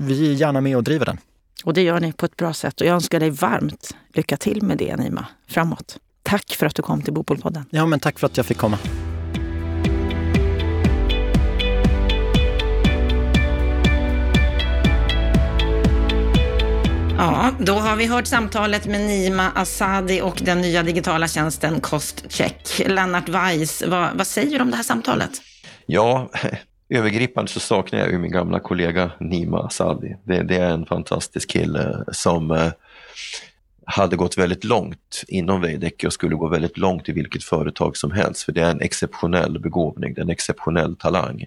vi 0.00 0.30
är 0.30 0.34
gärna 0.34 0.60
med 0.60 0.76
och 0.76 0.84
driver 0.84 1.06
den. 1.06 1.18
Och 1.64 1.74
det 1.74 1.82
gör 1.82 2.00
ni 2.00 2.12
på 2.12 2.26
ett 2.26 2.36
bra 2.36 2.52
sätt 2.52 2.80
och 2.80 2.86
jag 2.86 2.94
önskar 2.94 3.20
dig 3.20 3.30
varmt 3.30 3.96
lycka 4.14 4.36
till 4.36 4.62
med 4.62 4.78
det 4.78 4.96
Nima, 4.96 5.26
framåt. 5.48 5.98
Tack 6.22 6.54
för 6.58 6.66
att 6.66 6.74
du 6.74 6.82
kom 6.82 7.02
till 7.02 7.12
Bopolpodden. 7.12 7.64
Ja, 7.70 7.86
men 7.86 8.00
tack 8.00 8.18
för 8.18 8.26
att 8.26 8.36
jag 8.36 8.46
fick 8.46 8.58
komma. 8.58 8.78
Ja, 17.18 17.52
då 17.58 17.72
har 17.72 17.96
vi 17.96 18.06
hört 18.06 18.26
samtalet 18.26 18.86
med 18.86 19.00
Nima 19.00 19.52
Asadi 19.54 20.20
och 20.20 20.40
den 20.42 20.60
nya 20.60 20.82
digitala 20.82 21.28
tjänsten 21.28 21.80
Costcheck. 21.80 22.82
Lennart 22.86 23.28
Weiss, 23.28 23.82
vad, 23.86 24.16
vad 24.16 24.26
säger 24.26 24.58
du 24.58 24.62
om 24.62 24.70
det 24.70 24.76
här 24.76 24.84
samtalet? 24.84 25.30
Ja, 25.86 26.30
övergripande 26.88 27.50
så 27.50 27.60
saknar 27.60 27.98
jag 27.98 28.10
ju 28.10 28.18
min 28.18 28.32
gamla 28.32 28.60
kollega 28.60 29.10
Nima 29.20 29.58
Asadi. 29.58 30.16
Det, 30.24 30.42
det 30.42 30.56
är 30.56 30.70
en 30.70 30.86
fantastisk 30.86 31.50
kille 31.50 32.04
som 32.12 32.50
eh, 32.50 32.72
hade 33.84 34.16
gått 34.16 34.38
väldigt 34.38 34.64
långt 34.64 35.24
inom 35.28 35.60
Veidekke 35.60 36.06
och 36.06 36.12
skulle 36.12 36.36
gå 36.36 36.48
väldigt 36.48 36.78
långt 36.78 37.08
i 37.08 37.12
vilket 37.12 37.44
företag 37.44 37.96
som 37.96 38.12
helst 38.12 38.42
för 38.42 38.52
det 38.52 38.62
är 38.62 38.70
en 38.70 38.80
exceptionell 38.80 39.58
begåvning, 39.60 40.14
det 40.14 40.20
är 40.20 40.22
en 40.22 40.30
exceptionell 40.30 40.96
talang. 40.96 41.44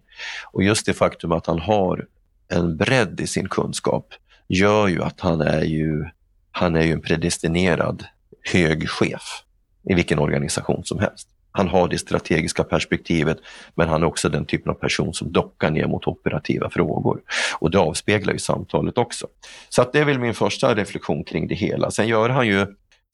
Och 0.52 0.64
just 0.64 0.86
det 0.86 0.94
faktum 0.94 1.32
att 1.32 1.48
han 1.48 1.60
har 1.60 2.08
en 2.48 2.78
bredd 2.78 3.20
i 3.20 3.28
sin 3.28 3.50
kunskap 3.50 4.14
gör 4.48 4.88
ju 4.88 5.04
att 5.04 5.20
han 5.20 5.42
är 5.42 5.64
ju, 5.64 6.06
han 6.52 6.76
är 6.76 6.82
ju 6.82 6.92
en 6.92 7.02
predestinerad 7.02 8.06
hög 8.52 8.90
chef 8.90 9.44
i 9.90 9.94
vilken 9.94 10.20
organisation 10.20 10.84
som 10.84 11.00
helst 11.00 11.28
han 11.52 11.68
har 11.68 11.88
det 11.88 11.98
strategiska 11.98 12.64
perspektivet, 12.64 13.38
men 13.76 13.90
han 13.90 14.04
är 14.04 14.08
också 14.08 14.30
den 14.30 14.46
typen 14.46 14.72
av 14.72 14.76
person 14.76 15.14
som 15.14 15.32
dockar 15.32 15.72
ner 15.72 15.88
mot 15.88 16.08
operativa 16.08 16.70
frågor. 16.70 17.22
Och 17.60 17.72
det 17.72 17.80
avspeglar 17.80 18.34
ju 18.34 18.40
samtalet 18.40 18.98
också. 18.98 19.28
Så 19.70 19.82
att 19.82 19.94
det 19.94 20.00
är 20.00 20.06
väl 20.06 20.20
min 20.20 20.34
första 20.34 20.76
reflektion 20.76 21.24
kring 21.24 21.48
det 21.48 21.56
hela. 21.56 21.92
Sen 21.92 22.08
gör 22.08 22.30
han 22.30 22.48
ju 22.48 22.66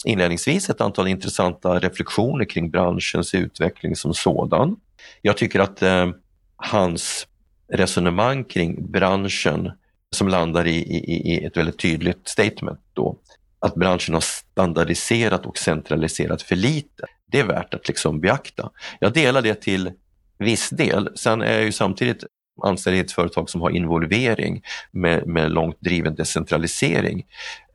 inledningsvis 0.06 0.70
ett 0.70 0.82
antal 0.82 1.08
intressanta 1.08 1.80
reflektioner 1.80 2.46
kring 2.46 2.70
branschens 2.70 3.34
utveckling 3.34 3.96
som 3.96 4.14
sådan. 4.14 4.76
Jag 5.22 5.38
tycker 5.38 5.60
att 5.60 5.82
eh, 5.82 6.08
hans 6.56 7.28
resonemang 7.74 8.44
kring 8.44 8.92
branschen 8.92 9.72
som 10.12 10.28
landar 10.28 10.68
i, 10.68 10.76
i, 10.76 11.34
i 11.34 11.46
ett 11.46 11.58
väldigt 11.58 11.80
tydligt 11.80 12.28
statement 12.28 12.80
då, 12.94 13.18
att 13.60 13.76
branschen 13.76 14.14
har 14.14 14.22
standardiserat 14.22 15.46
och 15.46 15.58
centraliserat 15.58 16.42
för 16.42 16.56
lite. 16.56 17.06
Det 17.32 17.40
är 17.40 17.44
värt 17.44 17.74
att 17.74 17.88
liksom 17.88 18.22
beakta. 18.22 18.70
Jag 19.00 19.14
delar 19.14 19.42
det 19.42 19.62
till 19.62 19.92
viss 20.40 20.70
del. 20.70 21.10
Sen 21.16 21.42
är 21.42 21.54
jag 21.54 21.64
ju 21.64 21.72
samtidigt 21.72 22.24
anställd 22.64 22.98
i 22.98 23.00
ett 23.00 23.12
företag 23.12 23.50
som 23.50 23.62
har 23.62 23.70
involvering 23.70 24.62
med, 24.92 25.28
med 25.28 25.52
långt 25.52 25.78
driven 25.80 26.16
decentralisering 26.16 27.26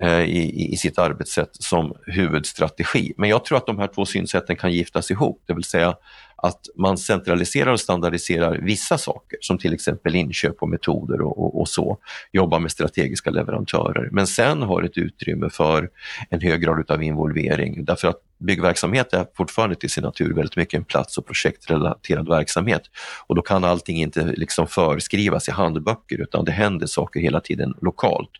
eh, 0.02 0.20
i, 0.20 0.72
i 0.72 0.76
sitt 0.76 0.98
arbetssätt 0.98 1.50
som 1.52 1.94
huvudstrategi. 2.06 3.12
Men 3.16 3.30
jag 3.30 3.44
tror 3.44 3.58
att 3.58 3.66
de 3.66 3.78
här 3.78 3.86
två 3.86 4.06
synsätten 4.06 4.56
kan 4.56 4.72
giftas 4.72 5.10
ihop, 5.10 5.42
det 5.46 5.54
vill 5.54 5.64
säga 5.64 5.94
att 6.42 6.60
man 6.76 6.98
centraliserar 6.98 7.72
och 7.72 7.80
standardiserar 7.80 8.58
vissa 8.58 8.98
saker 8.98 9.38
som 9.40 9.58
till 9.58 9.74
exempel 9.74 10.14
inköp 10.14 10.62
och 10.62 10.68
metoder 10.68 11.20
och, 11.20 11.38
och, 11.38 11.60
och, 11.60 11.68
så, 11.68 11.98
jobbar 12.32 12.60
med 12.60 12.70
strategiska 12.70 13.30
leverantörer. 13.30 14.08
Men 14.12 14.26
sen 14.26 14.62
har 14.62 14.82
ett 14.82 14.98
utrymme 14.98 15.50
för 15.50 15.90
en 16.30 16.40
hög 16.40 16.60
grad 16.60 16.90
av 16.90 17.02
involvering 17.02 17.84
därför 17.84 18.08
att 18.08 18.20
byggverksamhet 18.42 19.12
är 19.12 19.26
fortfarande 19.36 19.76
till 19.76 19.90
sin 19.90 20.04
natur 20.04 20.34
väldigt 20.34 20.56
mycket 20.56 20.78
en 20.78 20.84
plats 20.84 21.18
och 21.18 21.26
projektrelaterad 21.26 22.28
verksamhet 22.28 22.82
och 23.26 23.34
då 23.34 23.42
kan 23.42 23.64
allting 23.64 23.96
inte 23.96 24.22
liksom 24.24 24.66
förskrivas 24.66 25.48
i 25.48 25.50
handböcker 25.50 26.20
utan 26.20 26.44
det 26.44 26.52
händer 26.52 26.86
saker 26.86 27.20
hela 27.20 27.40
tiden 27.40 27.74
lokalt. 27.80 28.30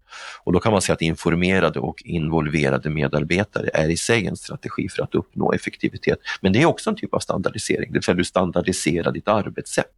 Och 0.44 0.52
då 0.52 0.60
kan 0.60 0.72
man 0.72 0.82
säga 0.82 0.94
att 0.94 1.02
informerade 1.02 1.80
och 1.80 2.02
involverade 2.04 2.90
medarbetare 2.90 3.70
är 3.74 3.88
i 3.88 3.96
sig 3.96 4.26
en 4.26 4.36
strategi 4.36 4.88
för 4.88 5.02
att 5.02 5.14
uppnå 5.14 5.52
effektivitet. 5.52 6.18
Men 6.40 6.52
det 6.52 6.62
är 6.62 6.66
också 6.66 6.90
en 6.90 6.96
typ 6.96 7.14
av 7.14 7.18
standardisering, 7.18 7.92
det 7.92 7.98
vill 7.98 8.02
säga 8.02 8.14
du 8.14 8.24
standardiserar 8.24 9.12
ditt 9.12 9.28
arbetssätt. 9.28 9.92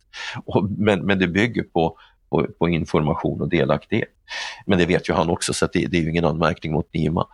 Och, 0.45 0.71
men, 0.71 1.07
men 1.07 1.19
det 1.19 1.29
bygger 1.29 1.63
på 1.63 1.99
på, 2.35 2.47
på, 2.59 2.69
information 2.69 3.41
och 3.41 3.49
delaktighet. 3.49 4.09
Men 4.67 4.79
det 4.79 4.87
vet 4.87 5.09
ju 5.09 5.13
han 5.13 5.31
också 5.31 5.53
så 5.53 5.69
det, 5.73 5.87
det, 5.87 5.97
är 5.97 6.03
ju 6.03 6.11
ingen 6.11 6.25
anmärkning 6.25 6.73
mot 6.73 6.95
Nima. 6.95 7.27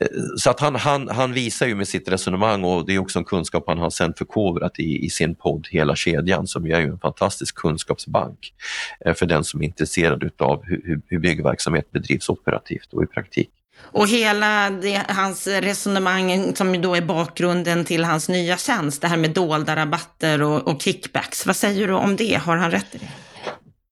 Eh, 0.00 0.06
så 0.36 0.50
att 0.50 0.60
han, 0.60 0.74
han, 0.74 1.08
han 1.08 1.32
visar 1.32 1.66
ju 1.66 1.74
med 1.74 1.88
sitt 1.88 2.08
resonemang 2.08 2.64
och 2.64 2.86
det 2.86 2.94
är 2.94 2.98
också 2.98 3.18
en 3.18 3.24
kunskap 3.24 3.64
han 3.66 3.78
har 3.78 3.90
sen 3.90 4.14
förkovrat 4.14 4.78
i, 4.78 5.04
i 5.04 5.10
sin 5.10 5.34
podd 5.34 5.68
Hela 5.70 5.96
kedjan 5.96 6.46
som 6.46 6.66
ju 6.66 6.72
är 6.72 6.80
en 6.80 6.98
fantastisk 6.98 7.54
kunskapsbank 7.54 8.38
eh, 9.04 9.14
för 9.14 9.26
den 9.26 9.44
som 9.44 9.60
är 9.60 9.64
intresserad 9.64 10.22
utav 10.22 10.64
hur, 10.64 11.00
hur 11.06 11.18
byggverksamhet 11.18 11.92
bedrivs 11.92 12.28
operativt 12.28 12.92
och 12.92 13.02
i 13.02 13.06
praktik. 13.06 13.50
Och 13.92 14.08
hela 14.08 14.70
det, 14.70 15.02
hans 15.08 15.46
resonemang 15.46 16.52
som 16.56 16.82
då 16.82 16.94
är 16.94 17.00
bakgrunden 17.00 17.84
till 17.84 18.04
hans 18.04 18.28
nya 18.28 18.56
tjänst, 18.56 19.02
det 19.02 19.08
här 19.08 19.16
med 19.16 19.30
dolda 19.30 19.76
rabatter 19.76 20.42
och, 20.42 20.68
och 20.68 20.82
kickbacks. 20.82 21.46
Vad 21.46 21.56
säger 21.56 21.88
du 21.88 21.94
om 21.94 22.16
det? 22.16 22.34
Har 22.34 22.56
han 22.56 22.70
rätt 22.70 22.94
i 22.94 22.98
det? 22.98 23.08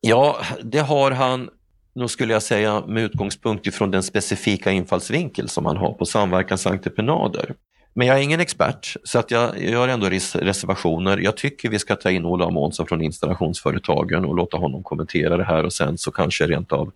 Ja, 0.01 0.41
det 0.63 0.79
har 0.79 1.11
han, 1.11 1.51
nog 1.95 2.11
skulle 2.11 2.33
jag 2.33 2.43
säga, 2.43 2.83
med 2.87 3.03
utgångspunkt 3.03 3.67
ifrån 3.67 3.91
den 3.91 4.03
specifika 4.03 4.71
infallsvinkel 4.71 5.49
som 5.49 5.67
han 5.67 5.77
har 5.77 5.93
på 5.93 6.07
samverkansentreprenader. 6.07 7.55
Men 7.99 8.07
jag 8.07 8.19
är 8.19 8.23
ingen 8.23 8.41
expert 8.41 8.97
så 9.05 9.19
att 9.19 9.31
jag 9.31 9.63
gör 9.63 9.89
ändå 9.89 10.09
reservationer. 10.35 11.19
Jag 11.19 11.37
tycker 11.37 11.69
vi 11.69 11.79
ska 11.79 11.97
ta 11.97 12.11
in 12.11 12.25
Ola 12.25 12.51
Månsson 12.51 12.87
från 12.87 13.03
installationsföretagen 13.03 14.25
och 14.25 14.35
låta 14.35 14.57
honom 14.57 14.83
kommentera 14.83 15.37
det 15.37 15.45
här 15.45 15.65
och 15.65 15.73
sen 15.73 15.99
så 15.99 16.11
kanske 16.11 16.47
rent 16.47 16.73
av 16.73 16.93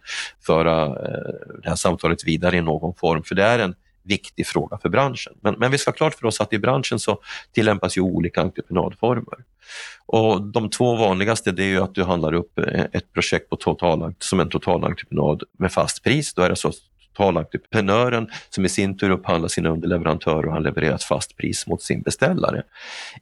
föra 0.47 0.87
eh, 0.87 1.61
det 1.63 1.69
här 1.69 1.77
samtalet 1.77 2.25
vidare 2.25 2.57
i 2.57 2.63
någon 2.63 2.95
form. 2.95 3.23
För 3.23 3.35
det 3.35 3.45
är 3.45 3.59
en 3.59 3.75
viktig 4.03 4.47
fråga 4.47 4.79
för 4.79 4.89
branschen. 4.89 5.33
Men, 5.41 5.55
men 5.59 5.71
vi 5.71 5.79
ska 5.79 5.91
ha 5.91 5.97
klart 5.97 6.15
för 6.15 6.27
oss 6.27 6.41
att 6.41 6.53
i 6.53 6.59
branschen 6.59 6.99
så 6.99 7.19
tillämpas 7.53 7.97
ju 7.97 8.01
olika 8.01 8.41
entreprenadformer. 8.41 9.39
Och 10.13 10.43
de 10.43 10.71
två 10.71 10.97
vanligaste 10.97 11.53
det 11.53 11.63
är 11.63 11.69
ju 11.69 11.83
att 11.83 11.95
du 11.95 12.05
handlar 12.05 12.33
upp 12.33 12.59
eh, 12.59 12.85
ett 12.93 13.13
projekt 13.13 13.51
på 13.51 13.57
total, 13.57 14.15
som 14.19 14.41
en 14.41 14.49
totalentreprenad 14.49 15.43
med 15.59 15.73
fast 15.73 16.05
pris. 16.05 16.35
Då 16.35 16.43
är 16.43 16.49
det 16.49 16.57
så 16.57 16.73
totalentreprenören 17.15 18.29
som 18.49 18.65
i 18.65 18.69
sin 18.69 18.99
tur 18.99 19.11
upphandlar 19.11 19.49
sina 19.49 19.69
underleverantörer 19.69 20.47
och 20.47 20.53
han 20.53 20.63
levererar 20.63 20.95
ett 20.95 21.03
fast 21.03 21.37
pris 21.37 21.67
mot 21.67 21.83
sin 21.83 22.03
beställare. 22.03 22.63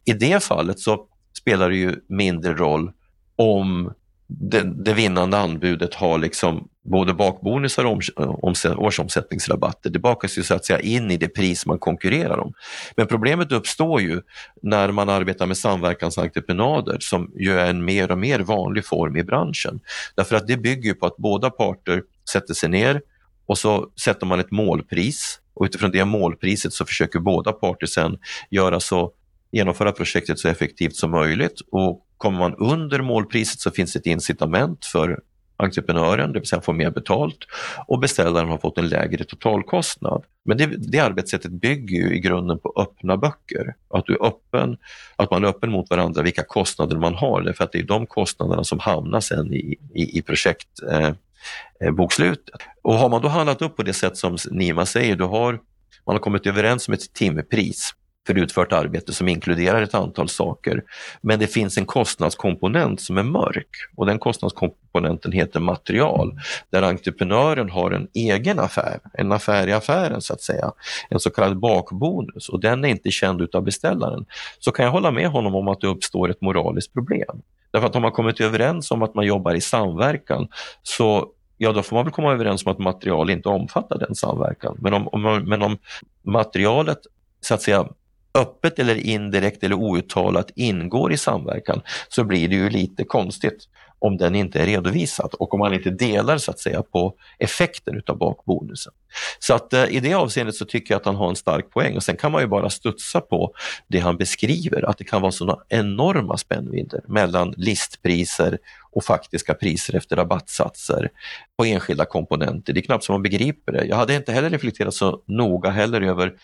I 0.04 0.12
det 0.12 0.42
fallet 0.42 0.80
så 0.80 1.06
spelar 1.38 1.70
det 1.70 1.76
ju 1.76 1.96
mindre 2.06 2.54
roll 2.54 2.90
om 3.36 3.92
det, 4.28 4.84
det 4.84 4.94
vinnande 4.94 5.38
anbudet 5.38 5.94
har 5.94 6.18
liksom 6.18 6.68
både 6.82 7.14
bakbonusar 7.14 7.84
och 7.84 8.44
om, 8.44 8.54
årsomsättningsrabatter. 8.76 9.90
Det 9.90 9.98
bakas 9.98 10.38
ju 10.38 10.42
så 10.42 10.54
att 10.54 10.64
säga 10.64 10.80
in 10.80 11.10
i 11.10 11.16
det 11.16 11.28
pris 11.28 11.66
man 11.66 11.78
konkurrerar 11.78 12.38
om. 12.38 12.52
Men 12.96 13.06
problemet 13.06 13.52
uppstår 13.52 14.00
ju 14.00 14.22
när 14.62 14.92
man 14.92 15.08
arbetar 15.08 15.46
med 15.46 15.56
samverkansentreprenader 15.56 16.96
som 17.00 17.32
ju 17.36 17.58
är 17.58 17.70
en 17.70 17.84
mer 17.84 18.10
och 18.10 18.18
mer 18.18 18.40
vanlig 18.40 18.84
form 18.84 19.16
i 19.16 19.24
branschen. 19.24 19.80
Därför 20.16 20.36
att 20.36 20.46
det 20.46 20.56
bygger 20.56 20.94
på 20.94 21.06
att 21.06 21.16
båda 21.16 21.50
parter 21.50 22.02
sätter 22.30 22.54
sig 22.54 22.68
ner 22.68 23.00
och 23.46 23.58
så 23.58 23.90
sätter 24.04 24.26
man 24.26 24.40
ett 24.40 24.50
målpris 24.50 25.40
och 25.54 25.64
utifrån 25.64 25.90
det 25.90 26.04
målpriset 26.04 26.72
så 26.72 26.84
försöker 26.84 27.18
båda 27.18 27.52
parter 27.52 27.86
sen 27.86 28.18
göra 28.50 28.80
så 28.80 29.12
genomföra 29.52 29.92
projektet 29.92 30.38
så 30.38 30.48
effektivt 30.48 30.96
som 30.96 31.10
möjligt 31.10 31.60
och 31.70 32.04
kommer 32.18 32.38
man 32.38 32.54
under 32.54 33.02
målpriset 33.02 33.60
så 33.60 33.70
finns 33.70 33.92
det 33.92 33.98
ett 33.98 34.06
incitament 34.06 34.84
för 34.84 35.18
entreprenören, 35.58 36.32
det 36.32 36.38
vill 36.38 36.48
säga 36.48 36.62
få 36.62 36.72
mer 36.72 36.90
betalt 36.90 37.38
och 37.86 37.98
beställaren 37.98 38.48
har 38.48 38.58
fått 38.58 38.78
en 38.78 38.88
lägre 38.88 39.24
totalkostnad. 39.24 40.24
Men 40.44 40.58
det, 40.58 40.66
det 40.66 40.98
arbetssättet 40.98 41.50
bygger 41.50 41.96
ju 41.96 42.16
i 42.16 42.20
grunden 42.20 42.58
på 42.58 42.72
öppna 42.76 43.16
böcker. 43.16 43.74
Att, 43.90 44.06
du 44.06 44.14
är 44.14 44.26
öppen, 44.26 44.76
att 45.16 45.30
man 45.30 45.44
är 45.44 45.48
öppen 45.48 45.70
mot 45.70 45.90
varandra 45.90 46.22
vilka 46.22 46.42
kostnader 46.42 46.96
man 46.96 47.14
har, 47.14 47.42
därför 47.42 47.64
att 47.64 47.72
det 47.72 47.78
är 47.78 47.82
de 47.82 48.06
kostnaderna 48.06 48.64
som 48.64 48.78
hamnar 48.78 49.20
sen 49.20 49.54
i, 49.54 49.76
i, 49.94 50.18
i 50.18 50.22
projektbokslutet. 50.22 52.54
Eh, 52.54 52.60
eh 52.60 52.66
och 52.82 52.94
har 52.94 53.08
man 53.08 53.22
då 53.22 53.28
handlat 53.28 53.62
upp 53.62 53.76
på 53.76 53.82
det 53.82 53.94
sätt 53.94 54.16
som 54.16 54.36
Nima 54.50 54.86
säger, 54.86 55.16
då 55.16 55.26
har 55.26 55.60
man 56.06 56.14
har 56.14 56.20
kommit 56.20 56.46
överens 56.46 56.88
om 56.88 56.94
ett 56.94 57.12
timpris 57.12 57.94
för 58.28 58.38
utfört 58.38 58.72
arbete 58.72 59.12
som 59.12 59.28
inkluderar 59.28 59.82
ett 59.82 59.94
antal 59.94 60.28
saker. 60.28 60.82
Men 61.20 61.38
det 61.38 61.46
finns 61.46 61.78
en 61.78 61.86
kostnadskomponent 61.86 63.00
som 63.00 63.18
är 63.18 63.22
mörk 63.22 63.68
och 63.96 64.06
den 64.06 64.18
kostnadskomponenten 64.18 65.32
heter 65.32 65.60
material, 65.60 66.38
där 66.70 66.82
entreprenören 66.82 67.70
har 67.70 67.90
en 67.90 68.08
egen 68.14 68.58
affär, 68.58 69.00
en 69.12 69.32
affär 69.32 69.66
i 69.66 69.72
affären 69.72 70.22
så 70.22 70.32
att 70.32 70.42
säga, 70.42 70.72
en 71.10 71.20
så 71.20 71.30
kallad 71.30 71.58
bakbonus 71.58 72.48
och 72.48 72.60
den 72.60 72.84
är 72.84 72.88
inte 72.88 73.10
känd 73.10 73.40
utav 73.40 73.62
beställaren. 73.62 74.26
Så 74.58 74.72
kan 74.72 74.84
jag 74.84 74.92
hålla 74.92 75.10
med 75.10 75.28
honom 75.28 75.54
om 75.54 75.68
att 75.68 75.80
det 75.80 75.86
uppstår 75.86 76.30
ett 76.30 76.40
moraliskt 76.40 76.92
problem. 76.92 77.42
Därför 77.70 77.86
att 77.86 77.96
om 77.96 78.02
man 78.02 78.12
kommit 78.12 78.40
överens 78.40 78.90
om 78.90 79.02
att 79.02 79.14
man 79.14 79.26
jobbar 79.26 79.54
i 79.54 79.60
samverkan 79.60 80.48
så 80.82 81.26
ja 81.56 81.72
då 81.72 81.82
får 81.82 81.96
man 81.96 82.04
väl 82.04 82.12
komma 82.12 82.32
överens 82.32 82.66
om 82.66 82.72
att 82.72 82.78
material 82.78 83.30
inte 83.30 83.48
omfattar 83.48 83.98
den 83.98 84.14
samverkan. 84.14 84.76
Men 84.78 84.94
om, 84.94 85.08
om, 85.08 85.22
men 85.46 85.62
om 85.62 85.78
materialet 86.22 86.98
så 87.40 87.54
att 87.54 87.62
säga 87.62 87.88
öppet 88.38 88.78
eller 88.78 88.94
indirekt 88.94 89.64
eller 89.64 89.76
outtalat 89.76 90.50
ingår 90.54 91.12
i 91.12 91.16
samverkan 91.16 91.80
så 92.08 92.24
blir 92.24 92.48
det 92.48 92.54
ju 92.54 92.70
lite 92.70 93.04
konstigt 93.04 93.68
om 93.98 94.16
den 94.16 94.34
inte 94.34 94.60
är 94.60 94.66
redovisad 94.66 95.34
och 95.34 95.54
om 95.54 95.60
man 95.60 95.74
inte 95.74 95.90
delar 95.90 96.38
så 96.38 96.50
att 96.50 96.58
säga 96.58 96.82
på 96.82 97.14
effekten 97.38 97.96
utav 97.96 98.18
bakbonusen. 98.18 98.92
Så 99.38 99.54
att 99.54 99.72
eh, 99.72 99.84
i 99.84 100.00
det 100.00 100.14
avseendet 100.14 100.54
så 100.54 100.64
tycker 100.64 100.94
jag 100.94 101.00
att 101.00 101.06
han 101.06 101.16
har 101.16 101.28
en 101.28 101.36
stark 101.36 101.70
poäng 101.70 101.96
och 101.96 102.02
sen 102.02 102.16
kan 102.16 102.32
man 102.32 102.40
ju 102.40 102.46
bara 102.46 102.70
studsa 102.70 103.20
på 103.20 103.52
det 103.88 103.98
han 103.98 104.16
beskriver, 104.16 104.90
att 104.90 104.98
det 104.98 105.04
kan 105.04 105.22
vara 105.22 105.32
sådana 105.32 105.62
enorma 105.68 106.36
spännvidder 106.36 107.00
mellan 107.06 107.54
listpriser 107.56 108.58
och 108.90 109.04
faktiska 109.04 109.54
priser 109.54 109.96
efter 109.96 110.16
rabattsatser 110.16 111.10
på 111.56 111.64
enskilda 111.64 112.04
komponenter. 112.04 112.72
Det 112.72 112.80
är 112.80 112.82
knappt 112.82 113.04
som 113.04 113.12
man 113.12 113.22
begriper 113.22 113.72
det. 113.72 113.84
Jag 113.84 113.96
hade 113.96 114.14
inte 114.14 114.32
heller 114.32 114.50
reflekterat 114.50 114.94
så 114.94 115.22
noga 115.26 115.70
heller 115.70 116.00
över 116.00 116.34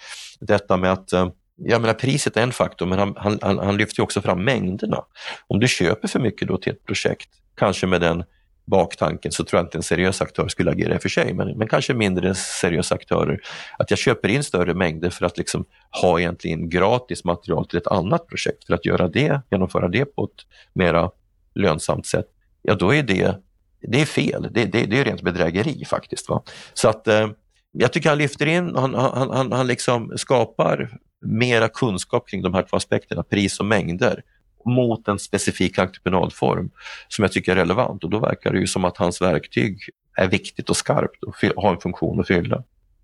detta 0.41 0.77
med 0.77 0.93
att 0.93 1.13
eh, 1.13 1.29
jag 1.57 1.81
menar 1.81 1.95
priset 1.95 2.37
är 2.37 2.43
en 2.43 2.53
faktor 2.53 2.87
men 2.87 2.99
han, 2.99 3.39
han, 3.43 3.59
han 3.59 3.77
lyfter 3.77 4.03
också 4.03 4.21
fram 4.21 4.45
mängderna. 4.45 5.05
Om 5.47 5.61
du 5.61 5.69
köper 5.69 6.09
för 6.09 6.21
mycket 6.21 6.49
då 6.49 6.57
till 6.59 6.73
ett 6.73 6.85
projekt, 6.85 7.29
kanske 7.57 7.87
med 7.87 8.01
den 8.01 8.25
baktanken 8.65 9.33
så 9.33 9.45
tror 9.45 9.59
jag 9.59 9.67
inte 9.67 9.79
en 9.79 9.83
seriös 9.83 10.23
aktör 10.23 10.49
skulle 10.49 10.71
agera 10.71 10.95
i 10.95 10.97
och 10.97 11.03
för 11.03 11.09
sig, 11.09 11.35
men, 11.35 11.59
men 11.59 11.69
kanske 11.69 11.95
mindre 11.95 12.35
seriösa 12.35 12.95
aktörer. 12.95 13.41
Att 13.79 13.91
jag 13.91 13.99
köper 13.99 14.29
in 14.29 14.45
större 14.45 14.75
mängder 14.75 15.11
för 15.11 15.27
att 15.27 15.39
liksom 15.39 15.65
ha 16.03 16.21
egentligen 16.21 16.69
gratis 16.69 17.25
material 17.25 17.67
till 17.67 17.79
ett 17.79 17.87
annat 17.87 18.27
projekt 18.27 18.65
för 18.67 18.75
att 18.75 18.87
göra 18.87 19.09
det, 19.09 19.41
genomföra 19.51 19.89
det 19.89 20.05
på 20.05 20.25
ett 20.25 20.47
mera 20.73 21.11
lönsamt 21.55 22.07
sätt. 22.07 22.27
Ja, 22.63 22.75
då 22.75 22.95
är 22.95 23.03
det, 23.03 23.37
det 23.81 24.01
är 24.01 24.07
fel. 24.07 24.49
Det, 24.51 24.65
det, 24.65 24.85
det 24.85 25.01
är 25.01 25.05
rent 25.05 25.23
bedrägeri 25.23 25.85
faktiskt. 25.85 26.29
Va? 26.29 26.43
Så 26.75 26.89
att 26.89 27.09
eh, 27.09 27.29
jag 27.75 27.93
tycker 27.93 28.09
han 28.09 28.19
lyfter 28.19 28.47
in, 28.47 28.77
han, 28.77 28.95
han, 28.95 29.31
han, 29.31 29.53
han 29.53 29.67
liksom 29.67 30.13
skapar 30.17 30.99
mera 31.27 31.69
kunskap 31.69 32.29
kring 32.29 32.43
de 32.43 32.55
här 32.55 32.63
två 32.63 32.77
aspekterna, 32.77 33.23
pris 33.23 33.61
och 33.61 33.67
mängder, 33.67 34.23
mot 34.65 35.09
en 35.09 35.19
specifik 35.19 35.79
entreprenadform 35.79 36.71
som 37.09 37.23
jag 37.23 37.33
tycker 37.33 37.53
är 37.53 37.57
relevant 37.57 38.05
och 38.05 38.11
då 38.11 38.19
verkar 38.19 38.53
det 38.53 38.59
ju 38.59 38.67
som 38.67 38.85
att 38.85 38.97
hans 38.97 39.23
verktyg 39.23 39.79
är 40.17 40.29
viktigt 40.29 40.71
och 40.71 40.77
skarpt 40.77 41.23
och 41.23 41.35
har 41.57 41.75
en 41.75 41.81
funktion 41.81 42.21
att 42.21 42.27
fylla. 42.27 42.63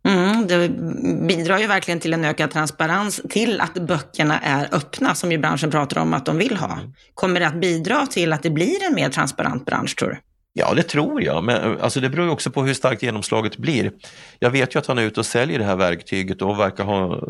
Mm, 0.09 0.47
det 0.47 0.68
bidrar 1.27 1.59
ju 1.59 1.66
verkligen 1.66 2.01
till 2.01 2.12
en 2.12 2.25
ökad 2.25 2.51
transparens, 2.51 3.21
till 3.31 3.61
att 3.61 3.75
böckerna 3.75 4.41
är 4.41 4.68
öppna, 4.73 5.14
som 5.14 5.33
ju 5.33 5.39
branschen 5.39 5.71
pratar 5.71 6.01
om 6.01 6.14
att 6.14 6.27
de 6.27 6.39
vill 6.39 6.57
ha. 6.57 6.73
Mm. 6.73 6.93
Kommer 7.14 7.41
det 7.41 7.47
att 7.47 7.61
bidra 7.61 8.07
till 8.07 8.33
att 8.33 8.43
det 8.43 8.51
blir 8.51 8.85
en 8.89 8.95
mer 8.95 9.09
transparent 9.09 9.66
bransch, 9.66 9.97
tror 9.97 10.09
du? 10.09 10.16
Ja, 10.53 10.75
det 10.75 10.83
tror 10.83 11.23
jag, 11.23 11.45
men 11.45 11.73
eh, 11.73 11.85
alltså 11.85 12.01
det 12.01 12.09
beror 12.09 12.31
också 12.31 12.51
på 12.51 12.63
hur 12.63 12.75
starkt 12.75 13.03
genomslaget 13.03 13.57
blir. 13.57 13.93
Jag 14.39 14.51
vet 14.51 14.75
ju 14.75 14.79
att 14.79 14.87
han 14.87 14.99
är 14.99 15.03
ute 15.03 15.21
och 15.21 15.27
säljer 15.27 15.59
det 15.59 15.65
här 15.65 15.77
verktyget 15.77 16.43
och 16.43 16.59
verkar 16.59 16.85
ha 16.85 17.15
eh, 17.15 17.21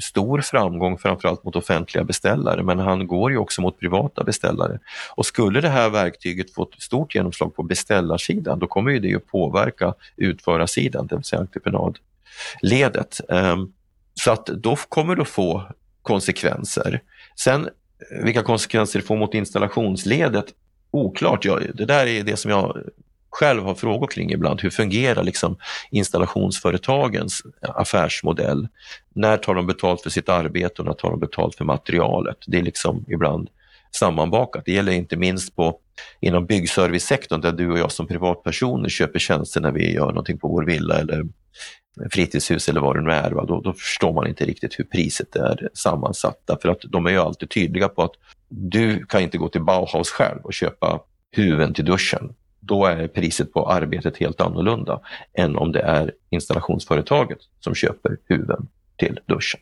stor 0.00 0.40
framgång 0.40 0.98
framförallt 0.98 1.44
mot 1.44 1.56
offentliga 1.56 2.04
beställare, 2.04 2.62
men 2.62 2.78
han 2.78 3.06
går 3.06 3.30
ju 3.30 3.36
också 3.36 3.62
mot 3.62 3.78
privata 3.78 4.24
beställare. 4.24 4.78
Och 5.14 5.26
skulle 5.26 5.60
det 5.60 5.68
här 5.68 5.90
verktyget 5.90 6.54
få 6.54 6.62
ett 6.62 6.82
stort 6.82 7.14
genomslag 7.14 7.54
på 7.56 7.62
beställarsidan, 7.62 8.58
då 8.58 8.66
kommer 8.66 8.90
ju 8.90 8.98
det 8.98 9.14
att 9.14 9.26
påverka 9.26 9.94
utförarsidan, 10.16 11.06
det 11.06 11.16
vill 11.16 11.24
säga 11.24 11.40
entreprenadledet. 11.40 13.20
Ehm, 13.28 13.72
så 14.14 14.32
att 14.32 14.46
då 14.46 14.76
kommer 14.76 15.16
det 15.16 15.22
att 15.22 15.28
få 15.28 15.62
konsekvenser. 16.02 17.00
Sen 17.36 17.64
eh, 17.64 18.24
vilka 18.24 18.42
konsekvenser 18.42 18.98
det 18.98 19.06
får 19.06 19.16
mot 19.16 19.34
installationsledet, 19.34 20.46
oklart. 20.92 21.44
Jag, 21.44 21.62
det 21.74 21.84
där 21.84 22.06
är 22.06 22.22
det 22.22 22.36
som 22.36 22.50
jag 22.50 22.76
själv 23.30 23.64
har 23.64 23.74
frågor 23.74 24.06
kring 24.06 24.32
ibland. 24.32 24.60
Hur 24.60 24.70
fungerar 24.70 25.22
liksom 25.22 25.56
installationsföretagens 25.90 27.42
affärsmodell? 27.60 28.68
När 29.14 29.36
tar 29.36 29.54
de 29.54 29.66
betalt 29.66 30.02
för 30.02 30.10
sitt 30.10 30.28
arbete 30.28 30.82
och 30.82 30.86
när 30.86 30.94
tar 30.94 31.10
de 31.10 31.20
betalt 31.20 31.54
för 31.54 31.64
materialet? 31.64 32.36
Det 32.46 32.58
är 32.58 32.62
liksom 32.62 33.04
ibland 33.08 33.48
sammanbakat. 33.94 34.64
Det 34.64 34.72
gäller 34.72 34.92
inte 34.92 35.16
minst 35.16 35.56
på, 35.56 35.78
inom 36.20 36.46
byggservicesektorn 36.46 37.40
där 37.40 37.52
du 37.52 37.70
och 37.70 37.78
jag 37.78 37.92
som 37.92 38.06
privatpersoner 38.06 38.88
köper 38.88 39.18
tjänster 39.18 39.60
när 39.60 39.72
vi 39.72 39.92
gör 39.92 40.06
någonting 40.06 40.38
på 40.38 40.48
vår 40.48 40.64
villa 40.64 40.98
eller 40.98 41.24
fritidshus 42.10 42.68
eller 42.68 42.80
vad 42.80 42.96
det 42.96 43.02
nu 43.02 43.10
är. 43.10 43.30
Va? 43.30 43.44
Då, 43.44 43.60
då 43.60 43.72
förstår 43.72 44.12
man 44.12 44.26
inte 44.26 44.44
riktigt 44.44 44.78
hur 44.78 44.84
priset 44.84 45.36
är 45.36 45.68
sammansatt. 45.74 46.50
För 46.62 46.68
att 46.68 46.80
de 46.82 47.06
är 47.06 47.10
ju 47.10 47.18
alltid 47.18 47.50
tydliga 47.50 47.88
på 47.88 48.02
att 48.02 48.12
du 48.48 49.06
kan 49.06 49.20
inte 49.22 49.38
gå 49.38 49.48
till 49.48 49.62
Bauhaus 49.62 50.10
själv 50.10 50.40
och 50.42 50.54
köpa 50.54 51.00
huven 51.36 51.74
till 51.74 51.84
duschen. 51.84 52.34
Då 52.60 52.86
är 52.86 53.08
priset 53.08 53.52
på 53.52 53.70
arbetet 53.70 54.16
helt 54.16 54.40
annorlunda 54.40 55.00
än 55.34 55.56
om 55.56 55.72
det 55.72 55.80
är 55.80 56.12
installationsföretaget 56.30 57.38
som 57.60 57.74
köper 57.74 58.16
huven 58.28 58.68
till 58.96 59.20
duschen. 59.26 59.60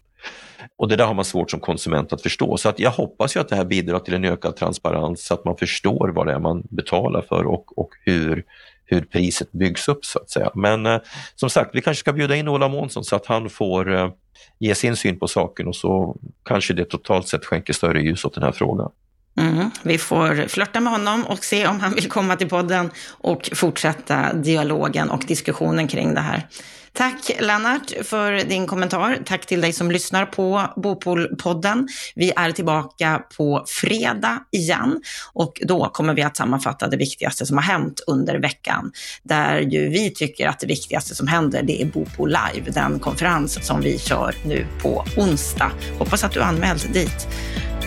Och 0.76 0.88
det 0.88 0.96
där 0.96 1.06
har 1.06 1.14
man 1.14 1.24
svårt 1.24 1.50
som 1.50 1.60
konsument 1.60 2.12
att 2.12 2.22
förstå. 2.22 2.56
Så 2.56 2.68
att 2.68 2.78
jag 2.78 2.90
hoppas 2.90 3.36
ju 3.36 3.40
att 3.40 3.48
det 3.48 3.56
här 3.56 3.64
bidrar 3.64 3.98
till 3.98 4.14
en 4.14 4.24
ökad 4.24 4.56
transparens 4.56 5.26
så 5.26 5.34
att 5.34 5.44
man 5.44 5.56
förstår 5.56 6.08
vad 6.08 6.26
det 6.26 6.32
är 6.32 6.38
man 6.38 6.62
betalar 6.70 7.22
för 7.22 7.46
och, 7.46 7.78
och 7.78 7.90
hur, 8.04 8.44
hur 8.90 9.02
priset 9.02 9.52
byggs 9.52 9.88
upp 9.88 10.04
så 10.04 10.18
att 10.18 10.30
säga. 10.30 10.50
Men 10.54 10.86
eh, 10.86 11.00
som 11.34 11.50
sagt, 11.50 11.70
vi 11.74 11.82
kanske 11.82 12.00
ska 12.00 12.12
bjuda 12.12 12.36
in 12.36 12.48
Ola 12.48 12.68
Månsson 12.68 13.04
så 13.04 13.16
att 13.16 13.26
han 13.26 13.50
får 13.50 13.94
eh, 13.94 14.10
ge 14.58 14.74
sin 14.74 14.96
syn 14.96 15.18
på 15.18 15.28
saken 15.28 15.66
och 15.66 15.76
så 15.76 16.16
kanske 16.44 16.74
det 16.74 16.84
totalt 16.84 17.28
sett 17.28 17.44
skänker 17.44 17.72
större 17.72 18.02
ljus 18.02 18.24
åt 18.24 18.34
den 18.34 18.42
här 18.42 18.52
frågan. 18.52 18.90
Mm, 19.38 19.70
vi 19.82 19.98
får 19.98 20.48
flörta 20.48 20.80
med 20.80 20.92
honom 20.92 21.24
och 21.24 21.44
se 21.44 21.66
om 21.66 21.80
han 21.80 21.94
vill 21.94 22.08
komma 22.08 22.36
till 22.36 22.48
podden 22.48 22.90
och 23.08 23.50
fortsätta 23.54 24.32
dialogen 24.32 25.10
och 25.10 25.24
diskussionen 25.26 25.88
kring 25.88 26.14
det 26.14 26.20
här. 26.20 26.46
Tack 26.92 27.30
Lennart 27.40 27.92
för 28.02 28.32
din 28.32 28.66
kommentar. 28.66 29.18
Tack 29.24 29.46
till 29.46 29.60
dig 29.60 29.72
som 29.72 29.90
lyssnar 29.90 30.26
på 30.26 30.62
Bopolpodden. 30.76 31.88
Vi 32.14 32.32
är 32.36 32.52
tillbaka 32.52 33.22
på 33.36 33.64
fredag 33.68 34.38
igen 34.50 35.02
och 35.32 35.60
då 35.62 35.88
kommer 35.88 36.14
vi 36.14 36.22
att 36.22 36.36
sammanfatta 36.36 36.88
det 36.88 36.96
viktigaste 36.96 37.46
som 37.46 37.56
har 37.56 37.64
hänt 37.64 38.00
under 38.06 38.38
veckan. 38.38 38.92
Där 39.22 39.60
ju 39.60 39.88
vi 39.88 40.10
tycker 40.10 40.48
att 40.48 40.60
det 40.60 40.66
viktigaste 40.66 41.14
som 41.14 41.28
händer 41.28 41.62
det 41.62 41.82
är 41.82 41.86
Bopol 41.86 42.28
Live, 42.28 42.70
den 42.70 42.98
konferens 42.98 43.66
som 43.66 43.80
vi 43.80 43.98
kör 43.98 44.34
nu 44.44 44.66
på 44.82 45.04
onsdag. 45.16 45.72
Hoppas 45.98 46.24
att 46.24 46.32
du 46.32 46.40
anmält 46.40 46.92
dit. 46.92 47.28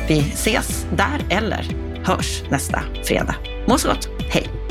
Vi 0.07 0.19
ses 0.19 0.85
där 0.97 1.25
eller 1.29 1.75
hörs 2.05 2.43
nästa 2.51 2.81
fredag. 3.03 3.35
Må 3.67 3.77
så 3.77 3.87
gott. 3.87 4.09
Hej! 4.29 4.62